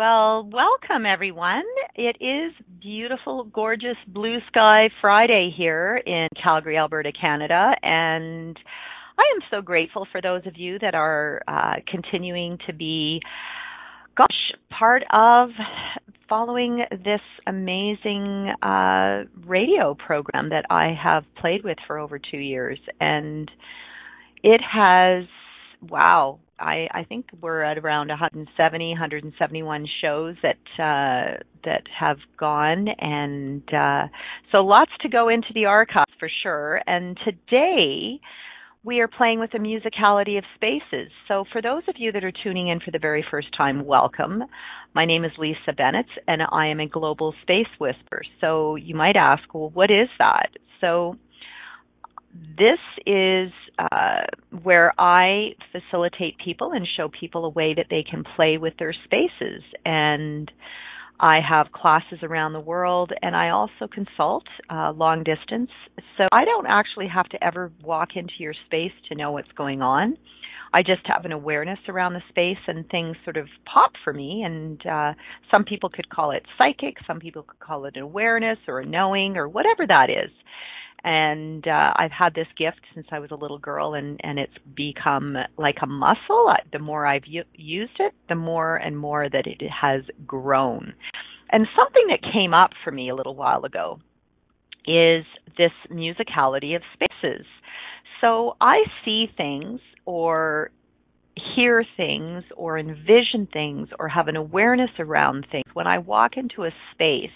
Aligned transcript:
Well, 0.00 0.48
welcome 0.50 1.04
everyone. 1.04 1.64
It 1.94 2.16
is 2.22 2.54
beautiful, 2.80 3.44
gorgeous 3.44 3.98
blue 4.08 4.38
sky 4.48 4.88
Friday 5.02 5.52
here 5.54 6.00
in 6.06 6.26
Calgary, 6.42 6.78
Alberta, 6.78 7.12
Canada, 7.12 7.72
and 7.82 8.58
I 9.18 9.22
am 9.34 9.42
so 9.50 9.60
grateful 9.60 10.06
for 10.10 10.22
those 10.22 10.40
of 10.46 10.56
you 10.56 10.78
that 10.78 10.94
are 10.94 11.42
uh, 11.46 11.82
continuing 11.86 12.56
to 12.66 12.72
be, 12.72 13.20
gosh, 14.16 14.52
part 14.70 15.02
of 15.12 15.50
following 16.30 16.82
this 16.90 17.20
amazing 17.46 18.54
uh, 18.62 19.24
radio 19.46 19.94
program 19.94 20.48
that 20.48 20.64
I 20.70 20.94
have 20.98 21.24
played 21.38 21.62
with 21.62 21.76
for 21.86 21.98
over 21.98 22.18
two 22.18 22.38
years, 22.38 22.78
and 23.02 23.50
it 24.42 24.62
has, 24.62 25.26
wow, 25.82 26.38
I, 26.60 26.88
I 26.92 27.04
think 27.04 27.26
we're 27.40 27.62
at 27.62 27.78
around 27.78 28.08
170, 28.08 28.90
171 28.90 29.86
shows 30.02 30.36
that 30.42 30.56
uh, 30.82 31.42
that 31.64 31.82
have 31.98 32.18
gone, 32.38 32.88
and 32.98 33.62
uh, 33.72 34.08
so 34.52 34.58
lots 34.58 34.92
to 35.00 35.08
go 35.08 35.28
into 35.28 35.48
the 35.54 35.66
archives 35.66 36.12
for 36.18 36.30
sure. 36.42 36.80
And 36.86 37.18
today 37.24 38.20
we 38.82 39.00
are 39.00 39.08
playing 39.08 39.40
with 39.40 39.50
the 39.52 39.58
musicality 39.58 40.38
of 40.38 40.44
spaces. 40.54 41.12
So 41.28 41.44
for 41.52 41.60
those 41.60 41.82
of 41.88 41.96
you 41.98 42.12
that 42.12 42.24
are 42.24 42.32
tuning 42.32 42.68
in 42.68 42.80
for 42.80 42.90
the 42.90 42.98
very 42.98 43.24
first 43.30 43.48
time, 43.56 43.84
welcome. 43.84 44.44
My 44.94 45.04
name 45.04 45.24
is 45.24 45.32
Lisa 45.38 45.72
Bennett, 45.76 46.06
and 46.26 46.40
I 46.50 46.68
am 46.68 46.80
a 46.80 46.88
global 46.88 47.34
space 47.42 47.68
whisperer. 47.78 48.22
So 48.40 48.76
you 48.76 48.94
might 48.94 49.16
ask, 49.16 49.42
well, 49.52 49.70
what 49.70 49.90
is 49.90 50.08
that? 50.18 50.48
So 50.80 51.16
this 52.32 52.78
is 53.06 53.50
uh, 53.78 54.22
where 54.62 54.92
I 54.98 55.50
facilitate 55.72 56.36
people 56.44 56.72
and 56.72 56.86
show 56.96 57.08
people 57.08 57.44
a 57.44 57.50
way 57.50 57.74
that 57.74 57.86
they 57.90 58.04
can 58.08 58.24
play 58.36 58.58
with 58.58 58.74
their 58.78 58.94
spaces. 59.04 59.62
And 59.84 60.50
I 61.18 61.40
have 61.46 61.72
classes 61.72 62.20
around 62.22 62.52
the 62.52 62.60
world, 62.60 63.12
and 63.20 63.36
I 63.36 63.50
also 63.50 63.88
consult 63.92 64.44
uh, 64.70 64.92
long 64.92 65.24
distance. 65.24 65.70
So 66.16 66.28
I 66.32 66.44
don't 66.44 66.66
actually 66.66 67.08
have 67.08 67.28
to 67.30 67.44
ever 67.44 67.72
walk 67.82 68.10
into 68.14 68.34
your 68.38 68.54
space 68.66 68.92
to 69.08 69.14
know 69.14 69.32
what's 69.32 69.52
going 69.52 69.82
on. 69.82 70.16
I 70.72 70.82
just 70.82 71.02
have 71.06 71.24
an 71.24 71.32
awareness 71.32 71.80
around 71.88 72.14
the 72.14 72.22
space, 72.28 72.62
and 72.68 72.88
things 72.88 73.16
sort 73.24 73.36
of 73.36 73.48
pop 73.66 73.92
for 74.04 74.12
me. 74.12 74.44
And 74.46 74.80
uh, 74.86 75.12
some 75.50 75.64
people 75.64 75.90
could 75.90 76.08
call 76.08 76.30
it 76.30 76.44
psychic, 76.56 76.96
some 77.06 77.18
people 77.18 77.42
could 77.42 77.58
call 77.58 77.86
it 77.86 77.96
an 77.96 78.02
awareness 78.02 78.58
or 78.68 78.80
a 78.80 78.86
knowing 78.86 79.36
or 79.36 79.48
whatever 79.48 79.84
that 79.88 80.10
is 80.10 80.30
and 81.02 81.66
uh, 81.66 81.92
I've 81.96 82.10
had 82.10 82.34
this 82.34 82.46
gift 82.58 82.80
since 82.94 83.06
I 83.10 83.18
was 83.18 83.30
a 83.30 83.36
little 83.36 83.58
girl, 83.58 83.94
and 83.94 84.20
and 84.22 84.38
it's 84.38 84.52
become 84.76 85.36
like 85.56 85.76
a 85.82 85.86
muscle. 85.86 86.52
The 86.72 86.78
more 86.78 87.06
I've 87.06 87.26
u- 87.26 87.44
used 87.54 87.98
it, 87.98 88.12
the 88.28 88.34
more 88.34 88.76
and 88.76 88.98
more 88.98 89.28
that 89.28 89.46
it 89.46 89.62
has 89.68 90.02
grown. 90.26 90.94
And 91.50 91.66
something 91.76 92.06
that 92.08 92.32
came 92.32 92.54
up 92.54 92.70
for 92.84 92.90
me 92.90 93.10
a 93.10 93.14
little 93.14 93.34
while 93.34 93.64
ago 93.64 93.98
is 94.86 95.24
this 95.58 95.72
musicality 95.90 96.76
of 96.76 96.82
spaces. 96.94 97.46
So 98.20 98.56
I 98.60 98.82
see 99.04 99.26
things 99.36 99.80
or 100.04 100.70
hear 101.54 101.84
things 101.96 102.44
or 102.56 102.78
envision 102.78 103.48
things 103.52 103.88
or 103.98 104.08
have 104.08 104.28
an 104.28 104.36
awareness 104.36 104.90
around 104.98 105.46
things 105.50 105.64
when 105.72 105.86
I 105.86 105.98
walk 105.98 106.32
into 106.36 106.64
a 106.64 106.70
space 106.92 107.30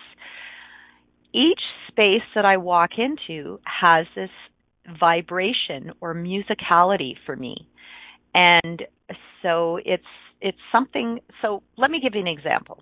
each 1.34 1.60
space 1.88 2.22
that 2.34 2.44
I 2.44 2.56
walk 2.56 2.90
into 2.96 3.58
has 3.64 4.06
this 4.14 4.30
vibration 4.98 5.92
or 6.00 6.14
musicality 6.14 7.14
for 7.26 7.36
me. 7.36 7.68
And 8.34 8.82
so 9.42 9.78
it's 9.84 10.04
it's 10.40 10.58
something 10.72 11.20
so 11.42 11.62
let 11.76 11.90
me 11.90 12.00
give 12.00 12.14
you 12.14 12.20
an 12.20 12.28
example. 12.28 12.80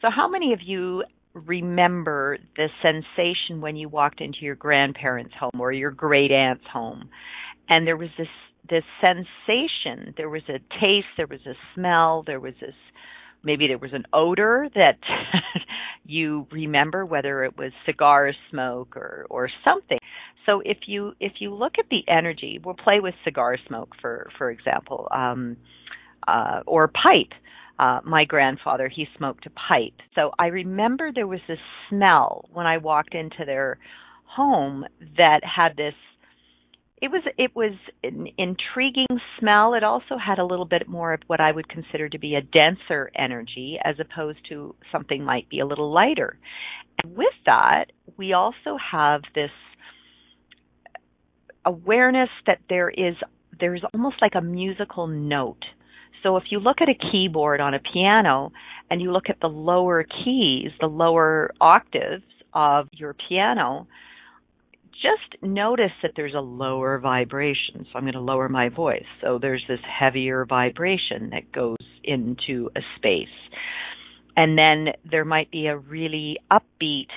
So 0.00 0.08
how 0.14 0.28
many 0.28 0.52
of 0.52 0.60
you 0.64 1.04
remember 1.34 2.38
the 2.56 2.68
sensation 2.82 3.60
when 3.60 3.76
you 3.76 3.88
walked 3.88 4.20
into 4.20 4.38
your 4.42 4.54
grandparents' 4.54 5.34
home 5.38 5.60
or 5.60 5.72
your 5.72 5.90
great 5.90 6.30
aunt's 6.30 6.64
home 6.72 7.08
and 7.68 7.86
there 7.86 7.96
was 7.96 8.10
this 8.18 8.28
this 8.70 8.84
sensation, 9.00 10.14
there 10.16 10.30
was 10.30 10.42
a 10.48 10.58
taste, 10.80 11.08
there 11.16 11.26
was 11.26 11.44
a 11.46 11.54
smell, 11.74 12.22
there 12.26 12.38
was 12.38 12.54
this 12.60 12.74
maybe 13.44 13.66
there 13.66 13.78
was 13.78 13.92
an 13.92 14.04
odor 14.12 14.68
that 14.74 14.98
you 16.04 16.46
remember 16.50 17.04
whether 17.04 17.44
it 17.44 17.56
was 17.56 17.72
cigar 17.86 18.32
smoke 18.50 18.96
or 18.96 19.26
or 19.30 19.48
something. 19.64 19.98
So 20.46 20.62
if 20.64 20.78
you 20.86 21.12
if 21.20 21.34
you 21.38 21.54
look 21.54 21.74
at 21.78 21.86
the 21.90 22.02
energy 22.08 22.60
we'll 22.62 22.74
play 22.74 23.00
with 23.00 23.14
cigar 23.24 23.56
smoke 23.66 23.94
for 24.00 24.30
for 24.38 24.50
example 24.50 25.08
um 25.14 25.56
uh 26.26 26.60
or 26.66 26.88
pipe. 26.88 27.32
Uh 27.78 28.00
my 28.04 28.24
grandfather 28.24 28.88
he 28.88 29.06
smoked 29.16 29.46
a 29.46 29.50
pipe. 29.50 29.94
So 30.14 30.32
i 30.38 30.46
remember 30.46 31.10
there 31.12 31.26
was 31.26 31.40
this 31.48 31.58
smell 31.88 32.44
when 32.52 32.66
i 32.66 32.78
walked 32.78 33.14
into 33.14 33.44
their 33.44 33.78
home 34.24 34.84
that 35.16 35.40
had 35.44 35.76
this 35.76 35.94
it 37.02 37.10
was 37.10 37.22
it 37.36 37.50
was 37.56 37.72
an 38.04 38.28
intriguing 38.38 39.08
smell. 39.38 39.74
It 39.74 39.82
also 39.82 40.16
had 40.24 40.38
a 40.38 40.44
little 40.44 40.64
bit 40.64 40.88
more 40.88 41.12
of 41.12 41.20
what 41.26 41.40
I 41.40 41.50
would 41.50 41.68
consider 41.68 42.08
to 42.08 42.18
be 42.18 42.36
a 42.36 42.40
denser 42.40 43.10
energy 43.18 43.76
as 43.82 43.96
opposed 43.98 44.38
to 44.50 44.76
something 44.92 45.24
might 45.24 45.48
be 45.48 45.58
a 45.58 45.66
little 45.66 45.92
lighter. 45.92 46.38
And 47.02 47.16
with 47.16 47.34
that, 47.44 47.86
we 48.16 48.34
also 48.34 48.76
have 48.92 49.22
this 49.34 49.50
awareness 51.64 52.28
that 52.46 52.60
there 52.68 52.88
is 52.88 53.16
there's 53.58 53.82
almost 53.92 54.16
like 54.22 54.36
a 54.36 54.40
musical 54.40 55.08
note. 55.08 55.64
So 56.22 56.36
if 56.36 56.44
you 56.50 56.60
look 56.60 56.76
at 56.80 56.88
a 56.88 57.10
keyboard 57.10 57.60
on 57.60 57.74
a 57.74 57.80
piano 57.80 58.52
and 58.88 59.02
you 59.02 59.10
look 59.10 59.28
at 59.28 59.40
the 59.40 59.48
lower 59.48 60.04
keys, 60.04 60.70
the 60.80 60.86
lower 60.86 61.50
octaves 61.60 62.22
of 62.54 62.86
your 62.92 63.16
piano, 63.28 63.88
just 64.94 65.42
notice 65.42 65.92
that 66.02 66.12
there's 66.16 66.34
a 66.34 66.40
lower 66.40 66.98
vibration. 66.98 67.84
So 67.84 67.90
I'm 67.94 68.02
going 68.02 68.12
to 68.14 68.20
lower 68.20 68.48
my 68.48 68.68
voice. 68.68 69.04
So 69.20 69.38
there's 69.40 69.64
this 69.68 69.80
heavier 69.86 70.44
vibration 70.44 71.30
that 71.30 71.52
goes 71.52 71.76
into 72.04 72.70
a 72.76 72.80
space. 72.96 73.26
And 74.36 74.56
then 74.56 74.94
there 75.08 75.24
might 75.24 75.50
be 75.50 75.66
a 75.66 75.76
really 75.76 76.38
upbeat 76.50 77.08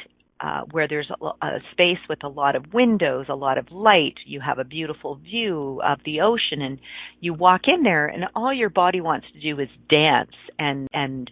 uh, 0.41 0.61
where 0.71 0.87
there's 0.87 1.09
a, 1.09 1.25
a, 1.25 1.59
space 1.71 1.99
with 2.09 2.23
a 2.23 2.27
lot 2.27 2.57
of 2.57 2.73
windows, 2.73 3.27
a 3.29 3.35
lot 3.35 3.57
of 3.57 3.71
light. 3.71 4.15
You 4.25 4.41
have 4.41 4.59
a 4.59 4.65
beautiful 4.65 5.15
view 5.15 5.81
of 5.83 5.99
the 6.05 6.21
ocean, 6.21 6.61
and 6.61 6.77
you 7.21 7.33
walk 7.33 7.61
in 7.67 7.83
there, 7.83 8.07
and 8.07 8.25
all 8.35 8.53
your 8.53 8.69
body 8.69 8.99
wants 8.99 9.27
to 9.33 9.39
do 9.39 9.61
is 9.61 9.69
dance 9.89 10.35
and 10.59 10.89
and 10.93 11.31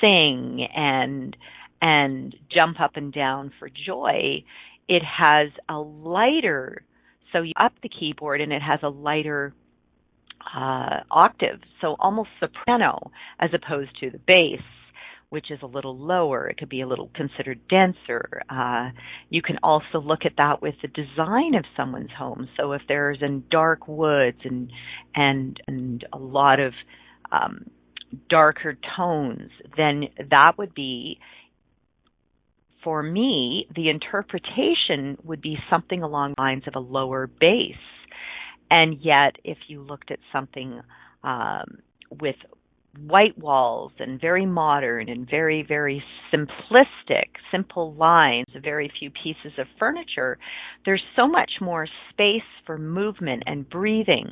sing 0.00 0.66
and 0.74 1.36
and 1.82 2.36
jump 2.48 2.80
up 2.80 2.92
and 2.94 3.12
down 3.12 3.52
for 3.58 3.68
joy 3.68 4.44
it 4.88 5.02
has 5.02 5.48
a 5.68 5.78
lighter, 5.78 6.82
so 7.32 7.42
you 7.42 7.52
up 7.60 7.72
the 7.82 7.88
keyboard 7.88 8.40
and 8.40 8.52
it 8.52 8.62
has 8.62 8.80
a 8.82 8.88
lighter 8.88 9.54
uh, 10.54 11.00
octave, 11.10 11.60
so 11.80 11.96
almost 11.98 12.28
soprano 12.38 13.10
as 13.40 13.50
opposed 13.52 13.90
to 14.00 14.10
the 14.10 14.18
bass, 14.18 14.62
which 15.30 15.50
is 15.50 15.58
a 15.62 15.66
little 15.66 15.98
lower. 15.98 16.48
It 16.48 16.56
could 16.56 16.68
be 16.68 16.82
a 16.82 16.86
little 16.86 17.10
considered 17.14 17.60
denser. 17.68 18.42
Uh, 18.48 18.90
you 19.28 19.42
can 19.42 19.58
also 19.62 20.00
look 20.00 20.20
at 20.24 20.36
that 20.36 20.62
with 20.62 20.74
the 20.82 20.88
design 20.88 21.54
of 21.54 21.64
someone's 21.76 22.12
home. 22.16 22.48
So 22.56 22.72
if 22.72 22.82
there's 22.86 23.18
in 23.22 23.44
dark 23.50 23.88
woods 23.88 24.38
and 24.44 24.70
and 25.14 25.60
and 25.66 26.06
a 26.12 26.18
lot 26.18 26.60
of 26.60 26.72
um, 27.32 27.68
darker 28.30 28.78
tones, 28.96 29.50
then 29.76 30.04
that 30.30 30.52
would 30.58 30.74
be 30.74 31.18
for 32.86 33.02
me, 33.02 33.66
the 33.74 33.88
interpretation 33.88 35.18
would 35.24 35.42
be 35.42 35.58
something 35.68 36.04
along 36.04 36.34
lines 36.38 36.62
of 36.68 36.76
a 36.76 36.78
lower 36.78 37.26
bass. 37.26 37.74
And 38.70 38.98
yet, 39.00 39.34
if 39.42 39.58
you 39.66 39.82
looked 39.82 40.12
at 40.12 40.20
something 40.32 40.80
um, 41.24 41.78
with 42.20 42.36
white 43.04 43.36
walls 43.36 43.90
and 43.98 44.20
very 44.20 44.46
modern 44.46 45.08
and 45.08 45.28
very, 45.28 45.64
very 45.66 46.00
simplistic, 46.32 47.26
simple 47.50 47.92
lines, 47.94 48.46
very 48.62 48.88
few 49.00 49.10
pieces 49.10 49.58
of 49.58 49.66
furniture, 49.80 50.38
there's 50.84 51.02
so 51.16 51.26
much 51.26 51.50
more 51.60 51.88
space 52.10 52.48
for 52.66 52.78
movement 52.78 53.42
and 53.46 53.68
breathing 53.68 54.30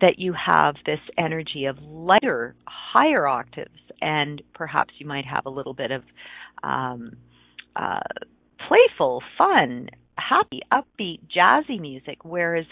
that 0.00 0.20
you 0.20 0.32
have 0.34 0.76
this 0.86 1.00
energy 1.18 1.64
of 1.64 1.76
lighter, 1.82 2.54
higher 2.64 3.26
octaves, 3.26 3.70
and 4.00 4.40
perhaps 4.54 4.94
you 4.98 5.06
might 5.06 5.24
have 5.24 5.46
a 5.46 5.50
little 5.50 5.74
bit 5.74 5.90
of 5.90 6.04
um, 6.62 7.16
uh, 7.78 8.00
playful, 8.66 9.22
fun, 9.36 9.88
happy, 10.16 10.60
upbeat, 10.72 11.20
jazzy 11.34 11.80
music. 11.80 12.24
Whereas 12.24 12.66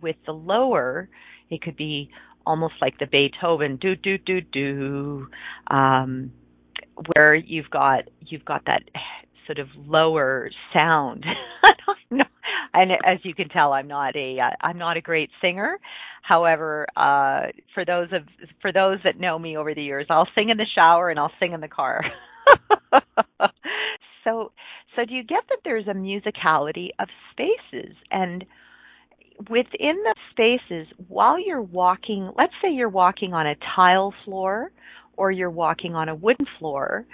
with 0.00 0.16
the 0.26 0.32
lower, 0.32 1.08
it 1.50 1.62
could 1.62 1.76
be 1.76 2.10
almost 2.46 2.74
like 2.80 2.98
the 2.98 3.06
Beethoven 3.06 3.76
do 3.76 3.96
do 3.96 4.18
do 4.18 4.40
do, 4.40 5.26
um, 5.68 6.32
where 7.14 7.34
you've 7.34 7.70
got 7.70 8.04
you've 8.20 8.44
got 8.44 8.64
that 8.66 8.82
sort 9.46 9.58
of 9.58 9.68
lower 9.76 10.50
sound. 10.72 11.24
and 12.74 12.92
as 13.04 13.18
you 13.22 13.34
can 13.34 13.48
tell, 13.48 13.72
I'm 13.72 13.88
not 13.88 14.16
a 14.16 14.38
uh, 14.40 14.72
not 14.72 14.96
a 14.96 15.00
great 15.00 15.30
singer. 15.40 15.78
However, 16.22 16.86
uh, 16.96 17.48
for 17.74 17.84
those 17.84 18.08
of 18.12 18.22
for 18.60 18.72
those 18.72 18.98
that 19.04 19.18
know 19.18 19.38
me 19.38 19.56
over 19.56 19.74
the 19.74 19.82
years, 19.82 20.06
I'll 20.10 20.28
sing 20.34 20.50
in 20.50 20.56
the 20.56 20.66
shower 20.74 21.10
and 21.10 21.18
I'll 21.18 21.32
sing 21.40 21.52
in 21.52 21.60
the 21.60 21.68
car. 21.68 22.02
so 24.26 24.52
so 24.94 25.04
do 25.04 25.14
you 25.14 25.22
get 25.22 25.44
that 25.48 25.58
there's 25.64 25.86
a 25.86 25.94
musicality 25.94 26.88
of 26.98 27.08
spaces 27.32 27.94
and 28.10 28.44
within 29.50 29.96
the 30.02 30.14
spaces 30.30 30.86
while 31.08 31.38
you're 31.38 31.62
walking, 31.62 32.30
let's 32.36 32.52
say 32.62 32.70
you're 32.70 32.88
walking 32.88 33.34
on 33.34 33.46
a 33.46 33.54
tile 33.74 34.14
floor 34.24 34.70
or 35.16 35.30
you're 35.30 35.50
walking 35.50 35.94
on 35.94 36.08
a 36.08 36.14
wooden 36.14 36.46
floor 36.58 37.06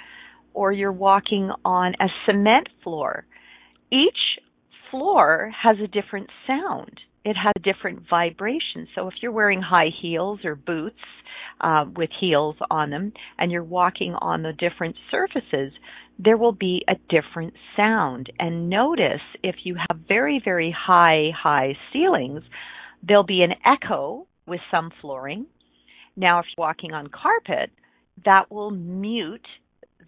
or 0.54 0.72
you're 0.72 0.92
walking 0.92 1.50
on 1.64 1.94
a 2.00 2.06
cement 2.26 2.68
floor. 2.82 3.24
Each 3.90 4.38
floor 4.90 5.52
has 5.62 5.76
a 5.82 5.88
different 5.88 6.28
sound. 6.46 7.00
It 7.24 7.36
has 7.36 7.52
a 7.56 7.60
different 7.60 8.02
vibration. 8.10 8.88
So 8.94 9.08
if 9.08 9.14
you're 9.22 9.32
wearing 9.32 9.62
high 9.62 9.90
heels 10.00 10.40
or 10.44 10.56
boots 10.56 10.96
uh, 11.60 11.84
with 11.96 12.10
heels 12.20 12.56
on 12.70 12.90
them 12.90 13.12
and 13.38 13.52
you're 13.52 13.62
walking 13.62 14.14
on 14.14 14.42
the 14.42 14.52
different 14.52 14.96
surfaces, 15.10 15.72
there 16.18 16.36
will 16.36 16.52
be 16.52 16.82
a 16.88 16.94
different 17.08 17.54
sound. 17.76 18.30
And 18.38 18.68
notice 18.68 19.20
if 19.42 19.56
you 19.64 19.76
have 19.76 20.00
very, 20.08 20.40
very 20.44 20.74
high, 20.76 21.30
high 21.36 21.76
ceilings, 21.92 22.42
there'll 23.06 23.24
be 23.24 23.42
an 23.42 23.54
echo 23.66 24.26
with 24.46 24.60
some 24.70 24.90
flooring. 25.00 25.46
Now, 26.16 26.40
if 26.40 26.46
you're 26.56 26.66
walking 26.66 26.92
on 26.92 27.08
carpet, 27.08 27.70
that 28.24 28.50
will 28.50 28.70
mute 28.70 29.46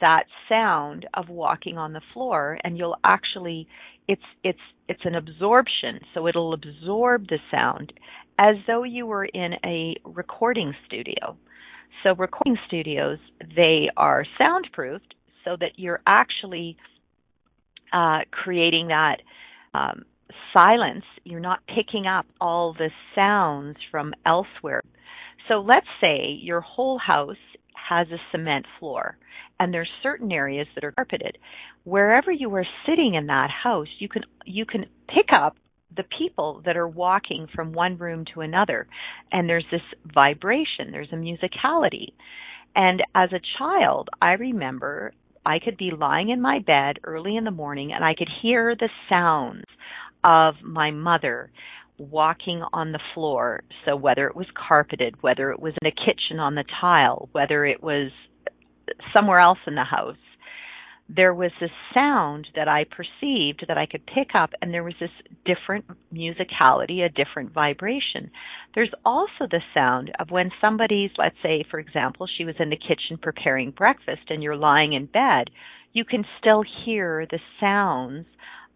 that 0.00 0.24
sound 0.48 1.06
of 1.14 1.28
walking 1.28 1.78
on 1.78 1.92
the 1.92 2.00
floor 2.12 2.58
and 2.64 2.76
you'll 2.76 2.96
actually 3.04 3.66
it's 4.08 4.22
it's 4.42 4.58
it's 4.88 5.04
an 5.04 5.14
absorption 5.14 6.00
so 6.12 6.26
it'll 6.26 6.52
absorb 6.52 7.28
the 7.28 7.38
sound 7.50 7.92
as 8.38 8.56
though 8.66 8.82
you 8.82 9.06
were 9.06 9.24
in 9.24 9.52
a 9.64 9.94
recording 10.04 10.74
studio 10.86 11.36
so 12.02 12.14
recording 12.16 12.56
studios 12.66 13.18
they 13.54 13.88
are 13.96 14.24
soundproofed 14.38 15.14
so 15.44 15.56
that 15.58 15.72
you're 15.76 16.00
actually 16.06 16.76
uh, 17.92 18.20
creating 18.30 18.88
that 18.88 19.18
um, 19.74 20.04
silence. 20.52 21.04
You're 21.24 21.40
not 21.40 21.60
picking 21.66 22.06
up 22.06 22.26
all 22.40 22.74
the 22.74 22.90
sounds 23.14 23.76
from 23.90 24.14
elsewhere. 24.26 24.80
So 25.48 25.60
let's 25.60 25.86
say 26.00 26.38
your 26.40 26.60
whole 26.60 26.98
house 26.98 27.36
has 27.88 28.08
a 28.08 28.18
cement 28.32 28.66
floor 28.78 29.18
and 29.60 29.72
there's 29.72 29.90
certain 30.02 30.32
areas 30.32 30.66
that 30.74 30.84
are 30.84 30.92
carpeted. 30.92 31.38
Wherever 31.84 32.32
you 32.32 32.52
are 32.54 32.66
sitting 32.86 33.14
in 33.14 33.26
that 33.26 33.50
house, 33.50 33.88
you 33.98 34.08
can 34.08 34.22
you 34.44 34.64
can 34.64 34.86
pick 35.08 35.26
up 35.36 35.56
the 35.96 36.04
people 36.18 36.62
that 36.64 36.76
are 36.76 36.88
walking 36.88 37.46
from 37.54 37.72
one 37.72 37.96
room 37.98 38.24
to 38.34 38.40
another 38.40 38.86
and 39.30 39.48
there's 39.48 39.66
this 39.70 39.82
vibration, 40.12 40.90
there's 40.90 41.12
a 41.12 41.16
musicality. 41.16 42.12
And 42.74 43.02
as 43.14 43.30
a 43.32 43.40
child, 43.58 44.08
I 44.20 44.32
remember 44.32 45.12
I 45.46 45.58
could 45.58 45.76
be 45.76 45.90
lying 45.90 46.30
in 46.30 46.40
my 46.40 46.60
bed 46.60 46.98
early 47.04 47.36
in 47.36 47.44
the 47.44 47.50
morning 47.50 47.92
and 47.92 48.04
I 48.04 48.14
could 48.14 48.28
hear 48.42 48.74
the 48.74 48.88
sounds 49.08 49.64
of 50.22 50.54
my 50.62 50.90
mother 50.90 51.50
walking 51.98 52.62
on 52.72 52.92
the 52.92 53.00
floor. 53.14 53.62
So 53.84 53.94
whether 53.94 54.26
it 54.26 54.34
was 54.34 54.46
carpeted, 54.54 55.22
whether 55.22 55.50
it 55.50 55.60
was 55.60 55.74
in 55.80 55.88
a 55.88 55.92
kitchen 55.92 56.40
on 56.40 56.54
the 56.54 56.64
tile, 56.80 57.28
whether 57.32 57.64
it 57.64 57.82
was 57.82 58.10
somewhere 59.14 59.38
else 59.38 59.58
in 59.66 59.74
the 59.74 59.84
house, 59.84 60.16
there 61.08 61.34
was 61.34 61.50
this 61.60 61.70
sound 61.92 62.48
that 62.56 62.66
I 62.66 62.84
perceived 62.84 63.64
that 63.68 63.76
I 63.76 63.86
could 63.86 64.06
pick 64.06 64.30
up, 64.34 64.50
and 64.60 64.72
there 64.72 64.84
was 64.84 64.94
this 64.98 65.10
different 65.44 65.84
musicality, 66.12 67.04
a 67.04 67.10
different 67.10 67.52
vibration. 67.52 68.30
There's 68.74 68.92
also 69.04 69.46
the 69.50 69.60
sound 69.74 70.12
of 70.18 70.30
when 70.30 70.50
somebody's, 70.60 71.10
let's 71.18 71.36
say, 71.42 71.64
for 71.70 71.78
example, 71.78 72.26
she 72.26 72.44
was 72.44 72.54
in 72.58 72.70
the 72.70 72.76
kitchen 72.76 73.18
preparing 73.20 73.70
breakfast 73.70 74.22
and 74.30 74.42
you're 74.42 74.56
lying 74.56 74.94
in 74.94 75.06
bed, 75.06 75.50
you 75.92 76.04
can 76.04 76.24
still 76.40 76.64
hear 76.84 77.26
the 77.30 77.38
sounds 77.60 78.26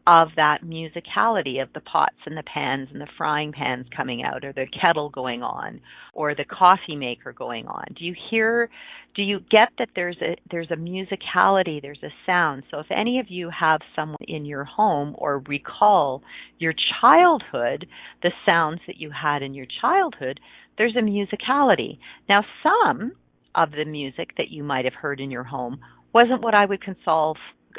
of 0.09 0.29
that 0.37 0.65
musicality 0.65 1.63
of 1.63 1.69
the 1.75 1.81
pots 1.81 2.17
and 2.25 2.35
the 2.35 2.43
pans 2.43 2.89
and 2.91 2.99
the 2.99 3.07
frying 3.19 3.53
pans 3.53 3.85
coming 3.95 4.23
out 4.23 4.43
or 4.43 4.55
the 4.55 4.65
kettle 4.81 5.11
going 5.11 5.43
on 5.43 5.79
or 6.15 6.35
the 6.35 6.47
coffee 6.47 6.97
maker 6.97 7.31
going 7.31 7.67
on. 7.67 7.85
Do 7.95 8.07
you 8.07 8.15
hear 8.31 8.71
do 9.15 9.23
you 9.23 9.41
get 9.51 9.69
that 9.79 9.91
there's 9.95 10.17
a 10.23 10.37
there's 10.51 10.71
a 10.71 10.77
musicality 10.77 11.83
there's 11.83 12.03
a 12.03 12.13
sound? 12.25 12.63
So 12.71 12.79
if 12.79 12.87
any 12.91 13.21
of 13.21 13.27
you 13.29 13.51
have 13.51 13.81
someone 13.95 14.17
in 14.27 14.47
your 14.47 14.65
home 14.65 15.15
or 15.19 15.41
recall 15.41 16.23
your 16.59 16.73
childhood 17.03 17.87
the 18.23 18.33
sounds 18.47 18.81
that 18.87 18.97
you 18.97 19.11
had 19.11 19.43
in 19.43 19.53
your 19.53 19.67
childhood 19.83 20.41
there's 20.79 20.97
a 20.97 21.01
musicality. 21.01 21.99
Now 22.31 22.45
some 22.63 23.13
of 23.55 23.73
the 23.73 23.85
music 23.85 24.31
that 24.39 24.49
you 24.49 24.65
might 24.65 24.87
have 24.87 24.95
heard 24.95 25.21
in 25.21 25.31
your 25.31 25.45
home 25.45 25.81
wasn't 26.15 26.41
what 26.41 26.55
I 26.55 26.65
would 26.65 26.83
console 26.83 27.37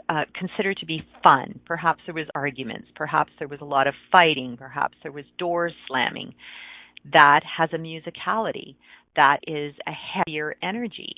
uh, 0.07 0.24
consider 0.34 0.74
to 0.74 0.86
be 0.86 1.04
fun. 1.24 1.60
Perhaps 1.66 2.01
there 2.06 2.16
was 2.16 2.28
arguments. 2.36 2.88
Perhaps 2.96 3.31
there 3.40 3.48
was 3.48 3.60
a 3.62 3.66
lot 3.66 3.88
of 3.88 3.94
fighting. 4.12 4.56
Perhaps 4.57 4.96
there 5.04 5.12
was 5.12 5.25
doors 5.38 5.74
slamming. 5.88 6.34
That 7.13 7.42
has 7.57 7.69
a 7.74 7.78
musicality. 7.78 8.75
That 9.16 9.40
is 9.48 9.74
a 9.88 9.92
heavier 9.92 10.56
energy. 10.62 11.16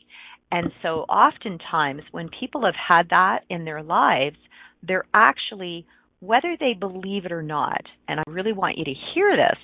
And 0.51 0.71
so 0.81 1.05
oftentimes 1.09 2.01
when 2.11 2.29
people 2.39 2.65
have 2.65 2.75
had 2.75 3.09
that 3.09 3.39
in 3.49 3.65
their 3.65 3.81
lives, 3.81 4.37
they're 4.83 5.05
actually, 5.13 5.85
whether 6.19 6.57
they 6.59 6.73
believe 6.73 7.25
it 7.25 7.31
or 7.31 7.43
not, 7.43 7.81
and 8.07 8.19
I 8.19 8.23
really 8.27 8.53
want 8.53 8.77
you 8.77 8.85
to 8.85 8.93
hear 9.13 9.35
this, 9.37 9.59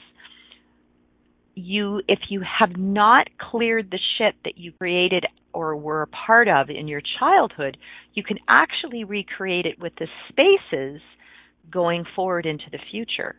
you 1.57 2.01
if 2.07 2.19
you 2.30 2.42
have 2.42 2.77
not 2.77 3.27
cleared 3.39 3.92
the 3.92 4.00
shit 4.18 4.36
that 4.45 4.57
you 4.57 4.71
created 4.73 5.26
or 5.54 5.76
were 5.76 6.04
a 6.04 6.07
part 6.07 6.47
of 6.47 6.69
in 6.69 6.87
your 6.87 7.02
childhood, 7.19 7.78
you 8.14 8.23
can 8.23 8.37
actually 8.47 9.04
recreate 9.04 9.66
it 9.66 9.80
with 9.80 9.94
the 9.99 10.07
spaces 10.30 11.02
going 11.71 12.06
forward 12.16 12.45
into 12.45 12.66
the 12.71 12.80
future. 12.92 13.35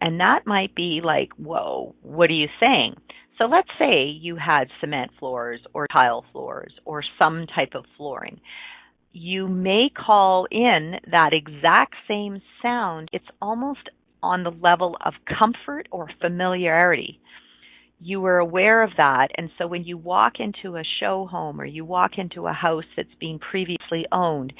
And 0.00 0.20
that 0.20 0.46
might 0.46 0.74
be 0.74 1.00
like, 1.04 1.30
whoa, 1.36 1.94
what 2.02 2.30
are 2.30 2.34
you 2.34 2.48
saying? 2.58 2.94
So 3.36 3.44
let's 3.46 3.68
say 3.78 4.04
you 4.04 4.36
had 4.36 4.68
cement 4.80 5.10
floors 5.18 5.60
or 5.74 5.86
tile 5.88 6.24
floors 6.32 6.72
or 6.84 7.02
some 7.18 7.46
type 7.54 7.72
of 7.74 7.84
flooring. 7.96 8.40
You 9.12 9.48
may 9.48 9.88
call 9.94 10.46
in 10.50 10.94
that 11.10 11.32
exact 11.32 11.94
same 12.06 12.40
sound. 12.62 13.08
It's 13.12 13.24
almost 13.42 13.90
on 14.22 14.42
the 14.42 14.50
level 14.50 14.96
of 15.04 15.14
comfort 15.38 15.88
or 15.90 16.08
familiarity. 16.20 17.20
You 18.02 18.20
were 18.20 18.38
aware 18.38 18.82
of 18.82 18.90
that, 18.96 19.28
and 19.36 19.50
so 19.58 19.66
when 19.66 19.84
you 19.84 19.98
walk 19.98 20.34
into 20.38 20.76
a 20.76 20.82
show 21.00 21.26
home 21.26 21.60
or 21.60 21.66
you 21.66 21.84
walk 21.84 22.12
into 22.16 22.46
a 22.46 22.52
house 22.52 22.84
that's 22.96 23.14
been 23.20 23.38
previously 23.38 24.06
owned 24.10 24.54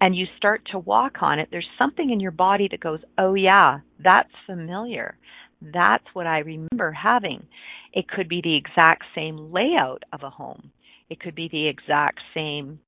and 0.00 0.14
you 0.14 0.26
start 0.36 0.62
to 0.70 0.78
walk 0.78 1.14
on 1.20 1.40
it, 1.40 1.48
there's 1.50 1.66
something 1.76 2.10
in 2.10 2.20
your 2.20 2.30
body 2.30 2.68
that 2.70 2.80
goes, 2.80 3.00
Oh, 3.18 3.34
yeah, 3.34 3.80
that's 4.02 4.30
familiar. 4.46 5.16
That's 5.60 6.04
what 6.12 6.26
I 6.26 6.38
remember 6.40 6.92
having. 6.92 7.46
It 7.92 8.08
could 8.08 8.28
be 8.28 8.40
the 8.42 8.56
exact 8.56 9.04
same 9.14 9.52
layout 9.52 10.04
of 10.12 10.22
a 10.22 10.30
home, 10.30 10.70
it 11.10 11.20
could 11.20 11.34
be 11.34 11.48
the 11.50 11.66
exact 11.66 12.20
same 12.32 12.78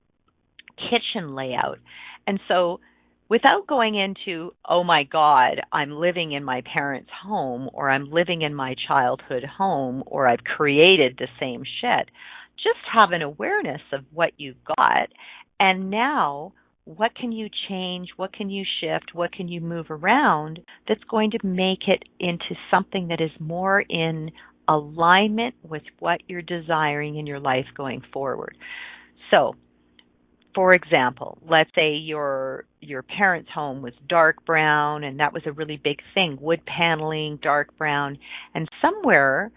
kitchen 0.76 1.34
layout. 1.34 1.78
And 2.26 2.38
so 2.48 2.80
without 3.28 3.66
going 3.66 3.94
into, 3.94 4.52
oh 4.68 4.84
my 4.84 5.04
God, 5.04 5.60
I'm 5.72 5.90
living 5.92 6.32
in 6.32 6.44
my 6.44 6.62
parents' 6.72 7.10
home 7.24 7.68
or 7.72 7.90
I'm 7.90 8.10
living 8.10 8.42
in 8.42 8.54
my 8.54 8.74
childhood 8.86 9.44
home 9.44 10.02
or 10.06 10.28
I've 10.28 10.44
created 10.44 11.16
the 11.18 11.28
same 11.40 11.62
shit. 11.80 12.10
Just 12.56 12.78
have 12.92 13.12
an 13.12 13.22
awareness 13.22 13.82
of 13.92 14.04
what 14.12 14.32
you've 14.36 14.64
got 14.64 15.08
and 15.58 15.90
now 15.90 16.52
what 16.84 17.16
can 17.16 17.32
you 17.32 17.48
change? 17.68 18.10
What 18.16 18.32
can 18.32 18.48
you 18.48 18.64
shift? 18.80 19.12
What 19.12 19.32
can 19.32 19.48
you 19.48 19.60
move 19.60 19.86
around 19.90 20.60
that's 20.88 21.02
going 21.10 21.32
to 21.32 21.38
make 21.44 21.88
it 21.88 22.04
into 22.20 22.54
something 22.70 23.08
that 23.08 23.20
is 23.20 23.32
more 23.40 23.80
in 23.80 24.30
alignment 24.68 25.56
with 25.64 25.82
what 25.98 26.20
you're 26.28 26.42
desiring 26.42 27.16
in 27.16 27.26
your 27.26 27.40
life 27.40 27.66
going 27.76 28.02
forward? 28.12 28.56
So, 29.32 29.56
for 30.56 30.72
example, 30.72 31.36
let's 31.48 31.70
say 31.74 31.92
your 31.92 32.64
your 32.80 33.02
parents' 33.02 33.50
home 33.54 33.82
was 33.82 33.92
dark 34.08 34.44
brown 34.46 35.04
and 35.04 35.20
that 35.20 35.34
was 35.34 35.42
a 35.44 35.52
really 35.52 35.76
big 35.76 35.98
thing, 36.14 36.38
wood 36.40 36.62
paneling, 36.64 37.38
dark 37.42 37.76
brown, 37.76 38.18
and 38.54 38.66
somewhere 38.80 39.52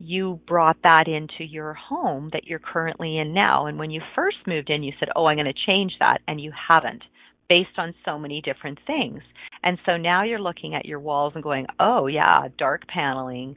you 0.00 0.40
brought 0.48 0.76
that 0.82 1.06
into 1.06 1.44
your 1.44 1.74
home 1.74 2.28
that 2.32 2.44
you're 2.44 2.58
currently 2.58 3.18
in 3.18 3.32
now. 3.32 3.66
And 3.66 3.78
when 3.78 3.92
you 3.92 4.00
first 4.16 4.38
moved 4.48 4.68
in, 4.68 4.82
you 4.82 4.92
said, 4.98 5.10
"Oh, 5.14 5.26
I'm 5.26 5.36
going 5.36 5.46
to 5.46 5.66
change 5.66 5.92
that," 6.00 6.20
and 6.26 6.40
you 6.40 6.52
haven't 6.68 7.04
based 7.48 7.78
on 7.78 7.94
so 8.04 8.18
many 8.18 8.40
different 8.40 8.80
things. 8.84 9.22
And 9.62 9.78
so 9.86 9.96
now 9.96 10.24
you're 10.24 10.40
looking 10.40 10.74
at 10.74 10.86
your 10.86 10.98
walls 10.98 11.34
and 11.36 11.42
going, 11.44 11.66
"Oh, 11.78 12.08
yeah, 12.08 12.48
dark 12.58 12.88
paneling, 12.88 13.54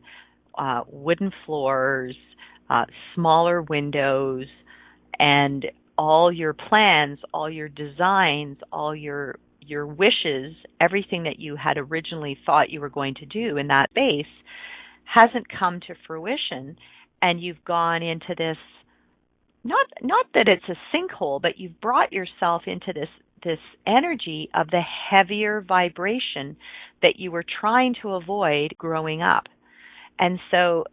uh, 0.56 0.84
wooden 0.88 1.32
floors, 1.48 2.16
uh, 2.70 2.86
smaller 3.16 3.64
windows, 3.64 4.46
and 5.18 5.66
all 5.98 6.32
your 6.32 6.54
plans, 6.54 7.20
all 7.34 7.50
your 7.50 7.70
designs, 7.70 8.58
all 8.72 8.96
your 8.96 9.38
your 9.62 9.88
wishes, 9.88 10.54
everything 10.80 11.24
that 11.24 11.40
you 11.40 11.56
had 11.56 11.78
originally 11.78 12.38
thought 12.46 12.70
you 12.70 12.80
were 12.80 12.90
going 12.90 13.16
to 13.16 13.26
do 13.26 13.58
in 13.58 13.68
that 13.68 13.92
base 13.96 14.26
hasn't 15.06 15.48
come 15.50 15.80
to 15.80 15.96
fruition 16.06 16.78
and 17.22 17.42
you've 17.42 17.64
gone 17.66 18.04
into 18.04 18.36
this 18.38 18.58
not 19.64 19.88
not 20.02 20.28
that 20.36 20.48
it's 20.48 20.70
a 20.70 20.96
sinkhole, 20.96 21.42
but 21.42 21.58
you've 21.58 21.82
brought 21.82 22.14
yourself 22.14 22.64
into 22.68 22.94
this 22.94 23.10
this 23.44 23.60
energy 23.86 24.50
of 24.54 24.68
the 24.70 24.82
heavier 25.10 25.62
vibration 25.62 26.56
that 27.02 27.16
you 27.18 27.32
were 27.32 27.46
trying 27.60 27.96
to 28.02 28.10
avoid 28.10 28.76
growing 28.78 29.22
up. 29.22 29.44
And 30.20 30.40
so 30.52 30.86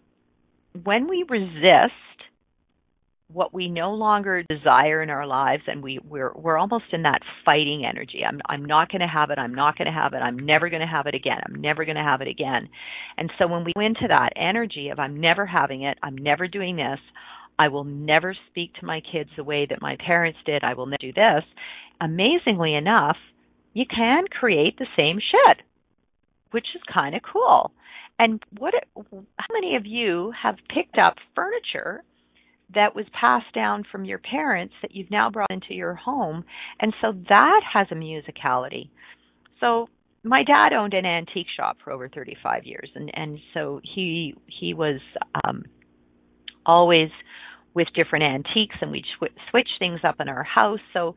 when 0.83 1.09
we 1.09 1.25
resist 1.29 1.93
what 3.33 3.55
we 3.55 3.69
no 3.69 3.93
longer 3.93 4.43
desire 4.49 5.03
in 5.03 5.11
our 5.11 5.27
lives 5.27 5.63
and 5.67 5.83
we 5.83 5.99
we're 6.09 6.33
we're 6.35 6.59
almost 6.59 6.85
in 6.93 7.03
that 7.03 7.21
fighting 7.45 7.85
energy. 7.89 8.23
I'm 8.27 8.41
i'm 8.49 8.65
not 8.65 8.91
going 8.91 9.01
to 9.01 9.07
have 9.07 9.31
it 9.31 9.39
i'm 9.39 9.55
not 9.55 9.77
going 9.77 9.87
to 9.87 9.93
have 9.93 10.13
it 10.13 10.19
i'm 10.19 10.39
never 10.39 10.69
going 10.69 10.81
to 10.81 10.87
have 10.87 11.07
it 11.07 11.15
again 11.15 11.39
i'm 11.47 11.61
never 11.61 11.85
going 11.85 11.97
to 11.97 12.03
have 12.03 12.21
it 12.21 12.29
again. 12.29 12.69
And 13.17 13.31
so 13.39 13.47
when 13.47 13.65
we 13.65 13.73
go 13.75 13.81
into 13.81 14.09
that 14.09 14.31
energy 14.37 14.89
of 14.91 14.99
i'm 14.99 15.21
never 15.21 15.47
having 15.47 15.83
it 15.83 15.99
i'm 16.03 16.17
never 16.17 16.49
doing 16.49 16.77
this 16.77 17.01
i 17.59 17.69
will 17.69 17.85
never 17.85 18.35
speak 18.51 18.75
to 18.75 18.87
my 18.87 19.01
kids 19.01 19.31
the 19.37 19.45
way 19.45 19.67
that 19.69 19.83
my 19.83 19.97
parents 20.05 20.39
did 20.47 20.65
i 20.65 20.75
will 20.75 20.87
never 20.87 20.99
do 21.01 21.13
this 21.13 21.45
amazingly 22.01 22.75
enough 22.75 23.17
you 23.75 23.85
can 23.87 24.25
create 24.29 24.79
the 24.79 24.87
same 24.97 25.19
shit 25.19 25.65
which 26.53 26.67
is 26.75 26.83
kind 26.93 27.15
of 27.15 27.23
cool. 27.31 27.73
And 28.19 28.41
what 28.59 28.75
how 29.03 29.47
many 29.53 29.75
of 29.75 29.85
you 29.85 30.33
have 30.41 30.57
picked 30.73 30.99
up 30.99 31.17
furniture 31.35 32.05
that 32.75 32.95
was 32.95 33.07
passed 33.19 33.53
down 33.55 33.85
from 33.91 34.05
your 34.05 34.19
parents 34.19 34.75
that 34.83 34.95
you've 34.95 35.11
now 35.11 35.31
brought 35.31 35.51
into 35.51 35.75
your 35.75 35.95
home. 35.95 36.45
And 36.81 36.95
so 37.01 37.13
that 37.29 37.61
has 37.73 37.87
a 37.91 37.95
musicality. 37.95 38.91
So 39.61 39.89
my 40.25 40.45
dad 40.45 40.73
owned 40.73 40.95
an 40.95 41.07
antique 41.07 41.49
shop 41.57 41.79
for 41.83 41.93
over 41.93 42.09
35 42.09 42.65
years 42.65 42.89
and 42.95 43.11
and 43.15 43.39
so 43.55 43.81
he 43.83 44.35
he 44.47 44.73
was 44.75 45.01
um 45.45 45.65
always 46.65 47.11
with 47.75 47.89
different 47.95 48.25
antiques 48.25 48.77
and 48.81 48.91
we'd 48.93 49.05
sw- 49.19 49.51
switch 49.51 49.69
things 49.79 50.01
up 50.05 50.17
in 50.21 50.29
our 50.29 50.45
house 50.45 50.81
so 50.93 51.15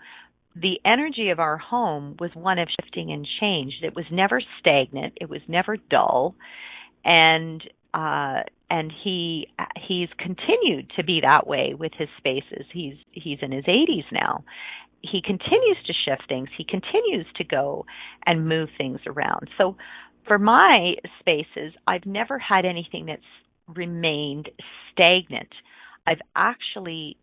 the 0.55 0.79
energy 0.85 1.29
of 1.29 1.39
our 1.39 1.57
home 1.57 2.15
was 2.19 2.31
one 2.33 2.57
of 2.57 2.67
shifting 2.81 3.11
and 3.11 3.27
change 3.39 3.73
it 3.83 3.95
was 3.95 4.05
never 4.11 4.41
stagnant 4.59 5.13
it 5.21 5.29
was 5.29 5.41
never 5.47 5.77
dull 5.89 6.33
and 7.03 7.63
uh, 7.95 8.43
and 8.69 8.91
he 9.03 9.47
he's 9.87 10.09
continued 10.19 10.91
to 10.97 11.03
be 11.03 11.21
that 11.21 11.47
way 11.47 11.73
with 11.79 11.93
his 11.97 12.09
spaces. 12.17 12.65
He's 12.71 12.95
he's 13.11 13.39
in 13.41 13.51
his 13.51 13.63
80s 13.63 14.03
now. 14.11 14.43
He 15.01 15.21
continues 15.21 15.77
to 15.87 15.93
shift 15.93 16.27
things. 16.27 16.49
He 16.57 16.65
continues 16.65 17.27
to 17.37 17.43
go 17.43 17.85
and 18.25 18.49
move 18.49 18.69
things 18.77 18.99
around. 19.07 19.49
So 19.57 19.77
for 20.27 20.37
my 20.37 20.95
spaces, 21.19 21.73
I've 21.87 22.05
never 22.05 22.37
had 22.37 22.65
anything 22.65 23.05
that's 23.05 23.21
remained 23.73 24.49
stagnant. 24.91 25.49
I've 26.05 26.21
actually 26.35 27.17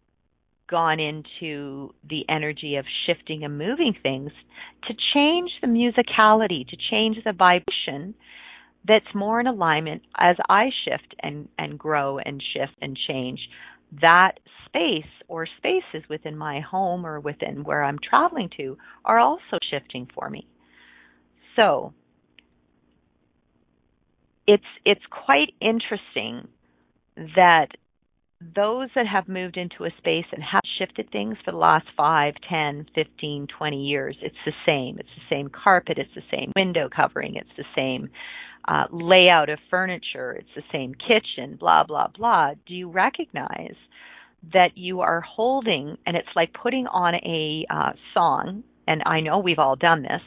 gone 0.71 1.00
into 1.00 1.93
the 2.09 2.25
energy 2.31 2.76
of 2.76 2.87
shifting 3.05 3.45
and 3.45 3.59
moving 3.59 3.95
things 4.02 4.31
to 4.85 4.95
change 5.12 5.50
the 5.61 5.67
musicality, 5.67 6.67
to 6.69 6.76
change 6.91 7.19
the 7.25 7.33
vibration 7.33 8.14
that's 8.87 9.15
more 9.15 9.41
in 9.41 9.47
alignment 9.47 10.03
as 10.19 10.37
I 10.49 10.71
shift 10.85 11.15
and, 11.21 11.49
and 11.59 11.79
grow 11.79 12.19
and 12.19 12.43
shift 12.53 12.77
and 12.81 12.99
change. 13.09 13.41
That 14.01 14.41
space 14.67 15.11
or 15.29 15.47
spaces 15.59 16.09
within 16.09 16.37
my 16.37 16.61
home 16.61 17.07
or 17.07 17.21
within 17.21 17.62
where 17.65 17.85
I'm 17.85 17.99
traveling 17.99 18.51
to 18.57 18.77
are 19.05 19.19
also 19.19 19.59
shifting 19.71 20.09
for 20.15 20.31
me. 20.31 20.47
So 21.57 21.93
it's 24.47 24.65
it's 24.85 25.03
quite 25.11 25.53
interesting 25.61 26.49
that 27.37 27.69
those 28.57 28.89
that 28.95 29.07
have 29.07 29.29
moved 29.29 29.57
into 29.57 29.85
a 29.85 29.91
space 29.99 30.25
and 30.33 30.43
have 30.43 30.62
shifted 30.79 31.11
things 31.12 31.37
for 31.45 31.53
the 31.53 31.57
last 31.57 31.87
5, 31.97 32.35
10, 32.49 32.87
15, 32.95 33.47
20 33.57 33.77
years, 33.85 34.17
it's 34.21 34.35
the 34.45 34.53
same. 34.67 34.99
It's 34.99 35.09
the 35.15 35.35
same 35.35 35.49
carpet, 35.49 35.99
it's 35.99 36.15
the 36.15 36.23
same 36.31 36.51
window 36.57 36.89
covering, 36.95 37.37
it's 37.37 37.51
the 37.57 37.65
same 37.77 38.11
uh, 38.66 38.85
layout 38.90 39.49
of 39.49 39.59
furniture, 39.71 40.33
it's 40.33 40.49
the 40.54 40.62
same 40.73 40.95
kitchen, 40.95 41.57
blah, 41.59 41.85
blah, 41.85 42.09
blah, 42.16 42.52
do 42.66 42.75
you 42.75 42.90
recognize 42.90 43.76
that 44.52 44.76
you 44.76 45.00
are 45.00 45.21
holding, 45.21 45.97
and 46.07 46.16
it's 46.16 46.28
like 46.35 46.52
putting 46.52 46.87
on 46.87 47.14
a 47.14 47.64
uh, 47.73 47.92
song, 48.14 48.64
and 48.87 49.02
I 49.07 49.21
know 49.21 49.38
we've 49.38 49.59
all 49.59 49.76
done 49.76 50.02
this, 50.02 50.23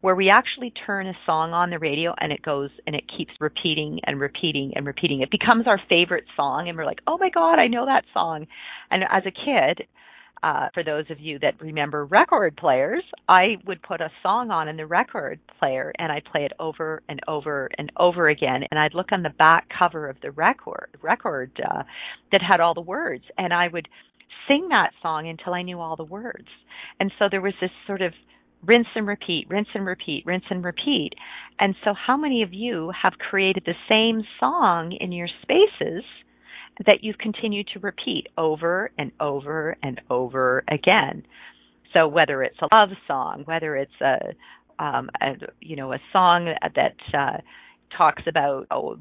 where 0.00 0.14
we 0.14 0.30
actually 0.30 0.72
turn 0.86 1.06
a 1.06 1.12
song 1.26 1.52
on 1.52 1.70
the 1.70 1.78
radio 1.78 2.14
and 2.20 2.30
it 2.32 2.40
goes 2.40 2.70
and 2.86 2.94
it 2.94 3.02
keeps 3.16 3.32
repeating 3.40 3.98
and 4.04 4.20
repeating 4.20 4.72
and 4.76 4.86
repeating. 4.86 5.22
It 5.22 5.30
becomes 5.30 5.66
our 5.66 5.80
favorite 5.88 6.24
song, 6.36 6.68
and 6.68 6.78
we're 6.78 6.86
like, 6.86 7.00
oh 7.06 7.18
my 7.18 7.30
God, 7.30 7.58
I 7.58 7.66
know 7.66 7.86
that 7.86 8.04
song. 8.14 8.46
And 8.90 9.02
as 9.02 9.24
a 9.26 9.30
kid, 9.30 9.86
uh, 10.42 10.68
for 10.74 10.84
those 10.84 11.04
of 11.10 11.20
you 11.20 11.38
that 11.40 11.60
remember 11.60 12.04
record 12.04 12.56
players, 12.56 13.02
I 13.28 13.56
would 13.66 13.82
put 13.82 14.00
a 14.00 14.10
song 14.22 14.50
on 14.50 14.68
in 14.68 14.76
the 14.76 14.86
record 14.86 15.40
player 15.58 15.92
and 15.98 16.12
I'd 16.12 16.24
play 16.24 16.44
it 16.44 16.52
over 16.58 17.02
and 17.08 17.20
over 17.28 17.68
and 17.78 17.90
over 17.96 18.28
again. 18.28 18.62
And 18.70 18.78
I'd 18.78 18.94
look 18.94 19.12
on 19.12 19.22
the 19.22 19.30
back 19.30 19.68
cover 19.76 20.08
of 20.08 20.16
the 20.22 20.30
record 20.30 20.88
record 21.02 21.50
uh, 21.64 21.82
that 22.32 22.42
had 22.42 22.60
all 22.60 22.74
the 22.74 22.80
words, 22.80 23.24
and 23.36 23.52
I 23.52 23.68
would 23.68 23.88
sing 24.46 24.68
that 24.70 24.90
song 25.02 25.28
until 25.28 25.54
I 25.54 25.62
knew 25.62 25.80
all 25.80 25.96
the 25.96 26.04
words. 26.04 26.48
And 27.00 27.12
so 27.18 27.26
there 27.30 27.40
was 27.40 27.54
this 27.60 27.70
sort 27.86 28.02
of 28.02 28.12
rinse 28.64 28.88
and 28.94 29.06
repeat, 29.06 29.46
rinse 29.48 29.68
and 29.74 29.86
repeat, 29.86 30.24
rinse 30.26 30.44
and 30.50 30.64
repeat. 30.64 31.10
And 31.58 31.74
so, 31.84 31.94
how 31.94 32.16
many 32.16 32.42
of 32.42 32.52
you 32.52 32.92
have 33.02 33.14
created 33.18 33.64
the 33.66 33.74
same 33.88 34.22
song 34.40 34.96
in 34.98 35.12
your 35.12 35.28
spaces? 35.42 36.04
That 36.86 37.02
you've 37.02 37.18
continued 37.18 37.68
to 37.74 37.80
repeat 37.80 38.28
over 38.36 38.90
and 38.98 39.12
over 39.20 39.76
and 39.82 40.00
over 40.10 40.64
again. 40.68 41.24
So 41.92 42.06
whether 42.06 42.42
it's 42.42 42.58
a 42.60 42.74
love 42.74 42.90
song, 43.06 43.42
whether 43.46 43.76
it's 43.76 44.00
a, 44.00 44.34
um, 44.82 45.10
a 45.20 45.32
you 45.60 45.76
know 45.76 45.92
a 45.92 45.98
song 46.12 46.54
that 46.62 46.96
uh, 47.12 47.38
talks 47.96 48.22
about 48.28 48.66
oh 48.70 48.98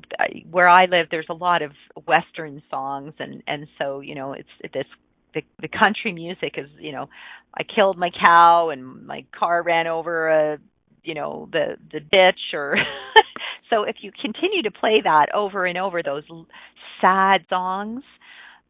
where 0.49 0.69
I 0.69 0.85
live 0.85 1.07
there's 1.11 1.27
a 1.29 1.33
lot 1.33 1.61
of 1.61 1.71
western 2.07 2.63
songs 2.69 3.13
and 3.19 3.43
and 3.47 3.67
so 3.77 3.99
you 3.99 4.15
know 4.15 4.33
it's 4.33 4.73
this 4.73 4.85
the 5.33 5.41
the 5.61 5.67
country 5.67 6.13
music 6.13 6.55
is 6.57 6.69
you 6.79 6.91
know 6.91 7.09
I 7.53 7.63
killed 7.63 7.97
my 7.97 8.09
cow 8.09 8.69
and 8.69 9.05
my 9.05 9.25
car 9.37 9.61
ran 9.61 9.87
over 9.87 10.29
a 10.29 10.57
you 11.03 11.13
know 11.13 11.47
the 11.51 11.77
the 11.91 11.99
ditch 11.99 12.53
or 12.53 12.77
so 13.69 13.83
if 13.83 13.97
you 14.01 14.11
continue 14.21 14.61
to 14.63 14.71
play 14.71 15.01
that 15.03 15.27
over 15.33 15.65
and 15.65 15.77
over 15.77 16.01
those 16.03 16.23
sad 17.01 17.45
songs 17.49 18.03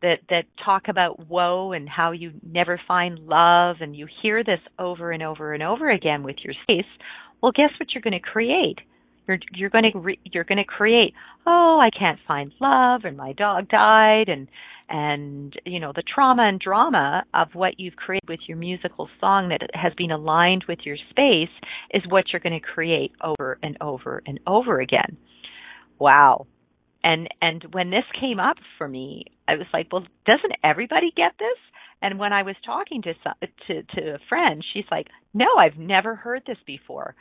that 0.01 0.19
that 0.29 0.43
talk 0.63 0.83
about 0.87 1.27
woe 1.27 1.71
and 1.71 1.89
how 1.89 2.11
you 2.11 2.31
never 2.43 2.79
find 2.87 3.19
love 3.19 3.77
and 3.81 3.95
you 3.95 4.07
hear 4.21 4.43
this 4.43 4.59
over 4.79 5.11
and 5.11 5.23
over 5.23 5.53
and 5.53 5.63
over 5.63 5.89
again 5.89 6.23
with 6.23 6.37
your 6.43 6.53
space 6.63 6.85
well 7.41 7.51
guess 7.51 7.71
what 7.79 7.89
you're 7.93 8.01
going 8.01 8.13
to 8.13 8.19
create 8.19 8.79
you're 9.27 9.39
you're 9.53 9.69
going 9.69 9.91
to 9.91 10.00
re, 10.00 10.19
you're 10.25 10.43
going 10.43 10.57
to 10.57 10.63
create 10.63 11.13
oh 11.46 11.79
i 11.81 11.89
can't 11.98 12.19
find 12.27 12.51
love 12.60 13.01
and 13.03 13.17
my 13.17 13.34
dog 13.34 13.67
died 13.69 14.29
and 14.29 14.48
and 14.89 15.55
you 15.65 15.79
know 15.79 15.91
the 15.96 16.03
trauma 16.03 16.48
and 16.48 16.60
drama 16.60 17.24
of 17.34 17.50
what 17.53 17.79
you've 17.79 17.96
created 17.96 18.27
with 18.27 18.39
your 18.48 18.57
musical 18.57 19.10
song 19.19 19.50
that 19.50 19.62
has 19.74 19.93
been 19.98 20.12
aligned 20.12 20.63
with 20.67 20.79
your 20.84 20.98
space 21.10 21.53
is 21.91 22.03
what 22.10 22.25
you're 22.31 22.39
going 22.39 22.60
to 22.60 22.65
create 22.65 23.12
over 23.24 23.57
and 23.62 23.77
over 23.81 24.22
and 24.25 24.39
over 24.48 24.79
again. 24.79 25.17
Wow. 26.00 26.48
And 27.03 27.27
and 27.41 27.65
when 27.72 27.89
this 27.89 28.05
came 28.19 28.39
up 28.39 28.57
for 28.77 28.88
me 28.88 29.25
i 29.48 29.55
was 29.55 29.67
like 29.74 29.88
well 29.91 30.05
doesn't 30.25 30.53
everybody 30.63 31.12
get 31.15 31.34
this? 31.38 31.57
And 32.01 32.19
when 32.19 32.31
i 32.31 32.43
was 32.43 32.55
talking 32.65 33.01
to 33.03 33.13
some, 33.24 33.34
to 33.67 33.84
to 33.84 34.15
a 34.15 34.19
friend 34.29 34.63
she's 34.74 34.86
like 34.91 35.07
no 35.34 35.48
i've 35.60 35.77
never 35.77 36.15
heard 36.15 36.43
this 36.46 36.57
before 36.65 37.15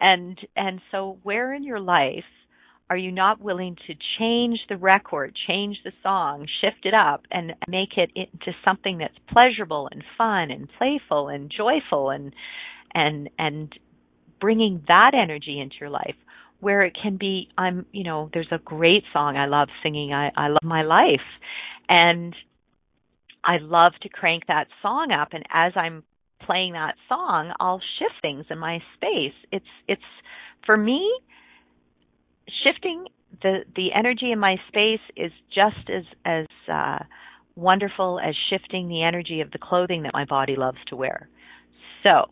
and 0.00 0.38
and 0.56 0.80
so 0.90 1.18
where 1.22 1.52
in 1.54 1.62
your 1.62 1.80
life 1.80 2.24
are 2.90 2.96
you 2.96 3.12
not 3.12 3.40
willing 3.40 3.76
to 3.86 3.94
change 4.18 4.58
the 4.68 4.76
record, 4.76 5.32
change 5.46 5.78
the 5.84 5.92
song, 6.02 6.48
shift 6.60 6.84
it 6.84 6.92
up 6.92 7.22
and 7.30 7.52
make 7.68 7.96
it 7.96 8.10
into 8.16 8.52
something 8.64 8.98
that's 8.98 9.14
pleasurable 9.32 9.88
and 9.92 10.02
fun 10.18 10.50
and 10.50 10.68
playful 10.76 11.28
and 11.28 11.52
joyful 11.56 12.10
and 12.10 12.34
and 12.92 13.30
and 13.38 13.78
bringing 14.40 14.82
that 14.88 15.12
energy 15.14 15.60
into 15.60 15.76
your 15.80 15.90
life 15.90 16.16
where 16.58 16.82
it 16.82 16.96
can 17.00 17.16
be 17.16 17.48
I'm, 17.56 17.86
you 17.92 18.04
know, 18.04 18.28
there's 18.32 18.50
a 18.50 18.58
great 18.58 19.04
song 19.12 19.36
I 19.36 19.46
love 19.46 19.68
singing. 19.82 20.12
I 20.12 20.30
I 20.36 20.48
love 20.48 20.62
my 20.62 20.82
life. 20.82 21.20
And 21.88 22.34
I 23.44 23.58
love 23.58 23.92
to 24.02 24.08
crank 24.08 24.44
that 24.48 24.66
song 24.82 25.12
up. 25.12 25.28
And 25.32 25.44
as 25.52 25.72
I'm 25.76 26.04
playing 26.44 26.72
that 26.72 26.94
song, 27.08 27.52
I'll 27.60 27.80
shift 27.98 28.14
things 28.22 28.46
in 28.50 28.58
my 28.58 28.80
space. 28.94 29.34
It's 29.52 29.64
it's 29.88 30.02
for 30.64 30.76
me 30.76 31.10
shifting 32.64 33.06
the 33.42 33.60
the 33.76 33.92
energy 33.92 34.32
in 34.32 34.38
my 34.38 34.56
space 34.68 35.00
is 35.16 35.32
just 35.54 35.88
as 35.88 36.04
as 36.24 36.46
uh, 36.72 37.04
wonderful 37.56 38.20
as 38.20 38.34
shifting 38.48 38.88
the 38.88 39.02
energy 39.02 39.40
of 39.40 39.50
the 39.50 39.58
clothing 39.58 40.02
that 40.02 40.12
my 40.12 40.24
body 40.24 40.56
loves 40.56 40.78
to 40.88 40.96
wear. 40.96 41.28
So, 42.02 42.26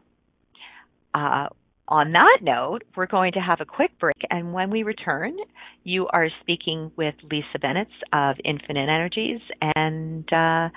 uh, 1.14 1.48
on 1.88 2.12
that 2.12 2.38
note, 2.42 2.84
we're 2.96 3.06
going 3.06 3.32
to 3.32 3.40
have 3.40 3.60
a 3.60 3.64
quick 3.64 3.98
break, 3.98 4.20
and 4.30 4.52
when 4.52 4.70
we 4.70 4.82
return, 4.82 5.36
you 5.84 6.06
are 6.08 6.28
speaking 6.40 6.90
with 6.96 7.14
Lisa 7.30 7.58
Bennett 7.60 7.88
of 8.12 8.36
Infinite 8.44 8.88
Energies, 8.88 9.40
and 9.74 10.30
uh, 10.32 10.68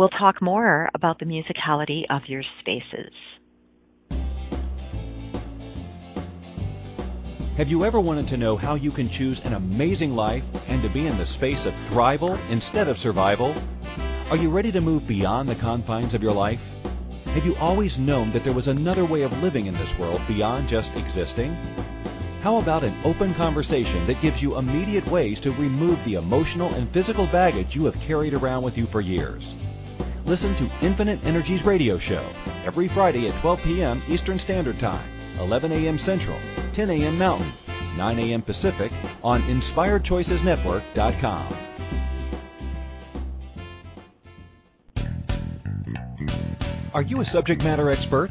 we'll 0.00 0.08
talk 0.08 0.40
more 0.40 0.88
about 0.94 1.18
the 1.18 1.26
musicality 1.26 2.04
of 2.08 2.22
your 2.26 2.42
spaces. 2.60 3.12
Have 7.58 7.68
you 7.68 7.84
ever 7.84 8.00
wanted 8.00 8.26
to 8.28 8.38
know 8.38 8.56
how 8.56 8.76
you 8.76 8.92
can 8.92 9.10
choose 9.10 9.44
an 9.44 9.52
amazing 9.52 10.16
life 10.16 10.44
and 10.68 10.82
to 10.82 10.88
be 10.88 11.06
in 11.06 11.18
the 11.18 11.26
space 11.26 11.66
of 11.66 11.74
thrival 11.90 12.40
instead 12.48 12.88
of 12.88 12.98
survival? 12.98 13.54
Are 14.30 14.38
you 14.38 14.48
ready 14.48 14.72
to 14.72 14.80
move 14.80 15.06
beyond 15.06 15.50
the 15.50 15.54
confines 15.54 16.14
of 16.14 16.22
your 16.22 16.32
life? 16.32 16.66
Have 17.26 17.44
you 17.44 17.54
always 17.56 17.98
known 17.98 18.32
that 18.32 18.42
there 18.42 18.54
was 18.54 18.68
another 18.68 19.04
way 19.04 19.20
of 19.20 19.42
living 19.42 19.66
in 19.66 19.74
this 19.74 19.98
world 19.98 20.22
beyond 20.26 20.66
just 20.66 20.96
existing? 20.96 21.54
How 22.40 22.56
about 22.56 22.84
an 22.84 22.98
open 23.04 23.34
conversation 23.34 24.06
that 24.06 24.22
gives 24.22 24.40
you 24.40 24.56
immediate 24.56 25.06
ways 25.08 25.40
to 25.40 25.50
remove 25.50 26.02
the 26.06 26.14
emotional 26.14 26.72
and 26.72 26.88
physical 26.88 27.26
baggage 27.26 27.76
you 27.76 27.84
have 27.84 28.00
carried 28.00 28.32
around 28.32 28.62
with 28.62 28.78
you 28.78 28.86
for 28.86 29.02
years? 29.02 29.54
Listen 30.30 30.54
to 30.54 30.70
Infinite 30.80 31.18
Energies 31.24 31.64
Radio 31.64 31.98
Show 31.98 32.24
every 32.64 32.86
Friday 32.86 33.28
at 33.28 33.34
12 33.40 33.62
p.m. 33.62 34.00
Eastern 34.06 34.38
Standard 34.38 34.78
Time, 34.78 35.02
11 35.40 35.72
a.m. 35.72 35.98
Central, 35.98 36.38
10 36.72 36.88
a.m. 36.88 37.18
Mountain, 37.18 37.52
9 37.96 38.18
a.m. 38.20 38.40
Pacific 38.40 38.92
on 39.24 39.42
InspiredChoicesNetwork.com. 39.42 41.56
Are 46.94 47.02
you 47.02 47.20
a 47.20 47.24
subject 47.24 47.64
matter 47.64 47.90
expert? 47.90 48.30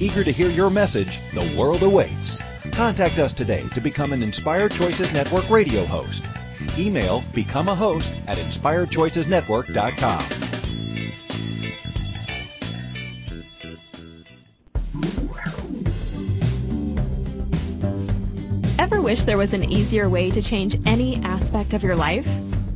Eager 0.00 0.22
to 0.22 0.30
hear 0.30 0.48
your 0.48 0.70
message, 0.70 1.18
the 1.34 1.56
world 1.58 1.82
awaits. 1.82 2.38
Contact 2.70 3.18
us 3.18 3.32
today 3.32 3.68
to 3.74 3.80
become 3.80 4.12
an 4.12 4.22
Inspired 4.22 4.70
Choices 4.72 5.12
Network 5.12 5.50
radio 5.50 5.84
host. 5.84 6.22
Email 6.78 7.24
become 7.34 7.68
a 7.68 7.74
host 7.74 8.12
at 8.28 8.38
inspiredchoicesnetwork.com. 8.38 10.24
Ever 18.78 19.02
wish 19.02 19.24
there 19.24 19.36
was 19.36 19.52
an 19.52 19.64
easier 19.64 20.08
way 20.08 20.30
to 20.30 20.40
change 20.40 20.76
any 20.86 21.16
aspect 21.24 21.74
of 21.74 21.82
your 21.82 21.96
life? 21.96 22.28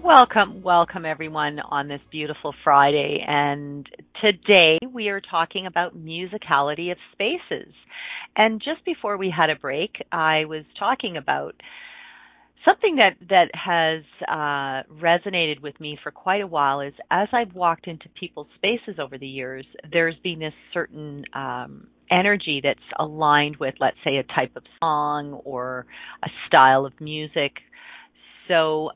Welcome, 0.02 0.62
welcome 0.62 1.04
everyone 1.04 1.58
on 1.58 1.88
this 1.88 2.00
beautiful 2.12 2.54
Friday. 2.62 3.18
And 3.26 3.84
today 4.22 4.78
we 4.92 5.08
are 5.08 5.20
talking 5.20 5.66
about 5.66 5.96
musicality 5.98 6.92
of 6.92 6.98
spaces. 7.12 7.74
And 8.36 8.62
just 8.64 8.84
before 8.84 9.16
we 9.16 9.34
had 9.36 9.50
a 9.50 9.56
break, 9.56 9.96
I 10.12 10.44
was 10.44 10.62
talking 10.78 11.16
about 11.16 11.56
something 12.64 12.96
that 12.96 13.16
that 13.28 13.50
has 13.54 14.04
uh, 14.28 14.88
resonated 15.02 15.60
with 15.62 15.78
me 15.80 15.98
for 16.00 16.12
quite 16.12 16.42
a 16.42 16.46
while 16.46 16.80
is 16.80 16.94
as 17.10 17.26
I've 17.32 17.54
walked 17.54 17.88
into 17.88 18.08
people's 18.10 18.48
spaces 18.54 19.00
over 19.00 19.18
the 19.18 19.26
years, 19.26 19.66
there's 19.90 20.16
been 20.22 20.38
this 20.38 20.54
certain 20.72 21.24
um, 21.34 21.88
energy 22.08 22.60
that's 22.62 22.78
aligned 23.00 23.56
with, 23.56 23.74
let's 23.80 23.98
say, 24.04 24.18
a 24.18 24.22
type 24.22 24.54
of 24.54 24.62
song 24.78 25.40
or 25.44 25.86
a 26.24 26.28
style 26.46 26.86
of 26.86 26.92
music. 27.00 27.54
So 28.46 28.90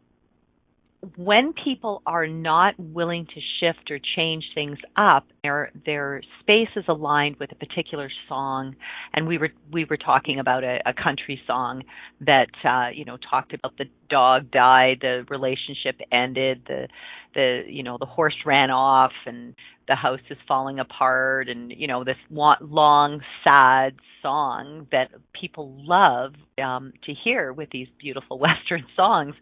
when 1.17 1.53
people 1.53 2.01
are 2.07 2.29
not 2.29 2.75
willing 2.79 3.27
to 3.27 3.41
shift 3.59 3.91
or 3.91 3.99
change 4.17 4.45
things 4.55 4.79
up, 4.97 5.27
their 5.43 5.73
their 5.85 6.23
space 6.41 6.69
is 6.77 6.85
aligned 6.87 7.37
with 7.41 7.51
a 7.51 7.57
particular 7.57 8.09
song, 8.29 8.77
and 9.13 9.27
we 9.27 9.37
were 9.37 9.51
we 9.73 9.85
were 9.85 9.97
talking 9.97 10.39
about 10.39 10.63
a, 10.63 10.79
a 10.87 10.95
country 10.95 11.41
song 11.45 11.83
that 12.21 12.47
uh, 12.65 12.91
you 12.95 13.05
know 13.05 13.17
talked 13.31 13.53
about 13.53 13.77
the 13.79 13.87
dog 14.11 14.53
died, 14.53 14.99
the 15.01 15.25
relationship 15.29 16.01
ended, 16.13 16.63
the 16.69 16.87
the 17.35 17.63
you 17.67 17.83
know 17.83 17.97
the 17.99 18.07
horse 18.07 18.37
ran 18.47 18.71
off, 18.71 19.13
and 19.27 19.57
the 19.89 19.97
house 19.97 20.21
is 20.31 20.39
falling 20.47 20.79
apart, 20.79 21.49
and 21.49 21.73
you 21.73 21.89
know 21.89 22.05
this 22.05 22.17
long 22.31 23.21
sad 23.43 23.95
song 24.23 24.87
that 24.93 25.09
people 25.39 25.75
love 25.85 26.35
um, 26.65 26.93
to 27.05 27.13
hear 27.25 27.53
with 27.53 27.71
these 27.73 27.89
beautiful 28.01 28.39
Western 28.39 28.85
songs 28.95 29.35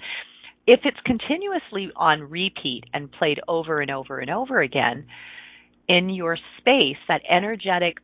if 0.66 0.80
it's 0.84 1.00
continuously 1.04 1.90
on 1.96 2.22
repeat 2.22 2.84
and 2.92 3.10
played 3.10 3.40
over 3.48 3.80
and 3.80 3.90
over 3.90 4.18
and 4.18 4.30
over 4.30 4.60
again 4.60 5.06
in 5.88 6.10
your 6.10 6.36
space, 6.58 6.96
that 7.08 7.22
energetic 7.28 7.98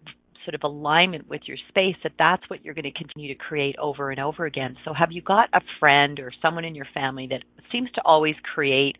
sort 0.44 0.54
of 0.54 0.62
alignment 0.62 1.28
with 1.28 1.42
your 1.46 1.56
space 1.68 1.96
that 2.04 2.12
that's 2.18 2.42
what 2.48 2.64
you're 2.64 2.74
going 2.74 2.84
to 2.84 2.92
continue 2.92 3.28
to 3.28 3.34
create 3.34 3.76
over 3.78 4.10
and 4.10 4.20
over 4.20 4.46
again. 4.46 4.76
So 4.84 4.94
have 4.94 5.10
you 5.10 5.20
got 5.20 5.48
a 5.52 5.60
friend 5.80 6.20
or 6.20 6.32
someone 6.40 6.64
in 6.64 6.74
your 6.74 6.86
family 6.94 7.26
that 7.30 7.42
seems 7.72 7.90
to 7.96 8.02
always 8.04 8.36
create 8.54 8.96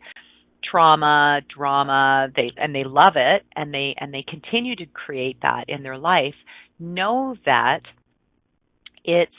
trauma, 0.69 1.40
drama, 1.57 2.29
they 2.35 2.51
and 2.57 2.75
they 2.75 2.83
love 2.85 3.14
it 3.14 3.45
and 3.55 3.73
they 3.73 3.95
and 3.99 4.12
they 4.12 4.25
continue 4.29 4.75
to 4.77 4.87
create 4.87 5.38
that 5.42 5.66
in 5.69 5.85
their 5.85 5.97
life, 5.97 6.35
know 6.81 7.37
that 7.45 7.83
it's 9.05 9.31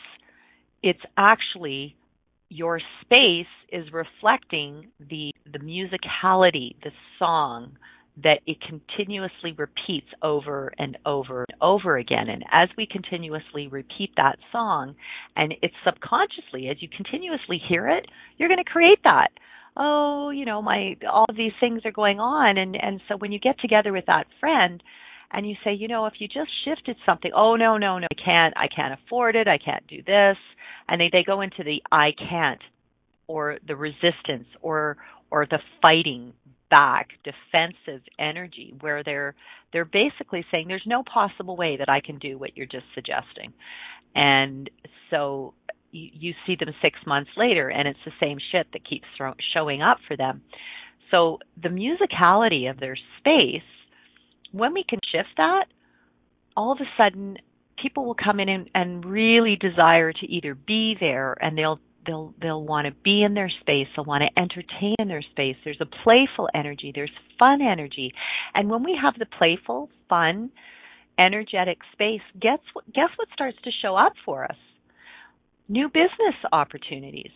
it's 0.82 1.02
actually 1.18 1.97
your 2.50 2.80
space 3.02 3.46
is 3.72 3.86
reflecting 3.92 4.88
the 5.00 5.32
the 5.52 5.60
musicality, 5.60 6.76
the 6.84 6.92
song 7.20 7.78
that 8.24 8.40
it 8.48 8.58
continuously 8.68 9.54
repeats 9.58 10.08
over 10.24 10.74
and 10.80 10.98
over 11.06 11.46
and 11.48 11.62
over 11.62 11.98
again. 11.98 12.30
And 12.30 12.44
as 12.52 12.70
we 12.76 12.88
continuously 12.90 13.68
repeat 13.68 14.12
that 14.18 14.38
song, 14.52 14.96
and 15.36 15.54
it's 15.62 15.76
subconsciously, 15.86 16.68
as 16.70 16.82
you 16.82 16.90
continuously 16.90 17.62
hear 17.70 17.88
it, 17.88 18.06
you're 18.38 18.50
going 18.50 18.64
to 18.64 18.70
create 18.70 19.00
that. 19.04 19.30
Oh, 19.76 20.32
you 20.32 20.46
know, 20.46 20.62
my 20.62 20.96
all 21.12 21.28
these 21.36 21.52
things 21.60 21.82
are 21.86 21.92
going 21.92 22.20
on, 22.20 22.58
and 22.58 22.76
and 22.76 23.00
so 23.08 23.18
when 23.18 23.32
you 23.32 23.40
get 23.40 23.60
together 23.60 23.94
with 23.94 24.06
that 24.08 24.26
friend, 24.40 24.82
and 25.32 25.48
you 25.48 25.56
say, 25.64 25.74
you 25.74 25.88
know, 25.88 26.06
if 26.06 26.14
you 26.20 26.28
just 26.28 26.50
shifted 26.64 26.96
something, 27.06 27.32
oh 27.36 27.56
no, 27.56 27.78
no, 27.78 28.00
no, 28.00 28.08
I 28.10 28.24
can't, 28.24 28.54
I 28.58 28.68
can't 28.74 28.98
afford 29.00 29.36
it, 29.36 29.48
I 29.48 29.58
can't 29.58 29.86
do 29.88 29.98
this, 29.98 30.38
and 30.88 31.02
they 31.02 31.10
they 31.12 31.24
go 31.24 31.42
into 31.42 31.64
the 31.64 31.82
I 31.92 32.12
can't, 32.18 32.62
or 33.28 33.58
the 33.66 33.76
resistance, 33.76 34.48
or 34.62 34.98
or 35.30 35.46
the 35.46 35.60
fighting 35.82 36.34
back, 36.70 37.10
defensive 37.24 38.02
energy, 38.20 38.74
where 38.80 39.04
they're 39.04 39.36
they're 39.74 39.86
basically 39.86 40.46
saying 40.52 40.68
there's 40.68 40.84
no 40.86 41.04
possible 41.04 41.58
way 41.58 41.78
that 41.78 41.90
I 41.90 42.00
can 42.00 42.20
do 42.20 42.38
what 42.38 42.56
you're 42.56 42.66
just 42.66 42.86
suggesting, 42.96 43.54
and 44.16 44.70
so 45.10 45.54
you, 45.92 46.10
you 46.14 46.34
see 46.46 46.56
them 46.58 46.74
six 46.82 46.98
months 47.06 47.32
later, 47.36 47.70
and 47.70 47.88
it's 47.88 48.00
the 48.06 48.12
same 48.20 48.38
shit 48.52 48.68
that 48.74 48.88
keeps 48.88 49.08
throw, 49.18 49.34
showing 49.54 49.82
up 49.82 49.98
for 50.08 50.16
them. 50.16 50.42
So 51.12 51.40
the 51.62 51.70
musicality 51.70 52.70
of 52.70 52.80
their 52.80 52.98
space 53.20 53.62
when 54.52 54.74
we 54.74 54.84
can 54.88 55.00
shift 55.12 55.30
that, 55.38 55.66
all 56.56 56.72
of 56.72 56.80
a 56.80 56.90
sudden 56.98 57.38
people 57.82 58.06
will 58.06 58.16
come 58.16 58.40
in 58.40 58.50
and, 58.50 58.70
and 58.74 59.06
really 59.06 59.56
desire 59.56 60.12
to 60.12 60.26
either 60.26 60.56
be 60.56 60.96
there 61.00 61.36
and 61.42 61.58
they'll 61.58 61.80
they'll 62.06 62.34
they'll 62.42 62.64
want 62.64 62.88
to 62.88 62.94
be 63.04 63.22
in 63.24 63.34
their 63.34 63.52
space 63.62 63.88
they'll 63.96 64.06
want 64.06 64.24
to 64.24 64.42
entertain 64.42 64.96
in 65.00 65.08
their 65.08 65.22
space. 65.22 65.56
There's 65.64 65.82
a 65.82 66.04
playful 66.04 66.50
energy 66.56 66.92
there's 66.94 67.12
fun 67.38 67.62
energy. 67.62 68.14
And 68.56 68.70
when 68.70 68.84
we 68.84 68.98
have 69.02 69.14
the 69.20 69.28
playful 69.38 69.90
fun 70.10 70.50
energetic 71.20 71.80
space 71.94 72.22
guess 72.42 72.60
what 72.74 72.86
guess 72.94 73.10
what 73.18 73.28
starts 73.34 73.58
to 73.64 73.72
show 73.82 73.96
up 73.96 74.14
for 74.26 74.44
us? 74.46 74.58
New 75.70 75.88
business 75.90 76.36
opportunities. 76.52 77.32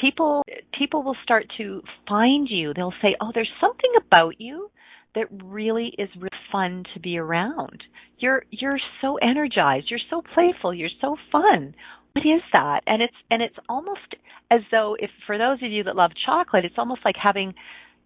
People 0.00 0.44
people 0.78 1.02
will 1.02 1.16
start 1.22 1.46
to 1.58 1.82
find 2.08 2.48
you. 2.48 2.72
They'll 2.74 2.94
say 3.02 3.16
oh 3.20 3.32
there's 3.34 3.50
something 3.60 3.92
about 4.06 4.40
you 4.40 4.70
that 5.18 5.44
really 5.44 5.92
is 5.98 6.08
really 6.16 6.28
fun 6.52 6.84
to 6.94 7.00
be 7.00 7.18
around. 7.18 7.82
You're 8.18 8.44
you're 8.50 8.78
so 9.00 9.16
energized, 9.16 9.86
you're 9.90 10.00
so 10.08 10.22
playful, 10.34 10.72
you're 10.72 10.88
so 11.00 11.16
fun. 11.32 11.74
What 12.12 12.24
is 12.24 12.42
that? 12.52 12.80
And 12.86 13.02
it's 13.02 13.14
and 13.30 13.42
it's 13.42 13.56
almost 13.68 14.14
as 14.50 14.60
though 14.70 14.96
if 14.98 15.10
for 15.26 15.36
those 15.36 15.62
of 15.62 15.70
you 15.70 15.82
that 15.84 15.96
love 15.96 16.12
chocolate, 16.24 16.64
it's 16.64 16.78
almost 16.78 17.00
like 17.04 17.16
having 17.20 17.54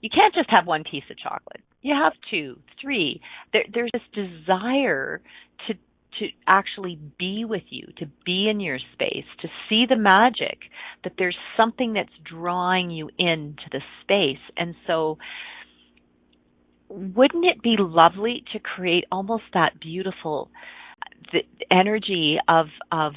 you 0.00 0.08
can't 0.10 0.34
just 0.34 0.50
have 0.50 0.66
one 0.66 0.84
piece 0.84 1.04
of 1.10 1.18
chocolate. 1.18 1.60
You 1.82 1.94
have 1.94 2.12
two, 2.30 2.58
three. 2.80 3.20
There, 3.52 3.64
there's 3.72 3.90
this 3.92 4.02
desire 4.46 5.20
to 5.66 5.74
to 6.18 6.26
actually 6.46 6.98
be 7.18 7.44
with 7.44 7.62
you, 7.70 7.86
to 7.98 8.06
be 8.24 8.48
in 8.48 8.60
your 8.60 8.78
space, 8.92 9.24
to 9.40 9.48
see 9.68 9.86
the 9.88 9.96
magic, 9.96 10.58
that 11.04 11.14
there's 11.18 11.36
something 11.56 11.94
that's 11.94 12.12
drawing 12.24 12.90
you 12.90 13.08
into 13.18 13.62
the 13.70 13.80
space. 14.02 14.42
And 14.56 14.74
so 14.86 15.18
wouldn't 16.92 17.44
it 17.44 17.62
be 17.62 17.76
lovely 17.78 18.44
to 18.52 18.58
create 18.58 19.04
almost 19.10 19.44
that 19.54 19.80
beautiful 19.80 20.50
energy 21.70 22.38
of 22.48 22.66
of 22.90 23.12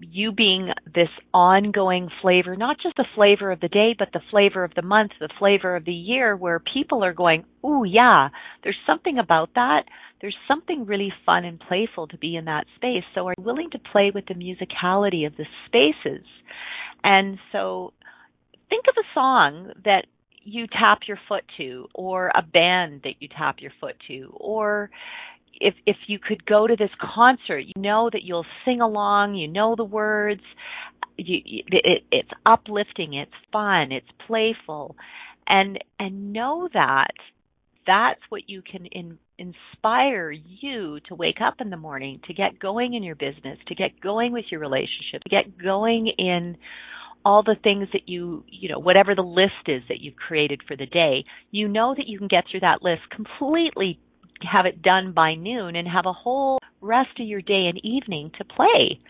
you 0.00 0.32
being 0.32 0.70
this 0.92 1.08
ongoing 1.32 2.08
flavor, 2.20 2.56
not 2.56 2.76
just 2.82 2.96
the 2.96 3.04
flavor 3.14 3.52
of 3.52 3.60
the 3.60 3.68
day, 3.68 3.94
but 3.96 4.08
the 4.12 4.20
flavor 4.30 4.64
of 4.64 4.74
the 4.74 4.82
month, 4.82 5.12
the 5.20 5.28
flavor 5.38 5.76
of 5.76 5.84
the 5.84 5.92
year, 5.92 6.34
where 6.36 6.58
people 6.58 7.04
are 7.04 7.12
going, 7.12 7.44
"Ooh, 7.64 7.84
yeah, 7.84 8.30
there's 8.64 8.78
something 8.84 9.18
about 9.18 9.54
that. 9.54 9.84
There's 10.20 10.36
something 10.48 10.86
really 10.86 11.12
fun 11.24 11.44
and 11.44 11.60
playful 11.60 12.08
to 12.08 12.18
be 12.18 12.34
in 12.34 12.46
that 12.46 12.66
space." 12.74 13.04
So, 13.14 13.28
are 13.28 13.34
you 13.38 13.44
willing 13.44 13.70
to 13.70 13.78
play 13.78 14.10
with 14.10 14.26
the 14.26 14.34
musicality 14.34 15.24
of 15.24 15.36
the 15.36 15.46
spaces, 15.66 16.26
and 17.04 17.38
so 17.52 17.92
think 18.68 18.86
of 18.88 18.96
a 18.96 19.14
song 19.14 19.72
that 19.84 20.06
you 20.44 20.66
tap 20.66 21.00
your 21.06 21.18
foot 21.28 21.44
to 21.56 21.88
or 21.94 22.30
a 22.36 22.42
band 22.42 23.02
that 23.04 23.14
you 23.20 23.28
tap 23.28 23.56
your 23.60 23.72
foot 23.80 23.96
to 24.08 24.32
or 24.36 24.90
if 25.60 25.74
if 25.86 25.96
you 26.06 26.18
could 26.18 26.44
go 26.46 26.66
to 26.66 26.76
this 26.76 26.90
concert 27.14 27.60
you 27.60 27.72
know 27.76 28.10
that 28.12 28.22
you'll 28.22 28.46
sing 28.64 28.80
along 28.80 29.34
you 29.34 29.48
know 29.48 29.74
the 29.76 29.84
words 29.84 30.42
you, 31.16 31.62
it, 31.68 32.02
it's 32.10 32.30
uplifting 32.46 33.14
it's 33.14 33.32
fun 33.52 33.92
it's 33.92 34.08
playful 34.26 34.96
and 35.46 35.78
and 35.98 36.32
know 36.32 36.68
that 36.72 37.12
that's 37.86 38.20
what 38.28 38.48
you 38.48 38.62
can 38.62 38.86
in, 38.86 39.18
inspire 39.38 40.30
you 40.30 41.00
to 41.08 41.14
wake 41.14 41.40
up 41.44 41.54
in 41.60 41.70
the 41.70 41.76
morning 41.76 42.20
to 42.26 42.34
get 42.34 42.58
going 42.58 42.94
in 42.94 43.02
your 43.02 43.16
business 43.16 43.58
to 43.66 43.74
get 43.74 44.00
going 44.00 44.32
with 44.32 44.44
your 44.50 44.60
relationship 44.60 45.22
to 45.22 45.30
get 45.30 45.58
going 45.58 46.06
in 46.18 46.56
all 47.24 47.42
the 47.42 47.56
things 47.62 47.88
that 47.92 48.08
you, 48.08 48.44
you 48.48 48.68
know, 48.68 48.78
whatever 48.78 49.14
the 49.14 49.22
list 49.22 49.68
is 49.68 49.82
that 49.88 50.00
you've 50.00 50.16
created 50.16 50.60
for 50.66 50.76
the 50.76 50.86
day, 50.86 51.24
you 51.50 51.68
know 51.68 51.94
that 51.96 52.06
you 52.06 52.18
can 52.18 52.28
get 52.28 52.44
through 52.50 52.60
that 52.60 52.82
list 52.82 53.02
completely, 53.14 53.98
have 54.50 54.66
it 54.66 54.82
done 54.82 55.12
by 55.12 55.34
noon, 55.34 55.76
and 55.76 55.86
have 55.88 56.06
a 56.06 56.12
whole 56.12 56.58
rest 56.80 57.20
of 57.20 57.26
your 57.26 57.42
day 57.42 57.66
and 57.68 57.80
evening 57.84 58.30
to 58.38 58.44
play. 58.44 59.00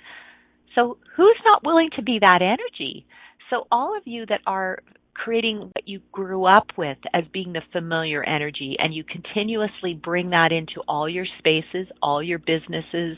So, 0.74 0.98
who's 1.16 1.38
not 1.44 1.64
willing 1.64 1.90
to 1.96 2.02
be 2.02 2.18
that 2.20 2.40
energy? 2.42 3.06
So, 3.50 3.66
all 3.70 3.96
of 3.96 4.02
you 4.06 4.24
that 4.26 4.40
are 4.46 4.78
creating 5.14 5.58
what 5.58 5.86
you 5.86 6.00
grew 6.10 6.46
up 6.46 6.66
with 6.78 6.96
as 7.12 7.24
being 7.32 7.52
the 7.52 7.60
familiar 7.72 8.22
energy, 8.24 8.76
and 8.78 8.94
you 8.94 9.04
continuously 9.04 9.94
bring 9.94 10.30
that 10.30 10.52
into 10.52 10.80
all 10.88 11.08
your 11.08 11.26
spaces, 11.38 11.86
all 12.02 12.22
your 12.22 12.38
businesses, 12.38 13.16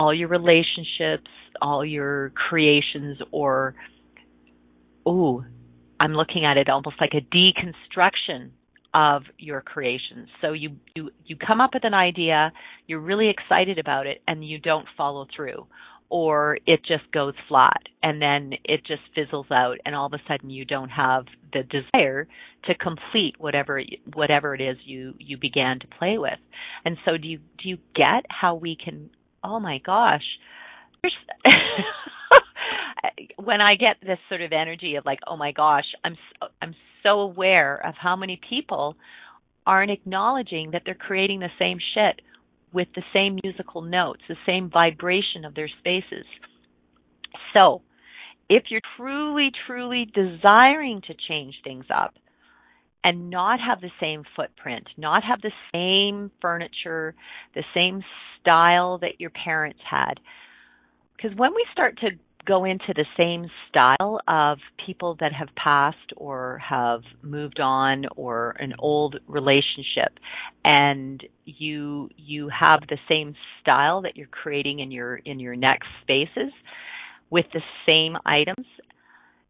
all 0.00 0.14
your 0.14 0.28
relationships, 0.28 1.30
all 1.60 1.84
your 1.84 2.30
creations 2.30 3.18
or 3.30 3.74
oh, 5.06 5.44
I'm 6.00 6.12
looking 6.12 6.44
at 6.44 6.56
it 6.56 6.68
almost 6.68 6.96
like 7.00 7.12
a 7.14 7.20
deconstruction 7.20 8.50
of 8.94 9.22
your 9.38 9.60
creations. 9.60 10.28
So 10.40 10.52
you 10.52 10.76
you 10.94 11.10
you 11.24 11.36
come 11.36 11.60
up 11.60 11.70
with 11.74 11.84
an 11.84 11.94
idea, 11.94 12.52
you're 12.86 13.00
really 13.00 13.30
excited 13.30 13.78
about 13.78 14.06
it 14.06 14.20
and 14.26 14.46
you 14.46 14.58
don't 14.58 14.86
follow 14.96 15.26
through 15.34 15.66
or 16.10 16.58
it 16.66 16.80
just 16.86 17.10
goes 17.10 17.32
flat 17.48 17.80
and 18.02 18.20
then 18.20 18.52
it 18.64 18.84
just 18.86 19.00
fizzles 19.14 19.46
out 19.50 19.78
and 19.86 19.94
all 19.94 20.04
of 20.06 20.12
a 20.12 20.20
sudden 20.28 20.50
you 20.50 20.66
don't 20.66 20.90
have 20.90 21.24
the 21.54 21.62
desire 21.62 22.28
to 22.64 22.74
complete 22.74 23.34
whatever 23.38 23.82
whatever 24.12 24.54
it 24.54 24.60
is 24.60 24.76
you 24.84 25.14
you 25.18 25.38
began 25.38 25.78
to 25.80 25.86
play 25.98 26.18
with. 26.18 26.38
And 26.84 26.98
so 27.06 27.16
do 27.16 27.26
you 27.26 27.38
do 27.62 27.68
you 27.70 27.78
get 27.94 28.26
how 28.28 28.56
we 28.56 28.76
can 28.76 29.08
oh 29.42 29.58
my 29.58 29.78
gosh. 29.84 30.24
When 33.36 33.60
I 33.60 33.74
get 33.74 33.96
this 34.00 34.18
sort 34.28 34.42
of 34.42 34.52
energy 34.52 34.96
of 34.96 35.04
like, 35.04 35.18
oh 35.26 35.36
my 35.36 35.52
gosh, 35.52 35.84
I'm 36.04 36.16
so, 36.40 36.46
I'm 36.60 36.74
so 37.02 37.20
aware 37.20 37.84
of 37.84 37.94
how 38.00 38.16
many 38.16 38.40
people 38.48 38.96
aren't 39.66 39.90
acknowledging 39.90 40.70
that 40.72 40.82
they're 40.84 40.94
creating 40.94 41.40
the 41.40 41.48
same 41.58 41.78
shit 41.94 42.20
with 42.72 42.88
the 42.94 43.02
same 43.12 43.38
musical 43.42 43.82
notes, 43.82 44.22
the 44.28 44.36
same 44.46 44.70
vibration 44.70 45.44
of 45.44 45.54
their 45.54 45.68
spaces. 45.80 46.26
So, 47.52 47.82
if 48.48 48.64
you're 48.68 48.80
truly, 48.96 49.50
truly 49.66 50.10
desiring 50.12 51.00
to 51.06 51.14
change 51.28 51.54
things 51.64 51.84
up 51.94 52.14
and 53.04 53.30
not 53.30 53.60
have 53.60 53.80
the 53.80 53.90
same 54.00 54.24
footprint, 54.36 54.86
not 54.96 55.22
have 55.24 55.40
the 55.40 55.52
same 55.72 56.30
furniture, 56.40 57.14
the 57.54 57.64
same 57.74 58.02
style 58.40 58.98
that 58.98 59.20
your 59.20 59.30
parents 59.30 59.80
had, 59.88 60.14
because 61.16 61.36
when 61.36 61.54
we 61.54 61.64
start 61.72 61.98
to 62.00 62.10
go 62.46 62.64
into 62.64 62.92
the 62.94 63.06
same 63.16 63.46
style 63.68 64.20
of 64.26 64.58
people 64.84 65.16
that 65.20 65.32
have 65.32 65.48
passed 65.56 66.12
or 66.16 66.58
have 66.58 67.02
moved 67.22 67.60
on 67.60 68.04
or 68.16 68.56
an 68.58 68.74
old 68.78 69.16
relationship. 69.26 70.18
And 70.64 71.22
you 71.44 72.08
you 72.16 72.48
have 72.48 72.80
the 72.88 72.98
same 73.08 73.34
style 73.60 74.02
that 74.02 74.16
you're 74.16 74.26
creating 74.26 74.80
in 74.80 74.90
your 74.90 75.16
in 75.16 75.38
your 75.40 75.56
next 75.56 75.88
spaces 76.02 76.52
with 77.30 77.46
the 77.52 77.62
same 77.86 78.16
items. 78.26 78.66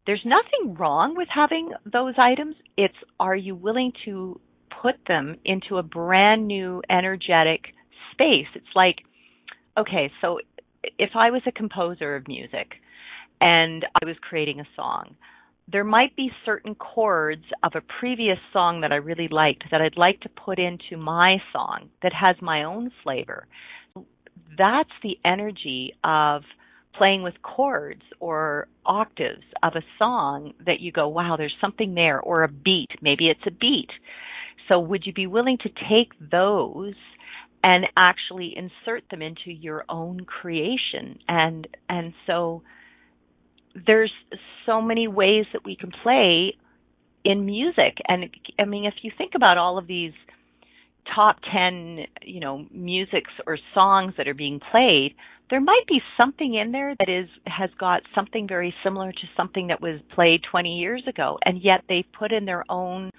There's 0.06 0.22
nothing 0.24 0.74
wrong 0.74 1.14
with 1.16 1.28
having 1.34 1.72
those 1.90 2.14
items. 2.18 2.56
It's 2.76 2.94
are 3.18 3.36
you 3.36 3.54
willing 3.54 3.92
to 4.04 4.40
put 4.82 4.96
them 5.06 5.36
into 5.44 5.78
a 5.78 5.82
brand 5.82 6.46
new 6.46 6.82
energetic 6.90 7.66
space? 8.12 8.48
It's 8.54 8.74
like 8.74 8.96
okay, 9.78 10.10
so 10.20 10.38
if 10.98 11.10
I 11.14 11.30
was 11.30 11.42
a 11.46 11.52
composer 11.52 12.16
of 12.16 12.28
music 12.28 12.72
and 13.40 13.84
I 14.00 14.06
was 14.06 14.16
creating 14.20 14.60
a 14.60 14.68
song, 14.76 15.16
there 15.70 15.84
might 15.84 16.14
be 16.16 16.30
certain 16.44 16.74
chords 16.74 17.44
of 17.62 17.72
a 17.74 17.82
previous 18.00 18.38
song 18.52 18.80
that 18.80 18.92
I 18.92 18.96
really 18.96 19.28
liked 19.28 19.64
that 19.70 19.80
I'd 19.80 19.96
like 19.96 20.20
to 20.20 20.28
put 20.28 20.58
into 20.58 20.96
my 20.96 21.38
song 21.52 21.88
that 22.02 22.12
has 22.12 22.36
my 22.40 22.64
own 22.64 22.90
flavor. 23.02 23.46
That's 24.58 24.90
the 25.02 25.16
energy 25.24 25.94
of 26.04 26.42
playing 26.96 27.22
with 27.22 27.34
chords 27.42 28.02
or 28.20 28.68
octaves 28.84 29.44
of 29.62 29.74
a 29.76 29.84
song 29.98 30.52
that 30.66 30.80
you 30.80 30.92
go, 30.92 31.08
wow, 31.08 31.36
there's 31.38 31.54
something 31.60 31.94
there, 31.94 32.20
or 32.20 32.42
a 32.42 32.48
beat. 32.48 32.90
Maybe 33.00 33.28
it's 33.28 33.46
a 33.46 33.50
beat. 33.50 33.88
So 34.68 34.78
would 34.78 35.06
you 35.06 35.12
be 35.12 35.26
willing 35.26 35.58
to 35.62 35.68
take 35.68 36.12
those 36.30 36.94
and 37.62 37.86
actually 37.96 38.54
insert 38.56 39.04
them 39.10 39.22
into 39.22 39.50
your 39.50 39.84
own 39.88 40.24
creation? 40.24 41.18
And 41.28 41.66
and 41.88 42.12
so 42.26 42.62
there's 43.86 44.12
so 44.66 44.82
many 44.82 45.08
ways 45.08 45.46
that 45.52 45.64
we 45.64 45.76
can 45.76 45.90
play 46.02 46.56
in 47.24 47.46
music. 47.46 47.98
And 48.08 48.24
I 48.58 48.64
mean, 48.64 48.84
if 48.84 48.94
you 49.02 49.10
think 49.16 49.32
about 49.34 49.58
all 49.58 49.78
of 49.78 49.86
these 49.86 50.12
top 51.14 51.36
10, 51.52 51.98
you 52.22 52.40
know, 52.40 52.66
musics 52.70 53.30
or 53.46 53.58
songs 53.74 54.14
that 54.18 54.28
are 54.28 54.34
being 54.34 54.60
played, 54.70 55.14
there 55.50 55.60
might 55.60 55.86
be 55.86 56.00
something 56.16 56.54
in 56.54 56.72
there 56.72 56.94
that 56.98 57.08
is 57.08 57.28
has 57.46 57.70
got 57.78 58.02
something 58.14 58.48
very 58.48 58.74
similar 58.82 59.12
to 59.12 59.18
something 59.36 59.66
that 59.66 59.82
was 59.82 60.00
played 60.14 60.40
20 60.50 60.78
years 60.78 61.02
ago 61.06 61.38
and 61.44 61.62
yet 61.62 61.82
they've 61.90 62.06
put 62.18 62.32
in 62.32 62.46
their 62.46 62.64
own 62.70 63.10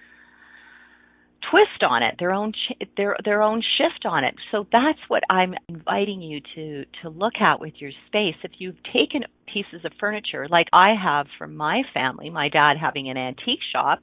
twist 1.51 1.83
on 1.83 2.03
it, 2.03 2.15
their 2.19 2.31
own 2.31 2.53
their 2.97 3.15
their 3.23 3.41
own 3.41 3.61
shift 3.77 4.05
on 4.05 4.23
it. 4.23 4.35
So 4.51 4.65
that's 4.71 4.99
what 5.07 5.23
I'm 5.29 5.53
inviting 5.67 6.21
you 6.21 6.41
to 6.55 6.85
to 7.01 7.09
look 7.09 7.33
at 7.39 7.59
with 7.59 7.73
your 7.77 7.91
space. 8.07 8.35
If 8.43 8.51
you've 8.57 8.81
taken 8.93 9.23
pieces 9.51 9.85
of 9.85 9.91
furniture 9.99 10.47
like 10.49 10.67
I 10.73 10.93
have 11.01 11.27
from 11.37 11.55
my 11.55 11.83
family, 11.93 12.29
my 12.29 12.49
dad 12.49 12.77
having 12.79 13.09
an 13.09 13.17
antique 13.17 13.59
shop, 13.71 13.99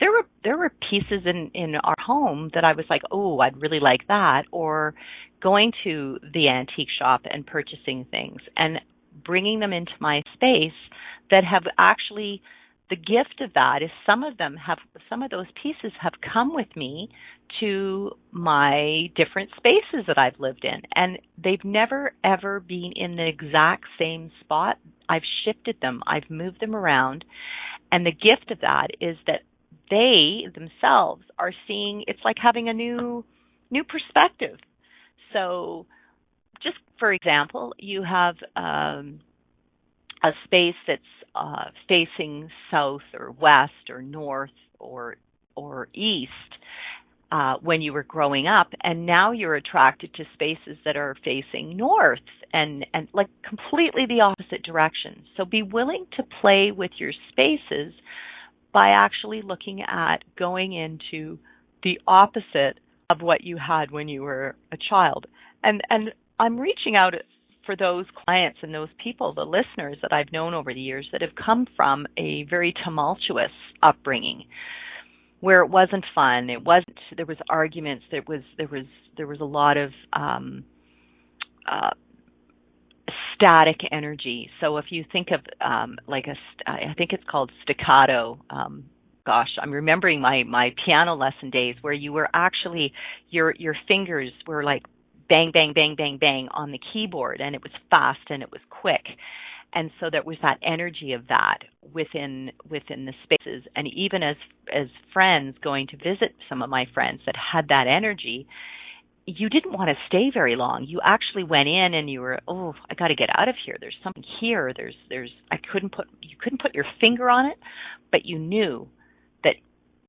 there 0.00 0.10
were 0.10 0.26
there 0.42 0.58
were 0.58 0.72
pieces 0.90 1.22
in 1.26 1.50
in 1.54 1.76
our 1.76 1.96
home 2.04 2.50
that 2.54 2.64
I 2.64 2.72
was 2.72 2.86
like, 2.90 3.02
"Oh, 3.10 3.40
I'd 3.40 3.60
really 3.60 3.80
like 3.80 4.06
that," 4.08 4.44
or 4.50 4.94
going 5.40 5.72
to 5.84 6.18
the 6.32 6.48
antique 6.48 6.88
shop 6.98 7.22
and 7.30 7.46
purchasing 7.46 8.06
things 8.10 8.40
and 8.56 8.80
bringing 9.24 9.60
them 9.60 9.72
into 9.72 9.92
my 10.00 10.22
space 10.34 10.72
that 11.30 11.44
have 11.44 11.64
actually 11.78 12.42
the 12.94 13.00
gift 13.00 13.40
of 13.40 13.52
that 13.54 13.82
is 13.82 13.90
some 14.06 14.22
of 14.22 14.36
them 14.36 14.56
have 14.56 14.78
some 15.08 15.22
of 15.22 15.30
those 15.30 15.46
pieces 15.60 15.92
have 16.00 16.12
come 16.32 16.54
with 16.54 16.68
me 16.76 17.08
to 17.60 18.12
my 18.30 19.10
different 19.16 19.50
spaces 19.56 20.06
that 20.06 20.18
I've 20.18 20.38
lived 20.38 20.64
in 20.64 20.82
and 20.94 21.18
they've 21.42 21.64
never 21.64 22.12
ever 22.22 22.60
been 22.60 22.92
in 22.94 23.16
the 23.16 23.26
exact 23.26 23.84
same 23.98 24.30
spot. 24.40 24.78
I've 25.08 25.22
shifted 25.44 25.76
them, 25.82 26.02
I've 26.06 26.30
moved 26.30 26.60
them 26.60 26.74
around 26.74 27.24
and 27.90 28.06
the 28.06 28.12
gift 28.12 28.50
of 28.50 28.60
that 28.60 28.88
is 29.00 29.16
that 29.26 29.40
they 29.90 30.46
themselves 30.54 31.24
are 31.38 31.52
seeing 31.66 32.04
it's 32.06 32.20
like 32.24 32.36
having 32.40 32.68
a 32.68 32.72
new 32.72 33.24
new 33.70 33.84
perspective. 33.84 34.58
So 35.32 35.86
just 36.62 36.76
for 36.98 37.12
example, 37.12 37.72
you 37.78 38.04
have 38.04 38.36
um 38.56 39.20
a 40.22 40.30
space 40.44 40.76
that's 40.86 41.02
uh, 41.34 41.64
facing 41.88 42.48
south 42.70 43.02
or 43.18 43.32
west 43.32 43.90
or 43.90 44.02
north 44.02 44.50
or 44.78 45.16
or 45.56 45.88
east 45.94 46.30
uh, 47.30 47.54
when 47.62 47.82
you 47.82 47.92
were 47.92 48.02
growing 48.04 48.46
up, 48.46 48.68
and 48.82 49.06
now 49.06 49.32
you're 49.32 49.56
attracted 49.56 50.12
to 50.14 50.24
spaces 50.34 50.76
that 50.84 50.96
are 50.96 51.16
facing 51.24 51.76
north 51.76 52.20
and 52.52 52.86
and 52.94 53.08
like 53.12 53.28
completely 53.48 54.06
the 54.06 54.20
opposite 54.20 54.62
direction. 54.62 55.24
So 55.36 55.44
be 55.44 55.62
willing 55.62 56.06
to 56.16 56.22
play 56.40 56.70
with 56.70 56.92
your 56.98 57.12
spaces 57.30 57.92
by 58.72 58.90
actually 58.90 59.42
looking 59.42 59.82
at 59.82 60.18
going 60.38 60.72
into 60.72 61.38
the 61.82 61.98
opposite 62.06 62.78
of 63.10 63.20
what 63.20 63.42
you 63.42 63.56
had 63.56 63.90
when 63.90 64.08
you 64.08 64.22
were 64.22 64.56
a 64.72 64.76
child. 64.88 65.26
And 65.62 65.82
and 65.90 66.12
I'm 66.38 66.58
reaching 66.58 66.96
out 66.96 67.14
for 67.66 67.76
those 67.76 68.06
clients 68.24 68.58
and 68.62 68.74
those 68.74 68.88
people, 69.02 69.34
the 69.34 69.44
listeners 69.44 69.96
that 70.02 70.12
I've 70.12 70.32
known 70.32 70.54
over 70.54 70.72
the 70.72 70.80
years 70.80 71.06
that 71.12 71.20
have 71.22 71.34
come 71.34 71.66
from 71.76 72.06
a 72.16 72.44
very 72.44 72.74
tumultuous 72.84 73.50
upbringing 73.82 74.44
where 75.40 75.62
it 75.62 75.68
wasn't 75.68 76.04
fun, 76.14 76.48
it 76.48 76.64
wasn't 76.64 76.96
there 77.16 77.26
was 77.26 77.36
arguments, 77.50 78.04
there 78.10 78.24
was 78.26 78.40
there 78.56 78.68
was 78.68 78.86
there 79.16 79.26
was 79.26 79.40
a 79.40 79.44
lot 79.44 79.76
of 79.76 79.90
um 80.12 80.64
uh 81.70 81.90
static 83.34 83.80
energy. 83.92 84.48
So 84.60 84.78
if 84.78 84.86
you 84.90 85.04
think 85.12 85.28
of 85.32 85.40
um 85.60 85.98
like 86.06 86.26
a 86.26 86.34
I 86.70 86.94
think 86.96 87.12
it's 87.12 87.24
called 87.30 87.50
staccato 87.62 88.40
um 88.50 88.84
gosh, 89.26 89.50
I'm 89.60 89.72
remembering 89.72 90.20
my 90.20 90.44
my 90.44 90.74
piano 90.84 91.14
lesson 91.14 91.50
days 91.50 91.76
where 91.80 91.92
you 91.92 92.12
were 92.12 92.28
actually 92.34 92.92
your 93.30 93.54
your 93.58 93.76
fingers 93.88 94.30
were 94.46 94.64
like 94.64 94.82
bang, 95.28 95.50
bang, 95.52 95.72
bang, 95.74 95.94
bang, 95.96 96.18
bang 96.20 96.48
on 96.52 96.72
the 96.72 96.80
keyboard, 96.92 97.40
and 97.40 97.54
it 97.54 97.62
was 97.62 97.72
fast 97.90 98.20
and 98.30 98.42
it 98.42 98.50
was 98.50 98.60
quick. 98.70 99.04
And 99.74 99.90
so 99.98 100.08
there 100.10 100.22
was 100.22 100.36
that 100.42 100.58
energy 100.62 101.12
of 101.12 101.26
that 101.28 101.58
within 101.92 102.52
within 102.70 103.06
the 103.06 103.12
spaces, 103.24 103.64
and 103.74 103.88
even 103.88 104.22
as 104.22 104.36
as 104.72 104.86
friends 105.12 105.56
going 105.62 105.88
to 105.88 105.96
visit 105.96 106.34
some 106.48 106.62
of 106.62 106.70
my 106.70 106.86
friends 106.94 107.20
that 107.26 107.34
had 107.52 107.68
that 107.68 107.86
energy, 107.88 108.46
you 109.26 109.48
didn't 109.48 109.72
want 109.72 109.88
to 109.88 109.96
stay 110.06 110.30
very 110.32 110.54
long. 110.54 110.84
You 110.86 111.00
actually 111.04 111.44
went 111.44 111.68
in 111.68 111.94
and 111.94 112.10
you 112.10 112.20
were, 112.20 112.40
oh, 112.46 112.74
I 112.90 112.94
got 112.94 113.08
to 113.08 113.14
get 113.14 113.30
out 113.36 113.48
of 113.48 113.56
here. 113.64 113.76
There's 113.80 113.96
something 114.04 114.24
here. 114.40 114.72
There's 114.76 114.94
there's 115.08 115.30
I 115.50 115.56
couldn't 115.72 115.92
put 115.92 116.06
you 116.22 116.36
couldn't 116.40 116.60
put 116.60 116.74
your 116.74 116.86
finger 117.00 117.28
on 117.28 117.46
it, 117.46 117.58
but 118.12 118.24
you 118.24 118.38
knew 118.38 118.88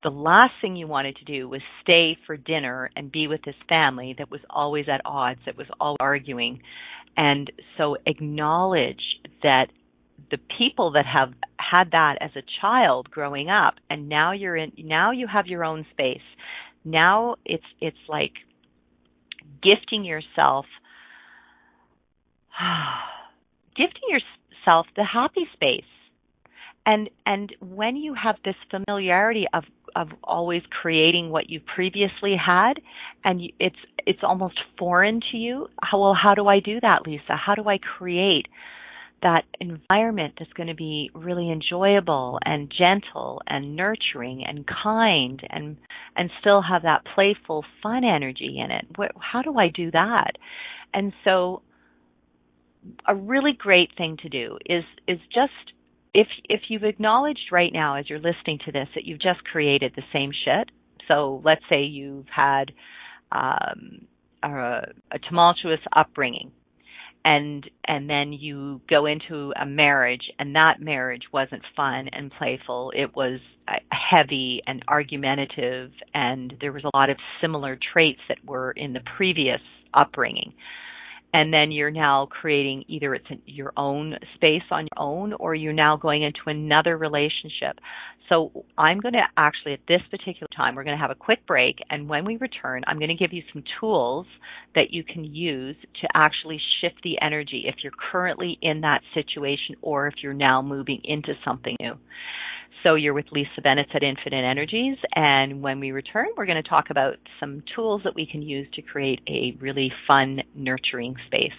the 0.06 0.10
last 0.10 0.52
thing 0.60 0.76
you 0.76 0.86
wanted 0.86 1.16
to 1.16 1.24
do 1.24 1.48
was 1.48 1.60
stay 1.82 2.16
for 2.28 2.36
dinner 2.36 2.88
and 2.94 3.10
be 3.10 3.26
with 3.26 3.40
this 3.44 3.56
family 3.68 4.14
that 4.16 4.30
was 4.30 4.40
always 4.48 4.84
at 4.88 5.00
odds, 5.04 5.40
that 5.46 5.56
was 5.56 5.66
all 5.80 5.96
arguing. 5.98 6.62
And 7.16 7.50
so 7.76 7.96
acknowledge 8.06 9.02
that 9.42 9.66
the 10.30 10.38
people 10.56 10.92
that 10.92 11.06
have 11.12 11.30
had 11.58 11.90
that 11.90 12.18
as 12.20 12.30
a 12.36 12.42
child 12.60 13.10
growing 13.10 13.50
up 13.50 13.74
and 13.90 14.08
now 14.08 14.30
you're 14.30 14.54
in 14.56 14.70
now 14.78 15.10
you 15.10 15.26
have 15.26 15.48
your 15.48 15.64
own 15.64 15.84
space. 15.90 16.22
Now 16.84 17.34
it's 17.44 17.64
it's 17.80 17.96
like 18.08 18.34
gifting 19.60 20.04
yourself 20.04 20.66
gifting 23.76 24.08
yourself 24.08 24.86
the 24.94 25.04
happy 25.04 25.48
space 25.52 25.82
and 26.86 27.10
and 27.26 27.52
when 27.60 27.96
you 27.96 28.14
have 28.14 28.36
this 28.44 28.54
familiarity 28.70 29.46
of 29.52 29.64
of 29.96 30.08
always 30.22 30.62
creating 30.82 31.30
what 31.30 31.48
you 31.48 31.58
previously 31.74 32.36
had 32.36 32.74
and 33.24 33.40
it's 33.58 33.76
it's 34.06 34.20
almost 34.22 34.60
foreign 34.78 35.20
to 35.32 35.38
you. 35.38 35.66
How 35.82 36.00
well 36.00 36.14
how 36.14 36.34
do 36.34 36.46
i 36.46 36.60
do 36.60 36.78
that 36.80 37.06
lisa? 37.06 37.34
How 37.34 37.54
do 37.54 37.68
i 37.68 37.78
create 37.78 38.46
that 39.22 39.44
environment 39.60 40.34
that's 40.38 40.52
going 40.52 40.68
to 40.68 40.74
be 40.74 41.10
really 41.14 41.50
enjoyable 41.50 42.38
and 42.44 42.70
gentle 42.70 43.40
and 43.46 43.74
nurturing 43.74 44.44
and 44.46 44.66
kind 44.66 45.40
and 45.48 45.78
and 46.14 46.30
still 46.40 46.62
have 46.62 46.82
that 46.82 47.02
playful 47.14 47.64
fun 47.82 48.04
energy 48.04 48.60
in 48.62 48.70
it? 48.70 48.84
What, 48.96 49.12
how 49.18 49.40
do 49.42 49.58
i 49.58 49.68
do 49.68 49.90
that? 49.92 50.32
And 50.92 51.12
so 51.24 51.62
a 53.08 53.14
really 53.14 53.54
great 53.56 53.90
thing 53.96 54.18
to 54.22 54.28
do 54.28 54.58
is 54.66 54.84
is 55.08 55.18
just 55.34 55.72
if 56.16 56.28
if 56.48 56.62
you've 56.68 56.82
acknowledged 56.82 57.52
right 57.52 57.72
now 57.72 57.96
as 57.96 58.08
you're 58.08 58.18
listening 58.18 58.58
to 58.64 58.72
this 58.72 58.88
that 58.94 59.04
you've 59.04 59.20
just 59.20 59.44
created 59.44 59.92
the 59.94 60.02
same 60.14 60.30
shit, 60.44 60.70
so 61.06 61.42
let's 61.44 61.60
say 61.68 61.82
you've 61.82 62.28
had 62.34 62.72
um, 63.30 64.06
a, 64.42 64.92
a 65.12 65.18
tumultuous 65.28 65.80
upbringing, 65.94 66.52
and 67.22 67.68
and 67.86 68.08
then 68.08 68.32
you 68.32 68.80
go 68.88 69.04
into 69.04 69.52
a 69.60 69.66
marriage, 69.66 70.22
and 70.38 70.56
that 70.56 70.80
marriage 70.80 71.24
wasn't 71.34 71.62
fun 71.76 72.08
and 72.10 72.32
playful. 72.38 72.92
It 72.96 73.14
was 73.14 73.38
heavy 73.90 74.62
and 74.66 74.82
argumentative, 74.88 75.90
and 76.14 76.54
there 76.62 76.72
was 76.72 76.84
a 76.84 76.96
lot 76.96 77.10
of 77.10 77.18
similar 77.42 77.78
traits 77.92 78.20
that 78.30 78.38
were 78.42 78.70
in 78.70 78.94
the 78.94 79.02
previous 79.18 79.60
upbringing 79.92 80.54
and 81.36 81.52
then 81.52 81.70
you're 81.70 81.90
now 81.90 82.26
creating 82.30 82.82
either 82.88 83.14
it's 83.14 83.26
your 83.44 83.70
own 83.76 84.14
space 84.36 84.62
on 84.70 84.84
your 84.84 85.04
own 85.04 85.34
or 85.34 85.54
you're 85.54 85.74
now 85.74 85.94
going 85.94 86.22
into 86.22 86.40
another 86.46 86.96
relationship. 86.96 87.78
So 88.30 88.64
I'm 88.78 89.00
going 89.00 89.12
to 89.12 89.22
actually 89.36 89.74
at 89.74 89.80
this 89.86 90.00
particular 90.10 90.48
time 90.56 90.74
we're 90.74 90.84
going 90.84 90.96
to 90.96 91.00
have 91.00 91.10
a 91.10 91.14
quick 91.14 91.46
break 91.46 91.76
and 91.90 92.08
when 92.08 92.24
we 92.24 92.38
return 92.38 92.84
I'm 92.86 92.98
going 92.98 93.10
to 93.10 93.14
give 93.14 93.34
you 93.34 93.42
some 93.52 93.62
tools 93.78 94.24
that 94.74 94.92
you 94.92 95.04
can 95.04 95.24
use 95.24 95.76
to 96.00 96.08
actually 96.14 96.58
shift 96.80 97.02
the 97.04 97.20
energy 97.20 97.64
if 97.66 97.74
you're 97.82 97.92
currently 98.10 98.56
in 98.62 98.80
that 98.80 99.02
situation 99.12 99.76
or 99.82 100.06
if 100.06 100.14
you're 100.22 100.32
now 100.32 100.62
moving 100.62 101.02
into 101.04 101.34
something 101.44 101.76
new. 101.80 101.98
So 102.86 102.94
you're 102.94 103.14
with 103.14 103.26
Lisa 103.32 103.60
Bennett 103.64 103.88
at 103.94 104.04
Infinite 104.04 104.44
Energies, 104.44 104.96
and 105.12 105.60
when 105.60 105.80
we 105.80 105.90
return, 105.90 106.28
we're 106.36 106.46
going 106.46 106.62
to 106.62 106.68
talk 106.68 106.90
about 106.90 107.16
some 107.40 107.64
tools 107.74 108.02
that 108.04 108.14
we 108.14 108.26
can 108.26 108.42
use 108.42 108.68
to 108.74 108.82
create 108.82 109.20
a 109.26 109.56
really 109.58 109.90
fun, 110.06 110.40
nurturing 110.54 111.16
space. 111.26 111.50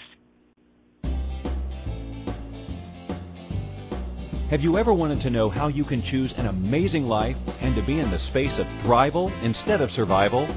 Have 4.49 4.63
you 4.63 4.77
ever 4.77 4.93
wanted 4.93 5.19
to 5.19 5.29
know 5.29 5.49
how 5.49 5.67
you 5.67 5.83
can 5.83 6.01
choose 6.01 6.31
an 6.37 6.45
amazing 6.45 7.09
life 7.09 7.37
and 7.59 7.75
to 7.75 7.81
be 7.81 7.99
in 7.99 8.09
the 8.09 8.19
space 8.19 8.57
of 8.57 8.65
thrival 8.83 9.29
instead 9.43 9.81
of 9.81 9.91
survival? 9.91 10.47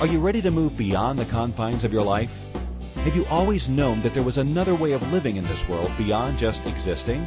Are 0.00 0.06
you 0.06 0.20
ready 0.20 0.42
to 0.42 0.50
move 0.50 0.76
beyond 0.76 1.18
the 1.18 1.24
confines 1.24 1.82
of 1.82 1.94
your 1.94 2.04
life? 2.04 2.38
Have 2.96 3.16
you 3.16 3.24
always 3.30 3.70
known 3.70 4.02
that 4.02 4.12
there 4.12 4.22
was 4.22 4.36
another 4.36 4.74
way 4.74 4.92
of 4.92 5.12
living 5.12 5.36
in 5.36 5.44
this 5.44 5.66
world 5.66 5.90
beyond 5.96 6.36
just 6.36 6.62
existing? 6.66 7.26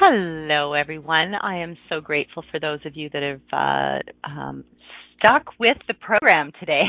Hello, 0.00 0.74
everyone. 0.74 1.34
I 1.34 1.58
am 1.58 1.76
so 1.88 2.00
grateful 2.00 2.44
for 2.52 2.60
those 2.60 2.78
of 2.86 2.94
you 2.94 3.10
that 3.12 3.22
have 3.24 3.40
uh, 3.52 4.30
um, 4.30 4.64
stuck 5.18 5.46
with 5.58 5.76
the 5.88 5.94
program 5.94 6.52
today. 6.60 6.84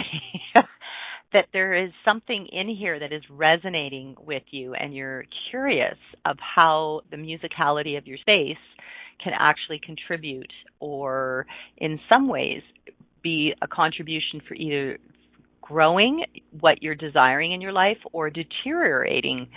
that 1.33 1.45
there 1.51 1.73
is 1.73 1.89
something 2.05 2.47
in 2.51 2.69
here 2.69 2.99
that 2.99 3.11
is 3.11 3.23
resonating 3.31 4.15
with 4.23 4.43
you, 4.51 4.75
and 4.75 4.93
you're 4.93 5.23
curious 5.49 5.97
of 6.23 6.37
how 6.39 7.01
the 7.09 7.17
musicality 7.17 7.97
of 7.97 8.05
your 8.05 8.19
space 8.19 8.61
can 9.23 9.33
actually 9.39 9.81
contribute, 9.83 10.53
or 10.79 11.47
in 11.77 11.99
some 12.07 12.27
ways, 12.27 12.61
be 13.23 13.53
a 13.63 13.67
contribution 13.67 14.39
for 14.47 14.53
either 14.53 14.99
growing 15.63 16.25
what 16.59 16.83
you're 16.83 16.93
desiring 16.93 17.53
in 17.53 17.59
your 17.59 17.73
life 17.73 17.97
or 18.13 18.29
deteriorating 18.29 19.47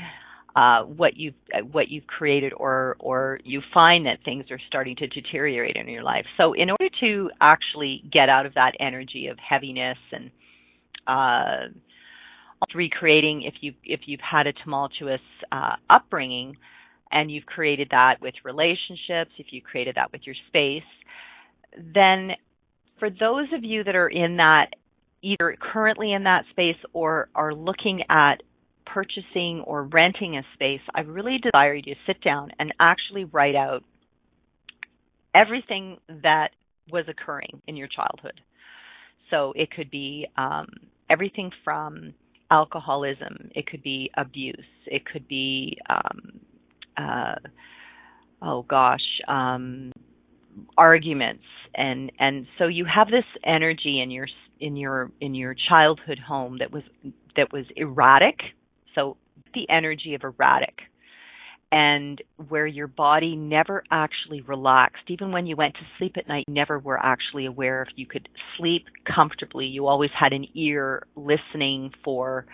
uh, 0.54 0.82
what 0.82 1.16
you've 1.16 1.34
uh, 1.54 1.60
what 1.60 1.88
you've 1.88 2.06
created, 2.06 2.52
or 2.56 2.96
or 3.00 3.38
you 3.44 3.62
find 3.72 4.06
that 4.06 4.18
things 4.24 4.44
are 4.50 4.60
starting 4.68 4.96
to 4.96 5.06
deteriorate 5.06 5.76
in 5.76 5.88
your 5.88 6.02
life. 6.02 6.26
So, 6.36 6.52
in 6.52 6.70
order 6.70 6.88
to 7.00 7.30
actually 7.40 8.02
get 8.12 8.28
out 8.28 8.44
of 8.44 8.54
that 8.54 8.72
energy 8.78 9.28
of 9.28 9.38
heaviness 9.38 9.98
and 10.12 10.30
uh, 11.06 11.78
recreating, 12.74 13.42
if 13.42 13.54
you 13.62 13.72
if 13.84 14.00
you've 14.06 14.20
had 14.20 14.46
a 14.46 14.52
tumultuous 14.52 15.20
uh, 15.50 15.76
upbringing, 15.88 16.56
and 17.10 17.30
you've 17.30 17.46
created 17.46 17.88
that 17.90 18.16
with 18.20 18.34
relationships, 18.44 19.30
if 19.38 19.46
you 19.52 19.62
created 19.62 19.94
that 19.96 20.12
with 20.12 20.22
your 20.24 20.36
space, 20.48 20.82
then 21.94 22.32
for 22.98 23.08
those 23.08 23.46
of 23.54 23.64
you 23.64 23.84
that 23.84 23.96
are 23.96 24.08
in 24.08 24.36
that 24.36 24.66
either 25.22 25.56
currently 25.72 26.12
in 26.12 26.24
that 26.24 26.44
space 26.50 26.76
or 26.92 27.28
are 27.34 27.54
looking 27.54 28.02
at 28.10 28.42
purchasing 28.87 29.62
or 29.66 29.85
renting 29.85 30.37
a 30.37 30.42
space, 30.55 30.81
I 30.95 31.01
really 31.01 31.38
desire 31.38 31.75
you 31.75 31.83
to 31.83 31.95
sit 32.07 32.23
down 32.23 32.51
and 32.59 32.73
actually 32.81 33.25
write 33.25 33.55
out 33.55 33.83
everything 35.35 35.99
that 36.23 36.49
was 36.90 37.05
occurring 37.09 37.62
in 37.66 37.77
your 37.77 37.88
childhood. 37.88 38.40
So 39.31 39.53
it 39.57 39.71
could 39.71 39.90
be 39.90 40.27
um, 40.37 40.68
everything 41.09 41.51
from 41.64 42.14
alcoholism, 42.51 43.51
it 43.55 43.66
could 43.66 43.83
be 43.83 44.11
abuse, 44.16 44.66
it 44.87 45.07
could 45.07 45.27
be, 45.27 45.79
um, 45.88 46.40
uh, 46.99 47.35
oh 48.42 48.62
gosh, 48.68 49.01
um, 49.27 49.92
arguments, 50.77 51.45
and 51.75 52.12
and 52.18 52.47
so 52.59 52.66
you 52.66 52.85
have 52.85 53.07
this 53.07 53.25
energy 53.45 54.03
in 54.03 54.11
your 54.11 54.27
in 54.61 54.77
your 54.77 55.11
in 55.21 55.35
your 55.35 55.55
childhood 55.68 56.18
home 56.18 56.59
that 56.59 56.71
was 56.71 56.83
that 57.37 57.53
was 57.53 57.64
erratic 57.77 58.37
so 58.94 59.16
the 59.55 59.68
energy 59.70 60.14
of 60.14 60.22
erratic 60.24 60.78
and 61.72 62.22
where 62.48 62.66
your 62.66 62.87
body 62.87 63.35
never 63.35 63.83
actually 63.90 64.42
relaxed. 64.42 65.05
Even 65.09 65.33
when 65.33 65.46
you 65.46 65.57
went 65.57 65.74
to 65.74 65.81
sleep 65.96 66.16
at 66.18 66.28
night, 66.28 66.44
never 66.46 66.78
were 66.78 66.98
actually 66.98 67.46
aware 67.46 67.83
if 67.83 67.88
you 67.96 68.07
could 68.07 68.28
sleep 68.59 68.85
comfortably. 69.07 69.64
You 69.64 69.87
always 69.87 70.11
had 70.18 70.35
an 70.35 70.46
ear 70.55 71.07
listening 71.16 71.92
for 72.05 72.44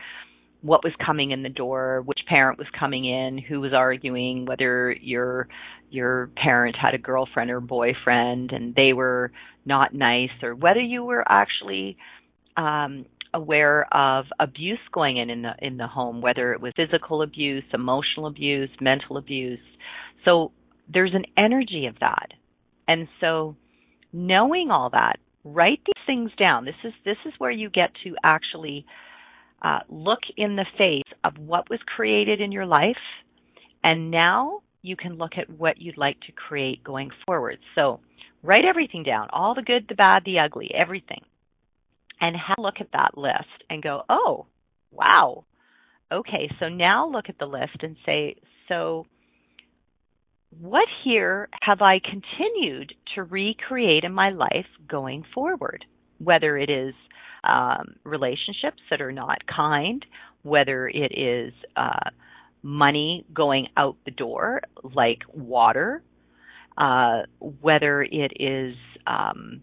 what 0.62 0.85
was 0.85 0.92
coming 1.05 1.33
in 1.33 1.42
the 1.42 1.48
door, 1.48 2.03
which 2.05 2.18
parent 2.29 2.59
was 2.59 2.68
coming 2.79 3.05
in, 3.05 3.38
who 3.38 3.61
was 3.61 3.72
arguing, 3.72 4.46
whether 4.46 4.92
your 4.92 5.48
your 5.90 6.31
parent 6.37 6.77
had 6.81 6.94
a 6.94 6.98
girlfriend 6.98 7.51
or 7.51 7.61
boyfriend 7.61 8.53
and 8.53 8.74
they 8.74 8.92
were 8.92 9.33
not 9.64 9.94
nice, 9.94 10.31
or 10.42 10.55
whether 10.55 10.81
you 10.81 11.03
were 11.03 11.24
actually 11.29 11.96
um, 12.57 13.07
aware 13.35 13.87
of 13.95 14.27
abuse 14.41 14.79
going 14.93 15.17
in 15.17 15.31
in 15.31 15.43
the 15.43 15.53
in 15.61 15.77
the 15.77 15.87
home, 15.87 16.21
whether 16.21 16.53
it 16.53 16.61
was 16.61 16.73
physical 16.77 17.23
abuse, 17.23 17.64
emotional 17.73 18.27
abuse, 18.27 18.71
mental 18.81 19.17
abuse. 19.17 19.61
So 20.25 20.53
there's 20.93 21.14
an 21.14 21.25
energy 21.37 21.87
of 21.87 21.97
that. 22.01 22.29
And 22.87 23.09
so 23.21 23.57
knowing 24.12 24.71
all 24.71 24.91
that, 24.91 25.19
write 25.45 25.81
these 25.87 26.05
things 26.07 26.31
down. 26.38 26.64
This 26.64 26.75
is 26.85 26.93
this 27.05 27.17
is 27.27 27.33
where 27.38 27.51
you 27.51 27.71
get 27.71 27.91
to 28.05 28.14
actually 28.25 28.87
uh, 29.62 29.81
look 29.88 30.21
in 30.37 30.57
the 30.57 30.67
face 30.77 31.12
of 31.25 31.38
what 31.38 31.69
was 31.69 31.81
created 31.95 32.41
in 32.41 32.53
your 32.53 32.67
life, 32.67 32.97
and 33.85 34.11
now 34.11 34.61
you 34.83 34.97
can 34.97 35.19
look 35.19 35.33
at 35.37 35.51
what 35.51 35.81
you'd 35.81 35.99
like 35.99 36.21
to 36.21 36.33
create 36.33 36.85
going 36.85 37.11
forward. 37.26 37.59
So 37.74 38.01
write 38.43 38.64
everything 38.64 39.03
down, 39.03 39.29
all 39.33 39.55
the 39.55 39.62
good, 39.62 39.87
the 39.89 39.95
bad, 39.95 40.22
the 40.24 40.39
ugly, 40.39 40.70
everything 40.74 41.22
and 42.21 42.37
have 42.37 42.57
a 42.59 42.62
look 42.62 42.77
at 42.81 42.93
that 42.93 43.16
list 43.16 43.64
and 43.71 43.83
go, 43.83 44.03
oh, 44.09 44.47
wow. 44.91 45.45
Okay, 46.11 46.51
so 46.59 46.69
now 46.69 47.09
look 47.09 47.27
at 47.29 47.39
the 47.39 47.47
list 47.47 47.77
and 47.83 47.97
say, 48.07 48.37
so 48.69 49.07
what 50.61 50.89
here 51.05 51.49
have 51.62 51.83
I 51.83 52.01
continued 52.01 52.95
to 53.14 53.23
recreate 53.23 54.05
in 54.05 54.12
my 54.12 54.31
life 54.31 54.66
going 54.89 55.25
forward? 55.35 55.85
Whether 56.19 56.57
it 56.57 56.71
is 56.71 56.95
um, 57.45 57.97
relationships 58.05 58.83
that 58.91 59.01
are 59.01 59.12
not 59.12 59.39
kind, 59.47 60.05
whether 60.43 60.89
it 60.89 61.12
is 61.16 61.53
uh, 61.77 62.11
money 62.62 63.25
going 63.33 63.69
out 63.77 63.97
the 64.05 64.11
door 64.11 64.62
like 64.83 65.21
water, 65.33 66.03
uh, 66.77 67.23
whether 67.41 68.03
it 68.03 68.33
is, 68.41 68.75
um, 69.07 69.62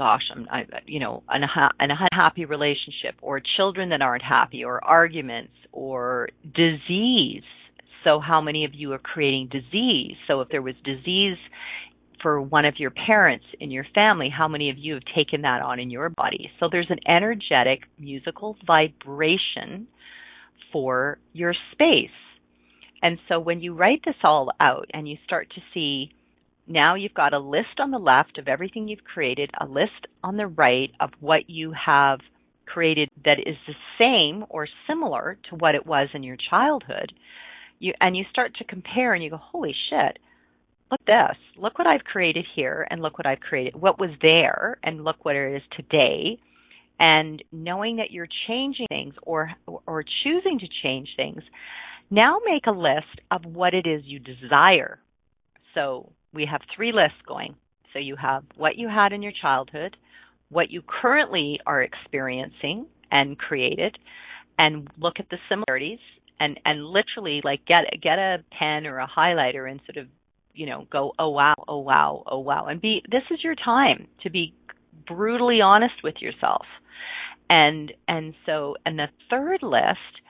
gosh, 0.00 0.22
I'm, 0.34 0.48
I, 0.50 0.62
you 0.86 0.98
know, 0.98 1.22
an, 1.28 1.42
an 1.78 1.90
unhappy 1.90 2.46
relationship, 2.46 3.16
or 3.20 3.38
children 3.58 3.90
that 3.90 4.00
aren't 4.00 4.22
happy, 4.22 4.64
or 4.64 4.82
arguments, 4.82 5.52
or 5.72 6.30
disease. 6.42 7.42
So, 8.02 8.18
how 8.18 8.40
many 8.40 8.64
of 8.64 8.70
you 8.72 8.94
are 8.94 8.98
creating 8.98 9.50
disease? 9.52 10.16
So, 10.26 10.40
if 10.40 10.48
there 10.48 10.62
was 10.62 10.74
disease 10.86 11.36
for 12.22 12.40
one 12.40 12.64
of 12.64 12.76
your 12.78 12.92
parents 12.92 13.44
in 13.60 13.70
your 13.70 13.84
family, 13.94 14.30
how 14.34 14.48
many 14.48 14.70
of 14.70 14.78
you 14.78 14.94
have 14.94 15.02
taken 15.14 15.42
that 15.42 15.60
on 15.60 15.78
in 15.78 15.90
your 15.90 16.08
body? 16.08 16.50
So, 16.60 16.70
there's 16.72 16.88
an 16.88 17.00
energetic 17.06 17.80
musical 17.98 18.56
vibration 18.66 19.86
for 20.72 21.18
your 21.34 21.52
space. 21.72 22.08
And 23.02 23.18
so, 23.28 23.38
when 23.38 23.60
you 23.60 23.74
write 23.74 24.00
this 24.06 24.16
all 24.24 24.48
out 24.60 24.86
and 24.94 25.06
you 25.06 25.18
start 25.26 25.50
to 25.56 25.60
see 25.74 26.10
now 26.66 26.94
you've 26.94 27.14
got 27.14 27.34
a 27.34 27.38
list 27.38 27.80
on 27.80 27.90
the 27.90 27.98
left 27.98 28.38
of 28.38 28.48
everything 28.48 28.88
you've 28.88 29.04
created, 29.04 29.50
a 29.60 29.66
list 29.66 30.06
on 30.22 30.36
the 30.36 30.46
right 30.46 30.90
of 31.00 31.10
what 31.20 31.48
you 31.48 31.72
have 31.72 32.20
created 32.66 33.08
that 33.24 33.38
is 33.40 33.56
the 33.66 33.74
same 33.98 34.44
or 34.48 34.68
similar 34.86 35.36
to 35.48 35.56
what 35.56 35.74
it 35.74 35.86
was 35.86 36.08
in 36.14 36.22
your 36.22 36.36
childhood. 36.50 37.12
You 37.80 37.92
and 38.00 38.16
you 38.16 38.24
start 38.30 38.54
to 38.56 38.64
compare 38.64 39.14
and 39.14 39.24
you 39.24 39.30
go, 39.30 39.38
"Holy 39.38 39.74
shit. 39.88 40.18
Look 40.90 41.04
this. 41.04 41.36
Look 41.56 41.78
what 41.78 41.86
I've 41.86 42.04
created 42.04 42.46
here 42.54 42.86
and 42.90 43.00
look 43.00 43.18
what 43.18 43.26
I've 43.26 43.40
created. 43.40 43.74
What 43.74 43.98
was 43.98 44.10
there 44.22 44.78
and 44.82 45.04
look 45.04 45.24
what 45.24 45.36
it 45.36 45.56
is 45.56 45.62
today." 45.70 46.38
And 47.00 47.42
knowing 47.50 47.96
that 47.96 48.10
you're 48.10 48.28
changing 48.46 48.86
things 48.88 49.14
or 49.22 49.52
or 49.86 50.04
choosing 50.22 50.58
to 50.58 50.68
change 50.82 51.08
things, 51.16 51.42
now 52.10 52.40
make 52.44 52.66
a 52.66 52.72
list 52.72 53.20
of 53.30 53.46
what 53.46 53.74
it 53.74 53.86
is 53.86 54.04
you 54.04 54.18
desire. 54.18 55.00
So 55.74 56.12
we 56.32 56.46
have 56.50 56.60
three 56.74 56.92
lists 56.92 57.18
going. 57.26 57.56
So 57.92 57.98
you 57.98 58.16
have 58.16 58.44
what 58.56 58.76
you 58.76 58.88
had 58.88 59.12
in 59.12 59.22
your 59.22 59.32
childhood, 59.40 59.96
what 60.48 60.70
you 60.70 60.82
currently 60.82 61.58
are 61.66 61.82
experiencing 61.82 62.86
and 63.10 63.36
created, 63.36 63.98
and 64.58 64.88
look 64.98 65.14
at 65.18 65.28
the 65.30 65.38
similarities 65.48 65.98
and 66.38 66.58
and 66.64 66.84
literally 66.84 67.40
like 67.44 67.64
get 67.66 67.84
get 68.02 68.18
a 68.18 68.38
pen 68.58 68.86
or 68.86 68.98
a 68.98 69.08
highlighter 69.08 69.70
and 69.70 69.80
sort 69.86 70.02
of 70.02 70.08
you 70.54 70.66
know 70.66 70.86
go 70.90 71.12
oh 71.18 71.28
wow 71.28 71.54
oh 71.68 71.78
wow 71.78 72.24
oh 72.26 72.38
wow 72.38 72.66
and 72.66 72.80
be 72.80 73.02
this 73.10 73.22
is 73.30 73.38
your 73.44 73.54
time 73.54 74.06
to 74.22 74.30
be 74.30 74.54
brutally 75.06 75.60
honest 75.60 75.94
with 76.02 76.16
yourself 76.20 76.64
and 77.48 77.92
and 78.08 78.34
so 78.46 78.74
and 78.84 78.98
the 78.98 79.06
third 79.28 79.62
list 79.62 80.20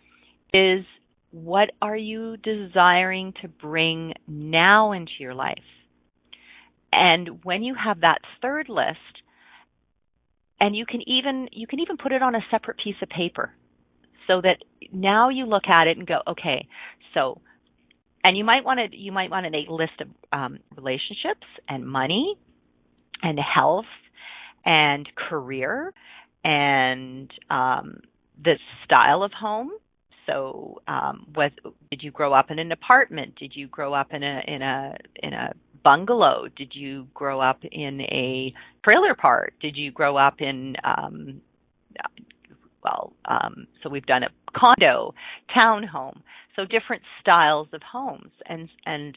is 0.53 0.84
what 1.30 1.70
are 1.80 1.96
you 1.96 2.36
desiring 2.38 3.32
to 3.40 3.48
bring 3.48 4.12
now 4.26 4.92
into 4.92 5.12
your 5.20 5.34
life 5.34 5.59
and 6.93 7.45
when 7.45 7.62
you 7.62 7.74
have 7.74 8.01
that 8.01 8.18
third 8.43 8.68
list, 8.68 8.99
and 10.59 10.76
you 10.76 10.86
can 10.86 11.01
even 11.09 11.49
you 11.53 11.66
can 11.66 11.80
even 11.80 11.97
put 11.97 12.12
it 12.12 12.22
on 12.22 12.34
a 12.34 12.41
separate 12.51 12.78
piece 12.82 12.97
of 13.03 13.09
paper 13.09 13.53
so 14.26 14.41
that 14.41 14.59
now 14.93 15.28
you 15.28 15.47
look 15.47 15.66
at 15.68 15.86
it 15.86 15.97
and 15.97 16.07
go, 16.07 16.18
okay, 16.28 16.68
so 17.14 17.41
and 18.22 18.36
you 18.36 18.45
might 18.45 18.64
want 18.64 18.78
to 18.78 18.97
you 18.97 19.12
might 19.12 19.30
want 19.30 19.45
to 19.45 19.51
make 19.51 19.68
a 19.68 19.72
list 19.72 20.01
of 20.01 20.09
um, 20.32 20.59
relationships 20.76 21.47
and 21.68 21.86
money 21.86 22.36
and 23.22 23.38
health 23.38 23.86
and 24.64 25.09
career 25.16 25.93
and 26.45 27.30
um, 27.51 28.01
the 28.43 28.55
style 28.84 29.22
of 29.22 29.32
home. 29.32 29.70
So, 30.26 30.80
um, 30.86 31.26
was 31.34 31.51
did 31.91 32.03
you 32.03 32.11
grow 32.11 32.32
up 32.32 32.51
in 32.51 32.59
an 32.59 32.72
apartment? 32.72 33.34
Did 33.36 33.53
you 33.55 33.66
grow 33.66 33.95
up 33.95 34.09
in 34.12 34.22
a 34.22 34.41
in 34.47 34.62
a 34.62 34.97
in 35.22 35.32
a 35.32 35.53
bungalow? 35.83 36.47
Did 36.57 36.72
you 36.74 37.07
grow 37.14 37.41
up 37.41 37.61
in 37.70 38.01
a 38.03 38.55
trailer 38.85 39.14
park? 39.14 39.55
Did 39.61 39.76
you 39.76 39.91
grow 39.91 40.16
up 40.16 40.41
in 40.41 40.76
um 40.85 41.41
well, 42.83 43.12
um 43.26 43.66
so 43.83 43.91
we've 43.91 44.07
done 44.07 44.22
a 44.22 44.28
condo, 44.59 45.14
townhome. 45.57 46.20
So 46.57 46.64
different 46.64 47.03
styles 47.20 47.68
of 47.72 47.83
homes 47.83 48.33
and 48.47 48.68
and 48.87 49.16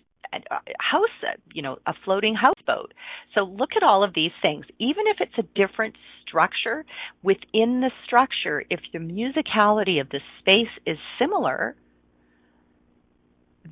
house, 0.79 1.35
you 1.53 1.61
know, 1.61 1.77
a 1.85 1.93
floating 2.05 2.35
houseboat. 2.35 2.93
So 3.35 3.41
look 3.41 3.71
at 3.75 3.83
all 3.83 4.03
of 4.03 4.13
these 4.13 4.31
things. 4.41 4.65
Even 4.79 5.03
if 5.07 5.17
it's 5.19 5.37
a 5.37 5.43
different 5.55 5.95
structure, 6.25 6.85
within 7.21 7.81
the 7.81 7.91
structure, 8.05 8.63
if 8.69 8.79
the 8.91 8.99
musicality 8.99 10.01
of 10.01 10.09
the 10.09 10.19
space 10.39 10.73
is 10.85 10.97
similar, 11.19 11.75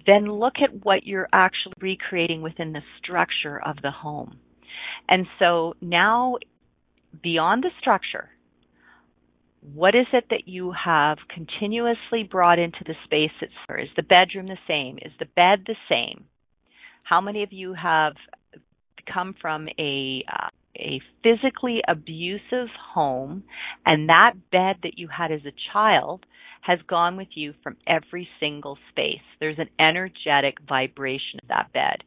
then 0.06 0.26
look 0.26 0.56
at 0.64 0.86
what 0.86 1.06
you're 1.06 1.30
actually 1.34 1.74
recreating 1.80 2.42
within 2.42 2.74
the 2.74 2.82
structure 3.02 3.62
of 3.62 3.78
the 3.82 3.92
home. 3.92 4.40
And 5.10 5.28
so 5.40 5.76
now, 5.82 6.38
beyond 7.22 7.64
the 7.64 7.72
structure, 7.80 8.30
what 9.74 9.94
is 9.96 10.08
it 10.14 10.26
that 10.30 10.48
you 10.48 10.72
have 10.72 11.18
continuously 11.34 12.24
brought 12.30 12.58
into 12.58 12.84
the 12.86 12.96
space 13.04 13.32
Is 13.42 13.90
the 13.96 14.04
bedroom 14.04 14.48
the 14.48 14.58
same? 14.68 14.98
Is 15.02 15.12
the 15.20 15.26
bed 15.26 15.66
the 15.68 15.76
same? 15.90 16.26
How 17.04 17.22
many 17.22 17.44
of 17.44 17.52
you 17.52 17.74
have 17.74 18.14
come 19.12 19.36
from 19.40 19.68
a 19.80 20.24
uh, 20.32 20.50
a 20.78 21.02
physically 21.22 21.82
abusive 21.88 22.70
home 22.94 23.44
and 23.86 24.10
that 24.10 24.34
bed 24.52 24.78
that 24.84 24.98
you 24.98 25.08
had 25.10 25.32
as 25.32 25.42
a 25.46 25.54
child 25.74 26.26
has 26.62 26.80
gone 26.88 27.18
with 27.18 27.30
you 27.36 27.54
from 27.64 27.78
every 27.88 28.28
single 28.40 28.78
space. 28.92 29.22
There's 29.40 29.60
an 29.60 29.70
energetic 29.80 30.58
vibration 30.68 31.40
of 31.42 31.48
that 31.50 31.74
bed. 31.74 32.04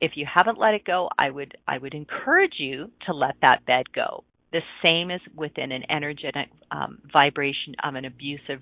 If 0.00 0.12
you 0.14 0.26
haven't 0.32 0.58
let 0.58 0.74
it 0.74 0.84
go, 0.84 1.08
I 1.18 1.30
would 1.30 1.56
I 1.66 1.78
would 1.78 1.94
encourage 1.94 2.54
you 2.58 2.90
to 3.06 3.12
let 3.12 3.34
that 3.42 3.66
bed 3.66 3.92
go. 3.92 4.24
The 4.52 4.60
same 4.82 5.10
is 5.10 5.20
within 5.34 5.72
an 5.72 5.82
energetic 5.90 6.48
um, 6.70 6.98
vibration 7.12 7.74
of 7.82 7.94
an 7.96 8.04
abusive 8.04 8.60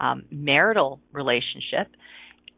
um, 0.00 0.24
marital 0.30 1.00
relationship. 1.12 1.88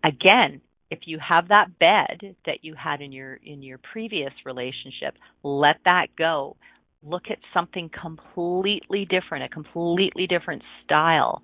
Again, 0.04 0.60
if 0.90 1.00
you 1.06 1.18
have 1.26 1.48
that 1.48 1.78
bed 1.78 2.36
that 2.46 2.58
you 2.62 2.74
had 2.74 3.00
in 3.00 3.12
your 3.12 3.34
in 3.44 3.62
your 3.62 3.78
previous 3.92 4.32
relationship, 4.44 5.14
let 5.42 5.76
that 5.84 6.08
go 6.18 6.56
look 7.02 7.24
at 7.30 7.38
something 7.54 7.90
completely 8.00 9.06
different, 9.08 9.44
a 9.44 9.48
completely 9.48 10.26
different 10.26 10.62
style. 10.84 11.42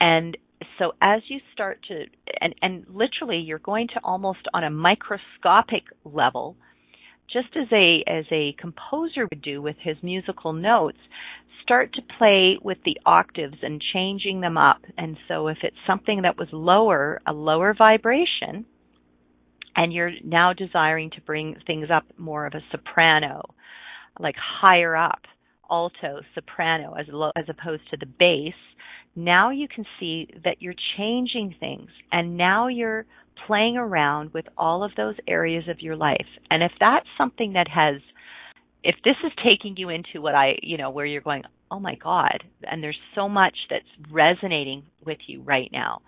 And 0.00 0.36
so 0.78 0.92
as 1.00 1.22
you 1.28 1.38
start 1.52 1.80
to 1.88 2.04
and 2.40 2.54
and 2.62 2.84
literally 2.88 3.38
you're 3.38 3.58
going 3.60 3.88
to 3.88 4.00
almost 4.02 4.40
on 4.54 4.64
a 4.64 4.70
microscopic 4.70 5.84
level 6.04 6.56
just 7.32 7.48
as 7.56 7.68
a 7.72 8.02
as 8.06 8.24
a 8.32 8.54
composer 8.58 9.28
would 9.30 9.42
do 9.42 9.62
with 9.62 9.76
his 9.80 9.96
musical 10.02 10.52
notes 10.52 10.98
start 11.62 11.92
to 11.92 12.02
play 12.18 12.58
with 12.62 12.78
the 12.84 12.96
octaves 13.06 13.58
and 13.62 13.82
changing 13.92 14.40
them 14.40 14.56
up 14.56 14.82
and 14.96 15.16
so 15.28 15.48
if 15.48 15.58
it's 15.62 15.76
something 15.86 16.22
that 16.22 16.36
was 16.36 16.48
lower 16.52 17.20
a 17.26 17.32
lower 17.32 17.74
vibration 17.76 18.64
and 19.76 19.92
you're 19.92 20.12
now 20.24 20.52
desiring 20.52 21.10
to 21.10 21.20
bring 21.20 21.54
things 21.66 21.88
up 21.92 22.04
more 22.16 22.46
of 22.46 22.54
a 22.54 22.64
soprano 22.72 23.42
like 24.18 24.36
higher 24.36 24.96
up, 24.96 25.22
alto, 25.70 26.20
soprano, 26.34 26.94
as 26.94 27.06
low, 27.08 27.30
as 27.36 27.44
opposed 27.48 27.82
to 27.90 27.96
the 27.96 28.06
bass. 28.06 28.54
Now 29.14 29.50
you 29.50 29.66
can 29.68 29.84
see 29.98 30.28
that 30.44 30.60
you're 30.60 30.74
changing 30.96 31.54
things, 31.58 31.90
and 32.12 32.36
now 32.36 32.68
you're 32.68 33.06
playing 33.46 33.76
around 33.76 34.32
with 34.32 34.46
all 34.56 34.82
of 34.82 34.92
those 34.96 35.14
areas 35.26 35.64
of 35.68 35.80
your 35.80 35.96
life. 35.96 36.26
And 36.50 36.62
if 36.62 36.72
that's 36.80 37.06
something 37.16 37.52
that 37.54 37.68
has, 37.68 38.00
if 38.82 38.96
this 39.04 39.16
is 39.24 39.32
taking 39.44 39.76
you 39.76 39.88
into 39.88 40.20
what 40.20 40.34
I, 40.34 40.58
you 40.62 40.76
know, 40.76 40.90
where 40.90 41.06
you're 41.06 41.20
going, 41.20 41.42
oh 41.70 41.80
my 41.80 41.94
God, 41.96 42.44
and 42.62 42.82
there's 42.82 42.98
so 43.14 43.28
much 43.28 43.54
that's 43.70 43.84
resonating 44.10 44.84
with 45.04 45.18
you 45.26 45.42
right 45.42 45.70
now, 45.72 46.00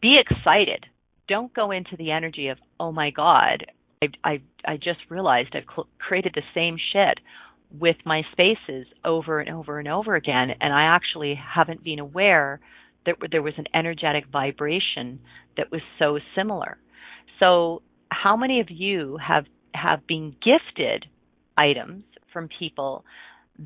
be 0.00 0.20
excited. 0.20 0.86
Don't 1.28 1.52
go 1.54 1.70
into 1.70 1.96
the 1.96 2.10
energy 2.10 2.48
of, 2.48 2.58
oh 2.78 2.92
my 2.92 3.10
God, 3.10 3.66
I, 4.02 4.08
I, 4.24 4.40
I 4.64 4.76
just 4.76 5.00
realized 5.10 5.50
I've 5.54 5.64
cl- 5.68 5.88
created 5.98 6.32
the 6.34 6.42
same 6.54 6.78
shit 6.92 7.20
with 7.78 7.96
my 8.06 8.22
spaces 8.32 8.86
over 9.04 9.40
and 9.40 9.50
over 9.50 9.78
and 9.78 9.88
over 9.88 10.14
again, 10.14 10.48
and 10.58 10.72
I 10.72 10.84
actually 10.84 11.34
haven't 11.34 11.84
been 11.84 11.98
aware 11.98 12.60
that 13.04 13.16
there 13.30 13.42
was 13.42 13.52
an 13.58 13.66
energetic 13.74 14.24
vibration 14.32 15.20
that 15.58 15.70
was 15.70 15.82
so 15.98 16.18
similar. 16.34 16.78
So, 17.38 17.82
how 18.10 18.36
many 18.36 18.60
of 18.60 18.70
you 18.70 19.18
have 19.18 19.44
have 19.74 20.06
been 20.06 20.34
gifted 20.42 21.04
items 21.58 22.04
from 22.32 22.48
people 22.58 23.04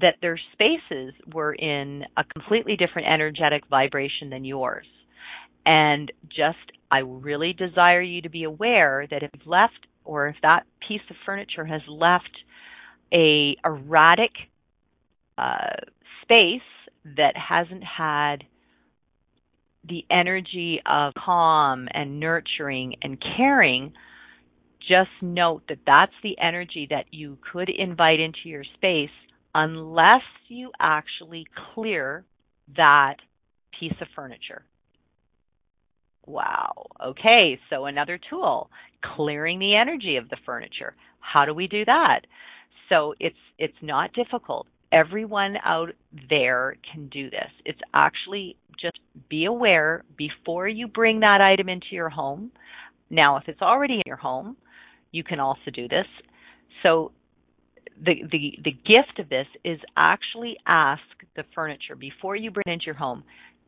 that 0.00 0.16
their 0.20 0.38
spaces 0.52 1.14
were 1.32 1.54
in 1.54 2.02
a 2.16 2.24
completely 2.24 2.76
different 2.76 3.06
energetic 3.06 3.68
vibration 3.70 4.30
than 4.30 4.44
yours? 4.44 4.86
And 5.64 6.10
just, 6.28 6.72
I 6.90 6.98
really 6.98 7.52
desire 7.52 8.02
you 8.02 8.20
to 8.22 8.28
be 8.28 8.42
aware 8.42 9.06
that 9.10 9.22
if 9.22 9.30
you've 9.32 9.46
left 9.46 9.86
or 10.04 10.28
if 10.28 10.36
that 10.42 10.64
piece 10.86 11.00
of 11.10 11.16
furniture 11.24 11.64
has 11.64 11.82
left 11.88 12.30
a 13.12 13.56
erratic 13.64 14.32
uh, 15.38 15.76
space 16.22 16.60
that 17.16 17.34
hasn't 17.36 17.84
had 17.84 18.44
the 19.86 20.04
energy 20.10 20.80
of 20.86 21.12
calm 21.14 21.88
and 21.92 22.18
nurturing 22.18 22.94
and 23.02 23.22
caring, 23.36 23.92
just 24.80 25.10
note 25.20 25.62
that 25.68 25.78
that's 25.86 26.12
the 26.22 26.36
energy 26.40 26.86
that 26.90 27.04
you 27.10 27.38
could 27.52 27.68
invite 27.68 28.20
into 28.20 28.38
your 28.44 28.64
space 28.74 29.10
unless 29.54 30.22
you 30.48 30.70
actually 30.80 31.46
clear 31.74 32.24
that 32.76 33.16
piece 33.78 33.94
of 34.00 34.08
furniture. 34.14 34.64
Wow. 36.26 36.86
Okay, 37.04 37.58
so 37.70 37.84
another 37.84 38.18
tool, 38.30 38.70
clearing 39.16 39.58
the 39.58 39.76
energy 39.76 40.16
of 40.16 40.28
the 40.28 40.36
furniture. 40.46 40.94
How 41.20 41.44
do 41.44 41.54
we 41.54 41.66
do 41.66 41.84
that? 41.84 42.20
So 42.88 43.14
it's 43.20 43.36
it's 43.58 43.76
not 43.82 44.12
difficult. 44.12 44.66
Everyone 44.92 45.56
out 45.64 45.90
there 46.30 46.76
can 46.92 47.08
do 47.08 47.30
this. 47.30 47.50
It's 47.64 47.80
actually 47.92 48.56
just 48.80 48.98
be 49.28 49.44
aware 49.44 50.02
before 50.16 50.68
you 50.68 50.86
bring 50.86 51.20
that 51.20 51.40
item 51.40 51.68
into 51.68 51.88
your 51.92 52.10
home. 52.10 52.52
Now, 53.10 53.36
if 53.36 53.44
it's 53.48 53.62
already 53.62 53.94
in 53.94 54.02
your 54.06 54.16
home, 54.16 54.56
you 55.12 55.24
can 55.24 55.40
also 55.40 55.70
do 55.72 55.88
this. 55.88 56.06
So 56.82 57.12
the 58.02 58.14
the 58.30 58.58
the 58.64 58.72
gift 58.72 59.18
of 59.18 59.28
this 59.28 59.46
is 59.64 59.78
actually 59.96 60.56
ask 60.66 61.02
the 61.36 61.44
furniture 61.54 61.96
before 61.96 62.36
you 62.36 62.50
bring 62.50 62.64
it 62.66 62.72
into 62.72 62.86
your 62.86 62.94
home 62.94 63.24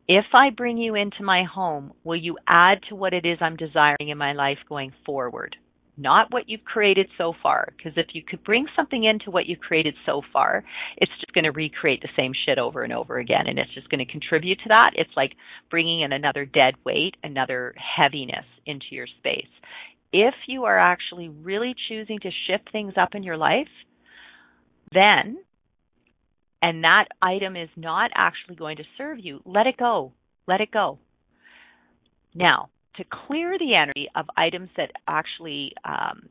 if 0.08 0.26
I 0.32 0.50
bring 0.50 0.78
you 0.78 0.94
into 0.94 1.22
my 1.22 1.44
home, 1.44 1.92
will 2.04 2.16
you 2.16 2.38
add 2.46 2.78
to 2.88 2.94
what 2.94 3.12
it 3.12 3.26
is 3.26 3.38
I'm 3.40 3.56
desiring 3.56 4.08
in 4.08 4.18
my 4.18 4.32
life 4.32 4.58
going 4.68 4.92
forward? 5.04 5.56
Not 5.98 6.30
what 6.30 6.48
you've 6.48 6.64
created 6.64 7.08
so 7.16 7.32
far. 7.42 7.72
Because 7.76 7.94
if 7.96 8.08
you 8.12 8.22
could 8.22 8.44
bring 8.44 8.66
something 8.76 9.02
into 9.02 9.30
what 9.30 9.46
you've 9.46 9.60
created 9.60 9.94
so 10.04 10.22
far, 10.32 10.62
it's 10.96 11.10
just 11.20 11.32
going 11.32 11.44
to 11.44 11.50
recreate 11.50 12.02
the 12.02 12.08
same 12.16 12.32
shit 12.44 12.58
over 12.58 12.82
and 12.82 12.92
over 12.92 13.18
again. 13.18 13.46
And 13.46 13.58
it's 13.58 13.74
just 13.74 13.88
going 13.88 14.04
to 14.04 14.12
contribute 14.12 14.58
to 14.58 14.68
that. 14.68 14.90
It's 14.94 15.10
like 15.16 15.32
bringing 15.70 16.02
in 16.02 16.12
another 16.12 16.44
dead 16.44 16.74
weight, 16.84 17.16
another 17.22 17.74
heaviness 17.76 18.44
into 18.66 18.86
your 18.90 19.06
space. 19.18 19.48
If 20.12 20.34
you 20.46 20.64
are 20.64 20.78
actually 20.78 21.30
really 21.30 21.74
choosing 21.88 22.20
to 22.20 22.30
shift 22.46 22.70
things 22.70 22.94
up 23.00 23.14
in 23.14 23.22
your 23.22 23.36
life, 23.36 23.66
then 24.92 25.38
and 26.62 26.84
that 26.84 27.06
item 27.20 27.56
is 27.56 27.68
not 27.76 28.10
actually 28.14 28.56
going 28.56 28.78
to 28.78 28.84
serve 28.96 29.18
you, 29.20 29.40
let 29.44 29.66
it 29.66 29.76
go. 29.76 30.12
Let 30.46 30.60
it 30.60 30.70
go. 30.70 30.98
Now, 32.34 32.68
to 32.96 33.04
clear 33.04 33.58
the 33.58 33.74
energy 33.74 34.08
of 34.14 34.26
items 34.36 34.70
that 34.76 34.92
actually 35.06 35.72
um, 35.84 36.28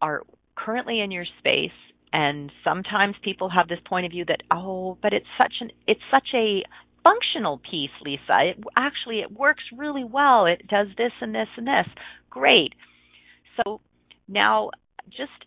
are 0.00 0.22
currently 0.56 1.00
in 1.00 1.10
your 1.10 1.24
space, 1.38 1.70
and 2.12 2.50
sometimes 2.64 3.14
people 3.22 3.48
have 3.50 3.68
this 3.68 3.78
point 3.86 4.06
of 4.06 4.12
view 4.12 4.24
that 4.26 4.42
oh, 4.50 4.98
but 5.02 5.12
it's 5.12 5.26
such 5.36 5.54
an 5.60 5.70
it's 5.86 6.00
such 6.10 6.28
a 6.34 6.62
functional 7.04 7.60
piece, 7.70 7.90
Lisa. 8.02 8.50
It 8.50 8.64
actually 8.76 9.20
it 9.20 9.32
works 9.32 9.62
really 9.76 10.04
well. 10.04 10.46
It 10.46 10.66
does 10.66 10.88
this 10.96 11.12
and 11.20 11.34
this 11.34 11.48
and 11.56 11.66
this. 11.66 11.86
Great. 12.30 12.74
So 13.56 13.80
now 14.26 14.70
just 15.10 15.44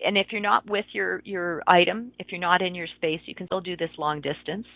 and 0.00 0.16
if 0.16 0.28
you're 0.30 0.40
not 0.40 0.68
with 0.68 0.84
your 0.92 1.20
your 1.24 1.62
item, 1.66 2.12
if 2.18 2.28
you're 2.30 2.40
not 2.40 2.62
in 2.62 2.74
your 2.74 2.86
space, 2.96 3.20
you 3.26 3.34
can 3.34 3.46
still 3.46 3.60
do 3.60 3.76
this 3.76 3.90
long 3.98 4.20
distance. 4.20 4.66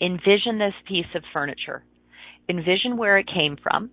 Envision 0.00 0.58
this 0.58 0.74
piece 0.86 1.06
of 1.14 1.22
furniture. 1.32 1.84
Envision 2.48 2.96
where 2.96 3.18
it 3.18 3.26
came 3.26 3.56
from. 3.62 3.90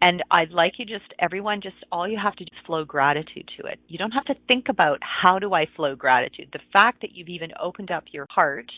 And 0.00 0.22
I'd 0.30 0.50
like 0.50 0.72
you 0.78 0.84
just 0.84 1.14
everyone 1.18 1.60
just 1.62 1.76
all 1.92 2.08
you 2.08 2.18
have 2.22 2.34
to 2.36 2.44
do 2.44 2.48
is 2.52 2.66
flow 2.66 2.84
gratitude 2.84 3.48
to 3.58 3.66
it. 3.66 3.78
You 3.88 3.98
don't 3.98 4.10
have 4.10 4.24
to 4.24 4.34
think 4.48 4.66
about 4.68 4.98
how 5.00 5.38
do 5.38 5.54
I 5.54 5.66
flow 5.76 5.94
gratitude. 5.94 6.48
The 6.52 6.58
fact 6.72 7.02
that 7.02 7.14
you've 7.14 7.28
even 7.28 7.50
opened 7.62 7.90
up 7.90 8.04
your 8.12 8.26
heart 8.30 8.70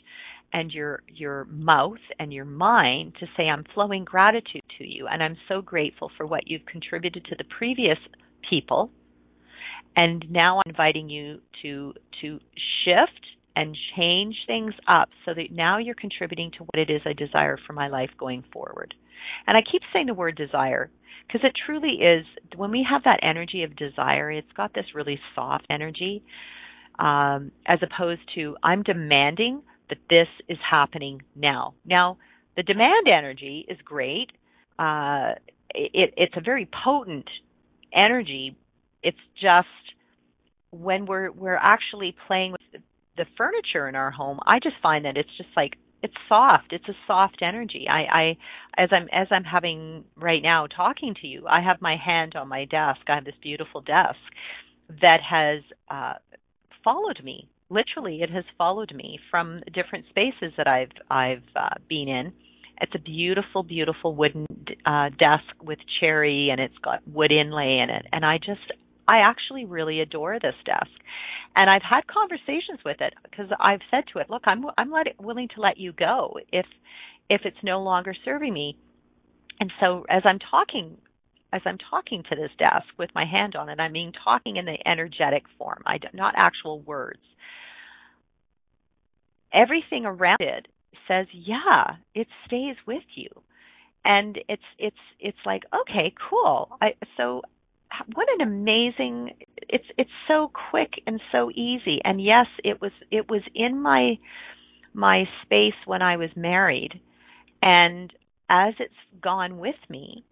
and 0.53 0.71
your 0.71 1.03
your 1.09 1.47
mouth 1.47 1.99
and 2.19 2.33
your 2.33 2.45
mind 2.45 3.15
to 3.21 3.27
say 3.37 3.45
I'm 3.45 3.65
flowing 3.75 4.05
gratitude 4.05 4.63
to 4.79 4.87
you 4.87 5.09
and 5.11 5.23
I'm 5.23 5.37
so 5.49 5.63
grateful 5.63 6.11
for 6.17 6.27
what 6.27 6.47
you've 6.47 6.67
contributed 6.67 7.25
to 7.27 7.37
the 7.37 7.45
previous 7.59 7.99
people 8.49 8.91
and 9.97 10.25
now 10.31 10.59
I'm 10.59 10.71
inviting 10.71 11.09
you 11.09 11.41
to 11.63 11.95
to 12.23 12.41
shift 12.85 13.21
and 13.57 13.77
change 13.97 14.35
things 14.47 14.75
up 14.89 15.09
so 15.25 15.33
that 15.35 15.53
now 15.53 15.79
you're 15.79 15.95
contributing 15.95 16.51
to 16.59 16.65
what 16.65 16.79
it 16.79 16.91
is 16.91 17.03
I 17.05 17.13
desire 17.13 17.59
for 17.67 17.73
my 17.73 17.89
life 17.89 18.11
going 18.19 18.43
forward. 18.53 18.95
And 19.47 19.57
I 19.57 19.61
keep 19.61 19.83
saying 19.93 20.07
the 20.07 20.15
word 20.15 20.37
desire 20.37 20.91
because 21.27 21.43
it 21.45 21.53
truly 21.65 22.01
is 22.03 22.27
when 22.57 22.71
we 22.71 22.87
have 22.89 23.05
that 23.05 23.21
energy 23.23 23.63
of 23.63 23.77
desire, 23.77 24.31
it's 24.31 24.53
got 24.57 24.75
this 24.75 24.87
really 24.95 25.19
soft 25.35 25.67
energy 25.71 26.25
um, 26.99 27.51
as 27.67 27.79
opposed 27.83 28.21
to 28.35 28.57
I'm 28.63 28.83
demanding 28.83 29.63
that 29.89 29.99
this 30.11 30.29
is 30.49 30.59
happening 30.69 31.23
now. 31.35 31.75
Now, 31.85 32.19
the 32.57 32.63
demand 32.63 33.07
energy 33.09 33.67
is 33.69 33.79
great. 33.85 34.31
Uh, 34.79 35.33
it, 35.75 36.15
it's 36.17 36.35
a 36.37 36.41
very 36.41 36.69
potent 36.85 37.29
energy. 37.93 38.57
It's 39.03 39.19
just 39.41 39.69
when 40.75 41.07
we're 41.07 41.31
we're 41.31 41.57
actually 41.57 42.15
playing 42.27 42.53
with 42.53 42.83
the 43.17 43.25
furniture 43.37 43.89
in 43.89 43.95
our 43.95 44.11
home, 44.11 44.41
I 44.47 44.59
just 44.59 44.77
find 44.83 45.05
that 45.05 45.17
it's 45.17 45.37
just 45.37 45.51
like 45.57 45.77
it's 46.03 46.15
soft. 46.29 46.73
It's 46.73 46.89
a 46.89 46.97
soft 47.07 47.39
energy. 47.43 47.87
I, 47.89 48.03
I 48.03 48.37
as 48.77 48.91
I'm 48.93 49.09
as 49.13 49.29
I'm 49.31 49.45
having 49.45 50.05
right 50.17 50.43
now 50.43 50.67
talking 50.67 51.15
to 51.23 51.27
you, 51.27 51.47
I 51.49 51.63
have 51.63 51.81
my 51.81 51.97
hand 51.97 52.35
on 52.37 52.49
my 52.49 52.67
desk. 52.67 53.01
I 53.09 53.15
have 53.15 53.25
this 53.25 53.35
beautiful 53.43 53.81
desk 53.81 54.19
that 55.01 55.21
has 55.29 55.63
uh, 55.91 56.15
followed 56.83 57.21
me. 57.25 57.49
Literally, 57.71 58.21
it 58.21 58.31
has 58.31 58.45
followed 58.59 58.93
me 58.95 59.19
from 59.31 59.63
different 59.73 60.05
spaces 60.11 60.53
that 60.59 60.67
I've 60.67 60.93
I've 61.11 61.49
uh, 61.57 61.75
been 61.89 62.09
in. 62.09 62.33
It's 62.81 62.93
a 62.95 62.99
beautiful, 62.99 63.63
beautiful 63.63 64.15
wooden 64.15 64.47
uh, 64.85 65.09
desk 65.11 65.55
with 65.63 65.79
cherry, 66.01 66.51
and 66.51 66.61
it's 66.61 66.77
got 66.83 67.07
wood 67.07 67.33
inlay 67.33 67.79
in 67.83 67.89
it. 67.89 68.05
And 68.13 68.27
I 68.27 68.39
just 68.39 68.73
I 69.07 69.19
actually 69.19 69.65
really 69.65 70.01
adore 70.01 70.39
this 70.41 70.55
desk. 70.65 70.91
And 71.57 71.71
I've 71.71 71.83
had 71.83 72.07
conversations 72.07 72.81
with 72.85 73.01
it 73.01 73.15
because 73.23 73.47
I've 73.61 73.81
said 73.91 74.05
to 74.13 74.19
it, 74.19 74.31
look, 74.31 74.43
I'm 74.47 74.65
I'm 74.77 74.91
let 74.91 75.07
willing 75.21 75.49
to 75.55 75.61
let 75.61 75.79
you 75.79 75.93
go 75.93 76.39
if 76.53 76.67
if 77.31 77.43
it's 77.45 77.63
no 77.63 77.81
longer 77.83 78.15
serving 78.25 78.53
me. 78.53 78.77
And 79.61 79.73
so 79.81 80.05
as 80.11 80.23
I'm 80.25 80.39
talking 80.39 80.97
as 81.53 81.63
I'm 81.65 81.79
talking 81.91 82.25
to 82.29 82.37
this 82.37 82.51
desk 82.59 82.87
with 82.99 83.11
my 83.15 83.25
hand 83.25 83.55
on 83.55 83.69
it, 83.69 83.79
I 83.79 83.89
mean 83.89 84.13
talking 84.25 84.57
in 84.57 84.65
the 84.65 84.79
energetic 84.87 85.45
form, 85.59 85.83
I 85.87 85.99
not 86.13 86.35
actual 86.37 86.81
words. 86.81 87.21
Everything 89.53 90.05
around 90.05 90.41
it 90.41 90.67
says, 91.07 91.27
yeah, 91.33 91.97
it 92.15 92.27
stays 92.47 92.75
with 92.87 93.05
you 93.15 93.29
and 94.05 94.39
it's 94.49 94.63
it's 94.79 94.97
it's 95.19 95.39
like 95.47 95.63
okay 95.75 96.13
cool 96.31 96.69
i 96.81 96.91
so 97.17 97.43
what 98.15 98.29
an 98.39 98.47
amazing 98.47 99.31
it's 99.69 99.85
it's 99.97 100.11
so 100.29 100.51
quick 100.71 100.93
and 101.07 101.21
so 101.33 101.51
easy. 101.51 102.01
And 102.05 102.23
yes 102.23 102.47
it 102.65 102.81
was 102.81 102.93
it 103.11 103.29
was 103.29 103.43
in 103.55 103.81
my 103.81 104.15
my 104.93 105.25
space 105.43 105.75
when 105.87 106.03
I 106.03 106.17
was 106.17 106.31
married. 106.37 107.01
And 107.63 108.13
as 108.51 108.75
it's 108.79 108.93
gone 109.23 109.59
with 109.59 109.77
me 109.89 110.25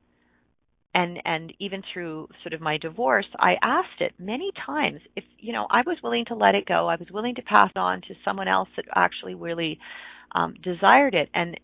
and 0.94 1.18
and 1.24 1.52
even 1.58 1.82
through 1.92 2.28
sort 2.42 2.52
of 2.52 2.60
my 2.60 2.76
divorce 2.78 3.26
I 3.38 3.54
asked 3.62 4.00
it 4.00 4.12
many 4.18 4.50
times. 4.66 5.00
If 5.16 5.24
you 5.38 5.52
know 5.52 5.66
I 5.70 5.82
was 5.86 5.96
willing 6.02 6.24
to 6.26 6.34
let 6.34 6.54
it 6.54 6.66
go. 6.66 6.88
I 6.88 6.96
was 6.96 7.08
willing 7.10 7.34
to 7.36 7.42
pass 7.42 7.70
on 7.76 8.02
to 8.02 8.14
someone 8.24 8.48
else 8.48 8.68
that 8.76 8.84
actually 8.94 9.34
really 9.34 9.78
um 10.34 10.54
desired 10.62 11.14
it. 11.14 11.30
And 11.34 11.58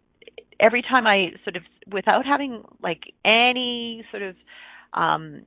every 0.61 0.83
time 0.83 1.07
I 1.07 1.33
sort 1.45 1.57
of 1.57 1.63
without 1.93 2.25
having 2.27 2.63
like 2.83 3.03
any 3.25 4.05
sort 4.11 4.23
of 4.23 4.37
um 4.95 5.43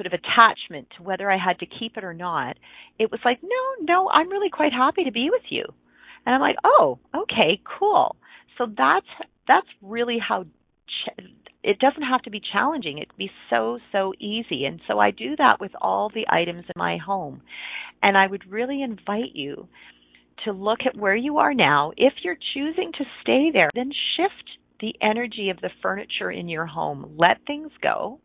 sort 0.00 0.12
of 0.12 0.18
attachment 0.18 0.88
to 0.96 1.02
whether 1.02 1.30
I 1.30 1.36
had 1.36 1.58
to 1.58 1.66
keep 1.66 1.96
it 1.98 2.04
or 2.04 2.14
not, 2.14 2.56
it 2.98 3.10
was 3.10 3.20
like, 3.22 3.40
no, 3.42 3.84
no, 3.84 4.08
I'm 4.08 4.30
really 4.30 4.48
quite 4.50 4.72
happy 4.72 5.04
to 5.04 5.12
be 5.12 5.28
with 5.30 5.42
you. 5.50 5.64
And 6.24 6.34
I'm 6.34 6.40
like, 6.40 6.56
oh, 6.64 6.98
okay, 7.14 7.60
cool. 7.78 8.16
So 8.56 8.66
that's 8.66 9.06
that's 9.46 9.66
really 9.82 10.18
how 10.18 10.44
ch- 10.44 11.22
it 11.62 11.78
doesn't 11.78 12.02
have 12.02 12.22
to 12.22 12.30
be 12.30 12.40
challenging. 12.52 12.98
It 12.98 13.08
can 13.08 13.18
be 13.18 13.30
so 13.50 13.78
so 13.92 14.12
easy. 14.18 14.64
And 14.64 14.80
so 14.88 14.98
I 14.98 15.10
do 15.10 15.36
that 15.36 15.60
with 15.60 15.72
all 15.80 16.10
the 16.14 16.26
items 16.30 16.64
in 16.64 16.78
my 16.78 16.96
home. 16.98 17.42
And 18.02 18.16
I 18.16 18.26
would 18.26 18.50
really 18.50 18.82
invite 18.82 19.34
you 19.34 19.68
to 20.44 20.52
look 20.52 20.80
at 20.86 20.96
where 20.96 21.16
you 21.16 21.38
are 21.38 21.52
now. 21.52 21.92
If 21.98 22.14
you're 22.22 22.38
choosing 22.54 22.92
to 22.96 23.04
stay 23.20 23.50
there, 23.52 23.70
then 23.74 23.90
shift 24.16 24.48
the 24.80 24.94
energy 25.02 25.50
of 25.50 25.60
the 25.60 25.68
furniture 25.82 26.30
in 26.30 26.48
your 26.48 26.64
home. 26.64 27.14
Let 27.18 27.44
things 27.46 27.70
go 27.82 28.20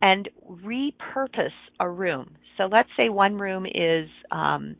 and 0.00 0.28
repurpose 0.48 1.50
a 1.80 1.88
room. 1.88 2.36
So 2.56 2.64
let's 2.64 2.88
say 2.96 3.08
one 3.08 3.36
room 3.36 3.66
is 3.66 4.08
um, 4.30 4.76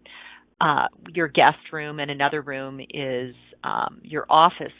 uh, 0.61 0.87
your 1.15 1.29
guest 1.29 1.59
room 1.73 2.01
and 2.01 2.11
another 2.11 2.43
room 2.43 2.81
is 2.81 3.35
um, 3.65 4.01
your 4.03 4.27
office. 4.29 4.73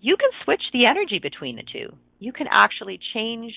You 0.00 0.16
can 0.16 0.30
switch 0.44 0.62
the 0.72 0.86
energy 0.86 1.18
between 1.20 1.56
the 1.56 1.62
two. 1.70 1.94
You 2.18 2.32
can 2.32 2.46
actually 2.50 2.98
change 3.14 3.52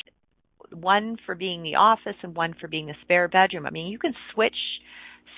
one 0.72 1.18
for 1.26 1.36
being 1.36 1.64
the 1.64 1.76
office 1.76 2.16
and 2.24 2.36
one 2.36 2.55
for 2.59 2.68
being 2.68 2.89
a 2.89 2.93
spare 3.01 3.28
bedroom. 3.28 3.66
I 3.66 3.70
mean, 3.70 3.88
you 3.88 3.99
can 3.99 4.14
switch 4.34 4.55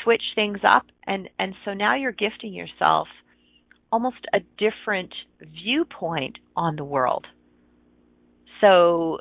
switch 0.03 0.21
things 0.35 0.59
up 0.67 0.83
and 1.07 1.29
and 1.39 1.53
so 1.63 1.73
now 1.73 1.95
you're 1.95 2.11
gifting 2.11 2.53
yourself 2.53 3.07
almost 3.91 4.17
a 4.33 4.39
different 4.57 5.13
viewpoint 5.39 6.37
on 6.55 6.75
the 6.75 6.83
world. 6.83 7.25
So 8.61 9.19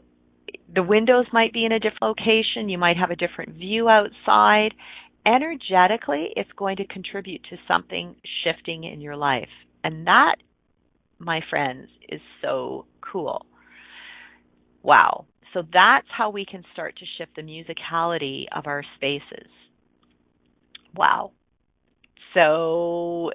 the 0.72 0.82
windows 0.82 1.26
might 1.32 1.52
be 1.52 1.64
in 1.64 1.72
a 1.72 1.78
different 1.78 2.02
location, 2.18 2.68
you 2.68 2.78
might 2.78 2.96
have 2.96 3.10
a 3.10 3.16
different 3.16 3.56
view 3.56 3.88
outside. 3.88 4.70
Energetically, 5.26 6.28
it's 6.36 6.50
going 6.56 6.76
to 6.76 6.86
contribute 6.86 7.42
to 7.50 7.56
something 7.66 8.16
shifting 8.44 8.84
in 8.84 9.00
your 9.00 9.16
life. 9.16 9.48
And 9.82 10.06
that, 10.06 10.36
my 11.18 11.40
friends, 11.50 11.88
is 12.08 12.20
so 12.42 12.86
cool. 13.00 13.46
Wow. 14.82 15.26
So 15.52 15.62
that's 15.72 16.06
how 16.16 16.30
we 16.30 16.44
can 16.44 16.62
start 16.72 16.96
to 16.98 17.04
shift 17.16 17.36
the 17.36 17.42
musicality 17.42 18.44
of 18.54 18.66
our 18.66 18.82
spaces. 18.96 19.48
Wow. 20.94 21.32
So 22.34 23.30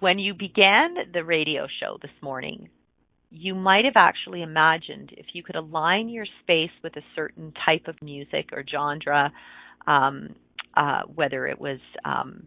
when 0.00 0.18
you 0.18 0.34
began 0.34 0.94
the 1.12 1.24
radio 1.24 1.66
show 1.80 1.98
this 2.00 2.10
morning, 2.22 2.68
you 3.34 3.54
might 3.54 3.84
have 3.84 3.96
actually 3.96 4.42
imagined 4.42 5.10
if 5.16 5.26
you 5.32 5.42
could 5.42 5.56
align 5.56 6.08
your 6.08 6.26
space 6.42 6.70
with 6.82 6.96
a 6.96 7.02
certain 7.16 7.52
type 7.66 7.88
of 7.88 8.00
music 8.00 8.50
or 8.52 8.64
genre, 8.70 9.32
um, 9.86 10.34
uh, 10.76 11.02
whether 11.14 11.46
it 11.46 11.60
was 11.60 11.80
um, 12.04 12.46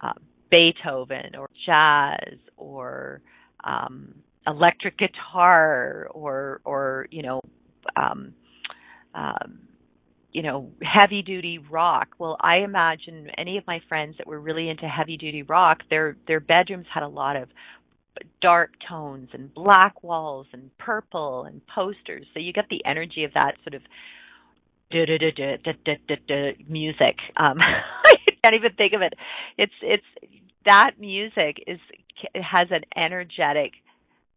uh, 0.00 0.12
Beethoven 0.50 1.34
or 1.36 1.48
jazz 1.66 2.38
or 2.56 3.20
um, 3.64 4.14
electric 4.46 4.96
guitar 4.98 6.08
or 6.12 6.60
or 6.64 7.06
you 7.10 7.22
know 7.22 7.40
um, 7.96 8.32
um, 9.14 9.58
you 10.32 10.42
know 10.42 10.70
heavy 10.82 11.22
duty 11.22 11.58
rock. 11.58 12.08
Well, 12.18 12.36
I 12.40 12.58
imagine 12.58 13.28
any 13.36 13.58
of 13.58 13.66
my 13.66 13.80
friends 13.88 14.16
that 14.18 14.26
were 14.26 14.40
really 14.40 14.68
into 14.68 14.86
heavy 14.88 15.16
duty 15.16 15.42
rock, 15.42 15.78
their 15.90 16.16
their 16.26 16.40
bedrooms 16.40 16.86
had 16.92 17.02
a 17.02 17.08
lot 17.08 17.36
of 17.36 17.48
dark 18.40 18.72
tones 18.88 19.30
and 19.32 19.52
black 19.52 20.02
walls 20.02 20.46
and 20.52 20.70
purple 20.78 21.44
and 21.44 21.60
posters. 21.66 22.26
So 22.34 22.40
you 22.40 22.52
get 22.52 22.66
the 22.70 22.82
energy 22.84 23.24
of 23.24 23.32
that 23.34 23.54
sort 23.64 23.74
of 23.74 23.82
music. 26.68 27.16
Um, 27.36 27.58
I 28.04 28.16
can't 28.42 28.54
even 28.54 28.72
think 28.76 28.92
of 28.94 29.02
it. 29.02 29.14
It's 29.56 29.72
it's 29.82 30.04
that 30.64 30.92
music 30.98 31.58
is 31.66 31.78
has 32.34 32.68
an 32.70 32.82
energetic 32.96 33.72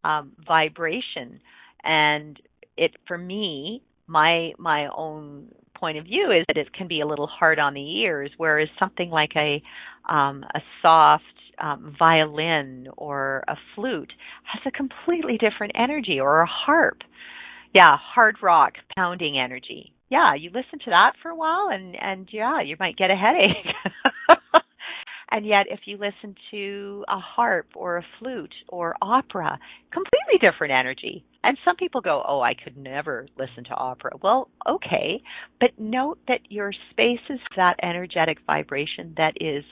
um, 0.04 0.34
vibration, 0.46 1.40
and 1.84 2.40
it 2.78 2.92
for 3.08 3.18
me 3.18 3.82
my 4.08 4.52
my 4.58 4.88
own 4.96 5.48
point 5.76 5.98
of 5.98 6.06
view 6.06 6.32
is 6.32 6.46
that 6.48 6.58
it 6.58 6.74
can 6.74 6.88
be 6.88 7.02
a 7.02 7.08
little 7.08 7.28
hard 7.28 7.60
on 7.60 7.74
the 7.74 8.02
ears, 8.02 8.32
whereas 8.38 8.70
something 8.78 9.10
like 9.10 9.32
a 9.36 9.62
um, 10.12 10.44
a 10.54 10.60
soft 10.82 11.24
um, 11.60 11.96
violin 11.98 12.88
or 12.98 13.44
a 13.48 13.56
flute 13.76 14.14
has 14.44 14.62
a 14.66 14.72
completely 14.72 15.38
different 15.38 15.74
energy, 15.76 16.20
or 16.20 16.42
a 16.42 16.48
harp. 16.48 17.00
Yeah, 17.74 17.98
hard 17.98 18.38
rock 18.42 18.74
pounding 18.96 19.38
energy. 19.40 19.94
Yeah, 20.10 20.36
you 20.36 20.50
listen 20.50 20.80
to 20.84 20.90
that 20.90 21.14
for 21.22 21.30
a 21.30 21.36
while, 21.36 21.70
and 21.72 21.96
and 22.00 22.28
yeah, 22.32 22.62
you 22.62 22.76
might 22.80 22.98
get 22.98 23.12
a 23.12 23.16
headache. 23.16 23.76
And 25.32 25.46
yet, 25.46 25.66
if 25.70 25.80
you 25.86 25.98
listen 25.98 26.36
to 26.52 27.06
a 27.08 27.18
harp 27.18 27.68
or 27.74 27.98
a 27.98 28.06
flute 28.20 28.54
or 28.68 28.96
opera, 29.02 29.58
completely 29.90 30.38
different 30.42 30.74
energy. 30.74 31.24
And 31.44 31.58
some 31.64 31.78
people 31.78 32.02
go, 32.02 32.22
Oh, 32.28 32.42
I 32.42 32.54
could 32.54 32.78
never 32.78 33.28
listen 33.38 33.64
to 33.66 33.76
opera. 33.76 34.12
Well, 34.22 34.50
okay. 34.70 35.24
But 35.60 35.72
note 35.80 36.20
that 36.28 36.42
your 36.50 36.74
space 36.92 37.22
is 37.30 37.40
that 37.56 37.78
energetic 37.82 38.40
vibration 38.46 39.14
that 39.16 39.34
is 39.40 39.64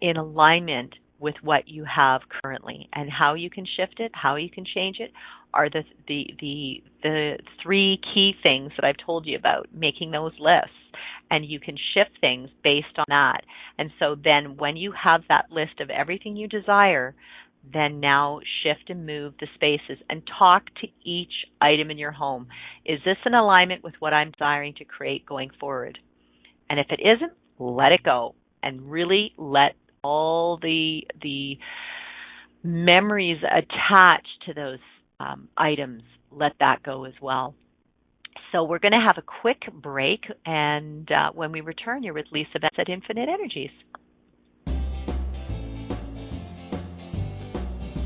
in 0.00 0.16
alignment 0.16 0.94
with 1.18 1.34
what 1.42 1.66
you 1.66 1.84
have 1.84 2.20
currently 2.42 2.88
and 2.92 3.10
how 3.10 3.34
you 3.34 3.50
can 3.50 3.66
shift 3.76 3.98
it, 3.98 4.12
how 4.14 4.36
you 4.36 4.50
can 4.50 4.64
change 4.64 4.96
it 5.00 5.10
are 5.54 5.70
the 5.70 5.82
the 6.06 6.26
the 6.40 6.82
the 7.02 7.38
three 7.62 7.98
key 8.14 8.32
things 8.42 8.70
that 8.76 8.86
I've 8.86 9.04
told 9.04 9.26
you 9.26 9.36
about, 9.36 9.66
making 9.72 10.10
those 10.10 10.32
lists 10.38 10.70
and 11.30 11.44
you 11.44 11.60
can 11.60 11.76
shift 11.94 12.10
things 12.20 12.48
based 12.62 12.98
on 12.98 13.04
that. 13.08 13.40
And 13.78 13.90
so 13.98 14.16
then 14.22 14.56
when 14.56 14.76
you 14.76 14.92
have 14.92 15.22
that 15.28 15.46
list 15.50 15.80
of 15.80 15.90
everything 15.90 16.36
you 16.36 16.48
desire, 16.48 17.14
then 17.72 18.00
now 18.00 18.40
shift 18.62 18.88
and 18.88 19.06
move 19.06 19.34
the 19.40 19.46
spaces 19.54 20.02
and 20.08 20.22
talk 20.38 20.64
to 20.80 20.86
each 21.04 21.32
item 21.60 21.90
in 21.90 21.98
your 21.98 22.12
home. 22.12 22.48
Is 22.84 23.00
this 23.04 23.16
in 23.26 23.34
alignment 23.34 23.84
with 23.84 23.94
what 23.98 24.14
I'm 24.14 24.30
desiring 24.30 24.74
to 24.74 24.84
create 24.84 25.26
going 25.26 25.50
forward? 25.60 25.98
And 26.70 26.78
if 26.78 26.86
it 26.90 27.00
isn't, 27.00 27.32
let 27.58 27.92
it 27.92 28.02
go 28.02 28.34
and 28.62 28.90
really 28.90 29.32
let 29.36 29.74
all 30.08 30.58
the 30.60 31.02
the 31.22 31.58
memories 32.62 33.38
attached 33.42 34.42
to 34.46 34.54
those 34.54 34.78
um, 35.20 35.48
items 35.56 36.02
let 36.30 36.52
that 36.60 36.82
go 36.82 37.04
as 37.04 37.14
well. 37.20 37.54
So 38.52 38.64
we're 38.64 38.78
going 38.78 38.92
to 38.92 39.04
have 39.04 39.18
a 39.18 39.22
quick 39.42 39.62
break, 39.72 40.20
and 40.46 41.10
uh, 41.10 41.30
when 41.34 41.52
we 41.52 41.60
return, 41.60 42.02
you're 42.02 42.14
with 42.14 42.26
Lisa 42.32 42.58
Bennett 42.58 42.78
at 42.78 42.88
Infinite 42.88 43.28
Energies. 43.28 43.70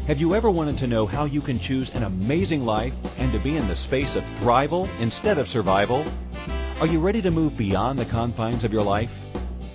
Have 0.09 0.18
you 0.18 0.34
ever 0.34 0.50
wanted 0.50 0.78
to 0.78 0.88
know 0.88 1.07
how 1.07 1.26
you 1.26 1.40
can 1.40 1.61
choose 1.61 1.90
an 1.90 2.03
amazing 2.03 2.64
life 2.64 2.94
and 3.18 3.32
to 3.32 3.38
be 3.38 3.57
in 3.57 3.68
the 3.68 3.76
space 3.76 4.16
of 4.16 4.24
thrival 4.40 4.88
instead 4.98 5.38
of 5.38 5.48
survival? 5.48 6.05
Are 6.80 6.88
you 6.88 6.98
ready 6.98 7.22
to 7.22 7.30
move 7.30 7.57
beyond 7.57 8.00
the 8.00 8.05
confines 8.05 8.64
of 8.64 8.72
your 8.72 8.82
life? 8.82 9.16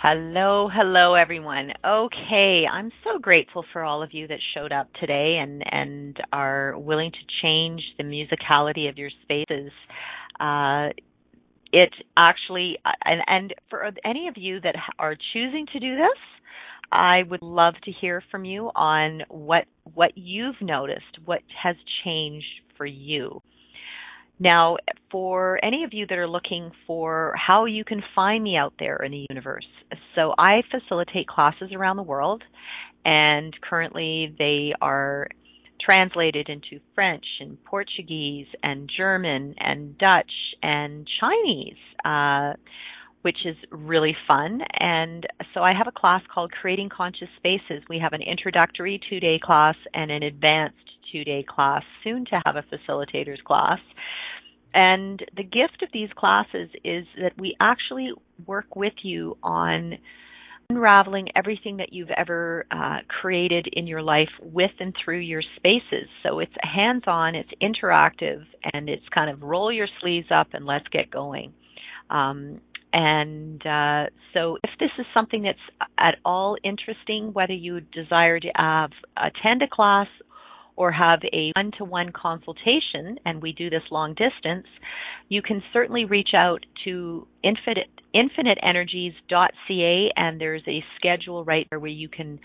Hello, 0.00 0.70
hello 0.72 1.14
everyone. 1.14 1.72
Okay, 1.84 2.62
I'm 2.70 2.92
so 3.02 3.18
grateful 3.18 3.64
for 3.72 3.82
all 3.82 4.00
of 4.00 4.14
you 4.14 4.28
that 4.28 4.38
showed 4.54 4.70
up 4.70 4.86
today 5.00 5.38
and 5.42 5.60
and 5.68 6.16
are 6.32 6.78
willing 6.78 7.10
to 7.10 7.18
change 7.42 7.82
the 7.98 8.04
musicality 8.04 8.88
of 8.88 8.96
your 8.96 9.10
spaces. 9.24 9.72
Uh, 10.38 10.90
it 11.72 11.92
actually, 12.16 12.78
and, 13.04 13.22
and 13.26 13.54
for 13.68 13.90
any 14.04 14.28
of 14.28 14.34
you 14.36 14.60
that 14.60 14.76
are 15.00 15.16
choosing 15.32 15.66
to 15.72 15.80
do 15.80 15.96
this, 15.96 16.18
I 16.92 17.24
would 17.28 17.42
love 17.42 17.74
to 17.82 17.90
hear 17.90 18.22
from 18.30 18.44
you 18.44 18.70
on 18.76 19.22
what 19.30 19.64
what 19.94 20.12
you've 20.14 20.62
noticed, 20.62 21.18
what 21.24 21.40
has 21.60 21.74
changed 22.04 22.46
for 22.76 22.86
you. 22.86 23.42
Now, 24.38 24.76
for 25.10 25.58
any 25.64 25.82
of 25.82 25.92
you 25.92 26.06
that 26.06 26.18
are 26.18 26.28
looking 26.28 26.70
for 26.86 27.34
how 27.36 27.64
you 27.64 27.84
can 27.84 28.00
find 28.14 28.44
me 28.44 28.56
out 28.56 28.74
there 28.78 28.98
in 28.98 29.10
the 29.10 29.26
universe, 29.28 29.66
so 30.14 30.34
I 30.38 30.62
facilitate 30.70 31.26
classes 31.26 31.70
around 31.72 31.96
the 31.96 32.02
world, 32.02 32.42
and 33.04 33.54
currently 33.62 34.34
they 34.38 34.72
are 34.80 35.28
translated 35.80 36.48
into 36.48 36.82
French 36.94 37.24
and 37.40 37.62
Portuguese 37.64 38.46
and 38.62 38.90
German 38.94 39.54
and 39.58 39.96
Dutch 39.96 40.32
and 40.62 41.06
Chinese, 41.20 41.76
uh, 42.04 42.54
which 43.22 43.38
is 43.44 43.56
really 43.70 44.16
fun. 44.26 44.60
And 44.78 45.26
so 45.54 45.60
I 45.60 45.72
have 45.72 45.86
a 45.86 45.98
class 45.98 46.22
called 46.32 46.52
Creating 46.52 46.88
Conscious 46.94 47.28
Spaces. 47.36 47.82
We 47.88 47.98
have 48.00 48.12
an 48.12 48.22
introductory 48.22 49.00
two 49.08 49.20
day 49.20 49.38
class 49.42 49.76
and 49.94 50.10
an 50.10 50.22
advanced 50.22 50.76
two 51.12 51.24
day 51.24 51.44
class, 51.48 51.82
soon 52.04 52.24
to 52.26 52.42
have 52.44 52.56
a 52.56 52.64
facilitator's 52.68 53.40
class. 53.46 53.78
And 54.74 55.24
the 55.36 55.42
gift 55.42 55.82
of 55.82 55.88
these 55.92 56.10
classes 56.16 56.68
is 56.84 57.06
that 57.20 57.32
we 57.38 57.56
actually 57.60 58.12
work 58.46 58.76
with 58.76 58.92
you 59.02 59.36
on 59.42 59.98
unraveling 60.70 61.28
everything 61.34 61.78
that 61.78 61.94
you've 61.94 62.10
ever 62.10 62.66
uh, 62.70 62.98
created 63.08 63.66
in 63.72 63.86
your 63.86 64.02
life 64.02 64.28
with 64.42 64.70
and 64.80 64.94
through 65.02 65.20
your 65.20 65.42
spaces. 65.56 66.08
So 66.22 66.40
it's 66.40 66.52
hands 66.62 67.04
on, 67.06 67.34
it's 67.34 67.48
interactive, 67.62 68.44
and 68.74 68.90
it's 68.90 69.08
kind 69.14 69.30
of 69.30 69.42
roll 69.42 69.72
your 69.72 69.88
sleeves 70.00 70.26
up 70.30 70.48
and 70.52 70.66
let's 70.66 70.86
get 70.88 71.10
going. 71.10 71.54
Um, 72.10 72.60
and 72.92 73.64
uh, 73.66 74.06
so, 74.32 74.58
if 74.62 74.70
this 74.80 74.90
is 74.98 75.06
something 75.12 75.42
that's 75.42 75.88
at 75.98 76.16
all 76.24 76.56
interesting, 76.62 77.32
whether 77.32 77.52
you 77.52 77.80
desire 77.80 78.40
to 78.40 78.48
have, 78.56 78.90
attend 79.16 79.62
a 79.62 79.68
class 79.70 80.06
or 80.78 80.92
have 80.92 81.18
a 81.32 81.50
one 81.56 81.72
to 81.76 81.84
one 81.84 82.12
consultation, 82.12 83.18
and 83.26 83.42
we 83.42 83.52
do 83.52 83.68
this 83.68 83.82
long 83.90 84.14
distance, 84.14 84.66
you 85.28 85.42
can 85.42 85.60
certainly 85.72 86.04
reach 86.04 86.30
out 86.36 86.64
to 86.84 87.26
infinite, 87.42 87.88
infiniteenergies.ca 88.14 90.12
and 90.16 90.40
there's 90.40 90.62
a 90.68 90.82
schedule 90.96 91.44
right 91.44 91.66
there 91.68 91.80
where 91.80 91.90
you 91.90 92.08
can 92.08 92.38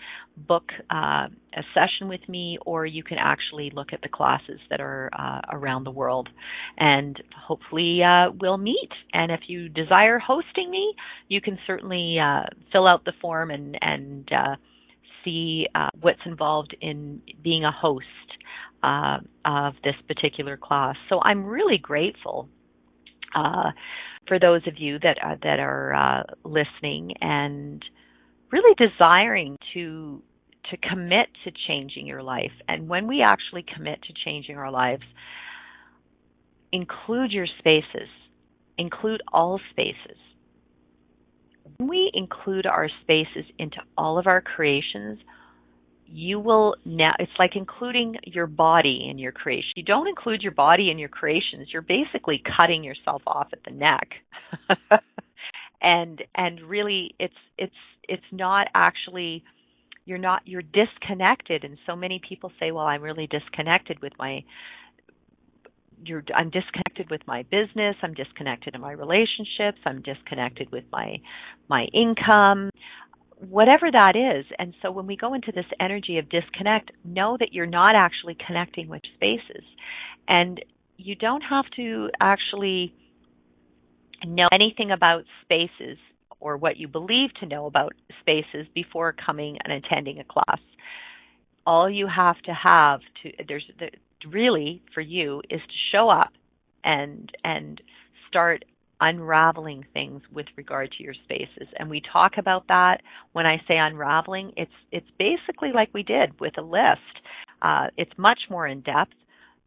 book 0.48 0.64
uh, 0.90 1.28
a 1.56 1.62
session 1.72 2.08
with 2.08 2.28
me 2.28 2.58
or 2.66 2.84
you 2.84 3.04
can 3.04 3.18
actually 3.20 3.70
look 3.72 3.92
at 3.92 4.02
the 4.02 4.08
classes 4.08 4.58
that 4.68 4.80
are 4.80 5.10
uh, 5.16 5.40
around 5.52 5.84
the 5.84 5.92
world 5.92 6.28
and 6.76 7.22
hopefully 7.46 8.00
uh, 8.02 8.32
we'll 8.40 8.58
meet. 8.58 8.90
And 9.12 9.30
if 9.30 9.42
you 9.46 9.68
desire 9.68 10.18
hosting 10.18 10.72
me, 10.72 10.92
you 11.28 11.40
can 11.40 11.56
certainly 11.68 12.16
uh, 12.18 12.42
fill 12.72 12.88
out 12.88 13.04
the 13.04 13.12
form 13.22 13.52
and, 13.52 13.78
and 13.80 14.28
uh, 14.32 14.56
see 15.24 15.66
uh, 15.74 15.88
what's 16.00 16.20
involved 16.26 16.76
in 16.80 17.22
being 17.42 17.64
a 17.64 17.72
host 17.72 18.04
uh, 18.84 19.18
of 19.44 19.74
this 19.82 19.94
particular 20.06 20.56
class. 20.56 20.96
So 21.08 21.20
I'm 21.22 21.44
really 21.44 21.78
grateful 21.78 22.48
uh, 23.34 23.70
for 24.28 24.38
those 24.38 24.62
of 24.66 24.74
you 24.78 24.98
that 25.00 25.16
are, 25.22 25.36
that 25.42 25.58
are 25.58 25.94
uh, 25.94 26.22
listening 26.44 27.12
and 27.20 27.82
really 28.52 28.74
desiring 28.76 29.56
to 29.74 30.22
to 30.70 30.78
commit 30.88 31.26
to 31.44 31.52
changing 31.68 32.06
your 32.06 32.22
life. 32.22 32.52
And 32.68 32.88
when 32.88 33.06
we 33.06 33.20
actually 33.20 33.66
commit 33.74 34.00
to 34.04 34.14
changing 34.24 34.56
our 34.56 34.70
lives, 34.70 35.02
include 36.72 37.32
your 37.32 37.46
spaces, 37.58 38.08
include 38.78 39.20
all 39.30 39.60
spaces. 39.72 40.16
When 41.76 41.90
we 41.90 42.10
include 42.14 42.64
our 42.64 42.88
spaces 43.02 43.44
into 43.58 43.76
all 43.98 44.18
of 44.18 44.26
our 44.26 44.40
creations, 44.40 45.18
you 46.14 46.38
will 46.38 46.76
now 46.84 47.12
it's 47.18 47.32
like 47.40 47.56
including 47.56 48.14
your 48.22 48.46
body 48.46 49.08
in 49.10 49.18
your 49.18 49.32
creation. 49.32 49.72
You 49.74 49.82
don't 49.82 50.06
include 50.06 50.42
your 50.42 50.52
body 50.52 50.88
in 50.88 50.98
your 50.98 51.08
creations. 51.08 51.68
You're 51.72 51.82
basically 51.82 52.40
cutting 52.56 52.84
yourself 52.84 53.22
off 53.26 53.48
at 53.52 53.58
the 53.64 53.72
neck. 53.72 54.10
And 55.86 56.22
and 56.34 56.62
really 56.62 57.14
it's 57.20 57.34
it's 57.58 57.74
it's 58.08 58.22
not 58.32 58.68
actually 58.74 59.44
you're 60.06 60.16
not 60.16 60.40
you're 60.46 60.62
disconnected. 60.62 61.62
And 61.62 61.76
so 61.86 61.94
many 61.94 62.22
people 62.26 62.50
say 62.58 62.70
well 62.70 62.86
i'm 62.86 63.02
really 63.02 63.26
disconnected 63.26 64.00
with 64.00 64.14
my 64.18 64.44
you're 66.02 66.24
i'm 66.34 66.48
disconnected 66.48 67.10
with 67.10 67.20
my 67.26 67.42
business. 67.42 67.96
I'm 68.02 68.14
disconnected 68.14 68.74
in 68.74 68.80
my 68.80 68.92
relationships. 68.92 69.78
I'm 69.84 70.00
disconnected 70.00 70.72
with 70.72 70.84
my 70.90 71.16
my 71.68 71.84
income 71.92 72.70
whatever 73.48 73.90
that 73.90 74.14
is. 74.16 74.46
And 74.58 74.74
so 74.82 74.90
when 74.90 75.06
we 75.06 75.16
go 75.16 75.34
into 75.34 75.52
this 75.52 75.66
energy 75.80 76.18
of 76.18 76.28
disconnect, 76.28 76.92
know 77.04 77.36
that 77.38 77.52
you're 77.52 77.66
not 77.66 77.94
actually 77.96 78.36
connecting 78.46 78.88
with 78.88 79.02
spaces. 79.14 79.64
And 80.28 80.60
you 80.96 81.14
don't 81.14 81.42
have 81.42 81.64
to 81.76 82.08
actually 82.20 82.94
know 84.26 84.48
anything 84.52 84.90
about 84.90 85.24
spaces 85.42 85.98
or 86.40 86.56
what 86.56 86.76
you 86.76 86.88
believe 86.88 87.30
to 87.40 87.46
know 87.46 87.66
about 87.66 87.92
spaces 88.20 88.66
before 88.74 89.14
coming 89.24 89.58
and 89.64 89.72
attending 89.72 90.18
a 90.18 90.24
class. 90.24 90.60
All 91.66 91.88
you 91.88 92.06
have 92.14 92.40
to 92.42 92.52
have 92.52 93.00
to 93.22 93.30
there's 93.48 93.64
the, 93.78 93.90
really 94.28 94.82
for 94.92 95.00
you 95.00 95.40
is 95.50 95.60
to 95.60 95.74
show 95.92 96.10
up 96.10 96.32
and 96.84 97.30
and 97.42 97.80
start 98.28 98.64
unraveling 99.04 99.84
things 99.92 100.22
with 100.32 100.46
regard 100.56 100.90
to 100.92 101.02
your 101.02 101.14
spaces. 101.24 101.68
And 101.78 101.90
we 101.90 102.00
talk 102.10 102.32
about 102.38 102.68
that 102.68 103.02
when 103.32 103.44
I 103.44 103.58
say 103.68 103.76
unraveling, 103.76 104.52
it's 104.56 104.72
it's 104.90 105.06
basically 105.18 105.72
like 105.74 105.90
we 105.92 106.02
did 106.02 106.40
with 106.40 106.56
a 106.58 106.62
list. 106.62 107.14
Uh, 107.60 107.88
it's 107.96 108.12
much 108.16 108.38
more 108.48 108.66
in 108.66 108.80
depth, 108.80 109.12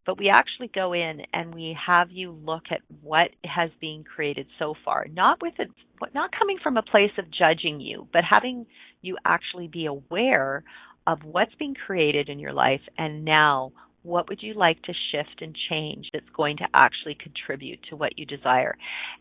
but 0.05 0.17
we 0.17 0.29
actually 0.29 0.71
go 0.73 0.93
in 0.93 1.21
and 1.33 1.53
we 1.53 1.77
have 1.85 2.09
you 2.09 2.31
look 2.31 2.63
at 2.71 2.81
what 3.01 3.29
has 3.45 3.69
been 3.79 4.03
created 4.03 4.47
so 4.57 4.73
far, 4.83 5.05
not 5.13 5.39
with 5.41 5.53
it, 5.59 5.69
not 6.15 6.31
coming 6.37 6.57
from 6.63 6.77
a 6.77 6.81
place 6.81 7.11
of 7.19 7.25
judging 7.31 7.79
you, 7.79 8.07
but 8.11 8.23
having 8.23 8.65
you 9.01 9.17
actually 9.25 9.67
be 9.67 9.85
aware 9.85 10.63
of 11.05 11.19
what's 11.23 11.55
being 11.59 11.75
created 11.85 12.27
in 12.27 12.39
your 12.39 12.53
life 12.53 12.81
and 12.97 13.23
now 13.23 13.71
what 14.07 14.29
would 14.29 14.41
you 14.41 14.53
like 14.53 14.81
to 14.83 14.93
shift 15.11 15.41
and 15.41 15.55
change 15.69 16.07
that's 16.13 16.29
going 16.35 16.57
to 16.57 16.67
actually 16.73 17.15
contribute 17.21 17.79
to 17.89 17.95
what 17.95 18.17
you 18.17 18.25
desire? 18.25 18.77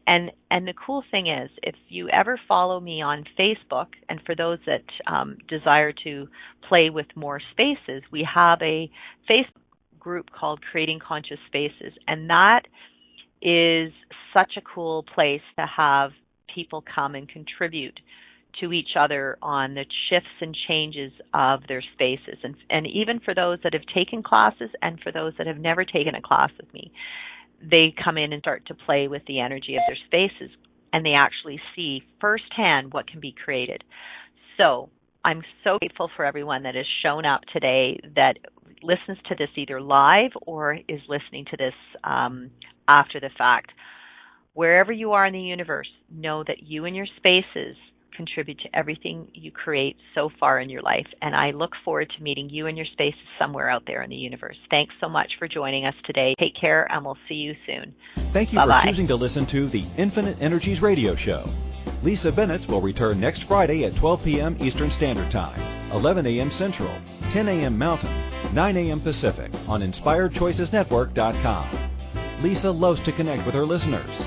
And 0.07 0.31
and 0.51 0.67
the 0.67 0.75
cool 0.75 1.03
thing 1.11 1.27
is 1.27 1.51
if 1.63 1.75
you 1.89 2.09
ever 2.11 2.39
follow 2.49 2.79
me 2.81 3.03
on 3.03 3.25
facebook 3.39 3.89
and 4.09 4.21
for 4.25 4.35
those 4.35 4.59
that 4.67 4.85
um, 5.07 5.37
desire 5.49 5.93
to 6.05 6.29
play 6.69 6.91
with 6.91 7.07
more 7.15 7.41
spaces 7.53 8.03
we 8.13 8.27
have 8.33 8.59
a 8.63 8.91
facebook 9.29 9.61
group 9.99 10.27
called 10.31 10.61
creating 10.71 11.01
conscious 11.07 11.39
spaces 11.47 11.93
and 12.07 12.31
that 12.31 12.63
is 13.43 13.93
such 14.33 14.53
a 14.57 14.63
cool 14.75 15.05
place 15.15 15.43
to 15.59 15.67
have 15.67 16.11
people 16.55 16.83
come 16.95 17.15
and 17.15 17.29
contribute 17.29 17.99
to 18.61 18.73
each 18.73 18.91
other 18.99 19.39
on 19.43 19.75
the 19.75 19.85
shifts 20.09 20.29
and 20.41 20.57
changes 20.69 21.13
of 21.35 21.61
their 21.69 21.83
spaces. 21.95 22.39
And, 22.43 22.55
and 22.71 22.87
even 22.87 23.21
for 23.21 23.35
those 23.35 23.59
that 23.65 23.75
have 23.75 23.83
taken 23.95 24.23
classes 24.23 24.71
and 24.83 25.01
for 25.01 25.13
those 25.13 25.33
that 25.39 25.47
have 25.47 25.59
never 25.59 25.85
taken 25.85 26.15
a 26.15 26.23
class 26.23 26.51
with 26.59 26.73
me, 26.73 26.93
they 27.63 27.95
come 28.03 28.19
in 28.19 28.33
and 28.33 28.41
start 28.41 28.67
to 28.67 28.75
play 28.75 29.09
with 29.09 29.23
the 29.27 29.41
energy 29.41 29.77
of 29.77 29.83
their 29.87 29.97
spaces 30.07 30.51
and 30.93 31.05
they 31.05 31.13
actually 31.13 31.61
see 31.75 32.03
firsthand 32.21 32.93
what 32.93 33.09
can 33.09 33.21
be 33.21 33.35
created. 33.45 33.85
So 34.57 34.89
I'm 35.25 35.43
so 35.65 35.79
grateful 35.79 36.11
for 36.17 36.25
everyone 36.25 36.63
that 36.63 36.75
has 36.75 36.87
shown 37.03 37.27
up 37.27 37.41
today 37.53 38.01
that 38.15 38.39
listens 38.83 39.19
to 39.29 39.35
this 39.37 39.49
either 39.57 39.81
live 39.81 40.31
or 40.47 40.79
is 40.89 41.01
listening 41.09 41.45
to 41.51 41.57
this 41.57 41.75
um, 42.05 42.51
after 42.89 43.21
the 43.21 43.31
fact. 43.37 43.73
Wherever 44.55 44.93
you 44.93 45.13
are 45.13 45.27
in 45.27 45.35
the 45.35 45.41
universe, 45.41 45.89
know 46.11 46.45
that 46.47 46.63
you 46.63 46.87
and 46.87 46.97
your 46.97 47.07
spaces 47.17 47.77
contribute 48.15 48.59
to 48.61 48.69
everything 48.75 49.29
you 49.35 49.51
create 49.51 49.97
so 50.15 50.31
far 50.41 50.61
in 50.61 50.69
your 50.71 50.83
life. 50.83 51.07
And 51.23 51.35
I 51.35 51.51
look 51.51 51.73
forward 51.85 52.13
to 52.17 52.23
meeting 52.23 52.49
you 52.51 52.67
in 52.67 52.77
your 52.77 52.87
spaces 52.93 53.21
somewhere 53.39 53.71
out 53.71 53.85
there 53.87 54.03
in 54.03 54.11
the 54.11 54.17
universe. 54.17 54.57
Thanks 54.71 54.95
so 55.01 55.09
much 55.09 55.31
for 55.39 55.49
joining 55.49 55.87
us 55.87 55.95
today. 56.05 56.35
Take 56.39 56.55
care, 56.61 56.91
and 56.91 57.05
we'll 57.05 57.19
see 57.29 57.35
you 57.35 57.55
soon. 57.67 57.95
Thank 58.33 58.53
you 58.53 58.59
Bye-bye. 58.59 58.81
for 58.81 58.87
choosing 58.87 59.09
to 59.09 59.17
listen 59.17 59.47
to 59.47 59.69
the 59.69 59.85
Infinite 59.97 60.39
Energies 60.41 60.83
radio 60.83 61.15
show. 61.15 61.49
Lisa 62.03 62.31
Bennett 62.31 62.69
will 62.69 62.81
return 62.81 63.19
next 63.21 63.45
Friday 63.45 63.85
at 63.85 63.97
12 63.97 64.23
p.m. 64.23 64.57
Eastern 64.61 64.91
Standard 64.91 65.31
Time, 65.31 65.61
11 65.93 66.27
a.m. 66.27 66.51
Central, 66.51 66.95
10 67.31 67.49
a.m. 67.49 67.79
Mountain, 67.79 68.13
9 68.53 68.77
a.m. 68.77 69.01
Pacific 69.01 69.51
on 69.67 69.81
InspiredChoicesNetwork.com. 69.83 71.69
Lisa 72.43 72.71
loves 72.71 73.01
to 73.01 73.13
connect 73.13 73.47
with 73.47 73.55
her 73.55 73.65
listeners. 73.65 74.27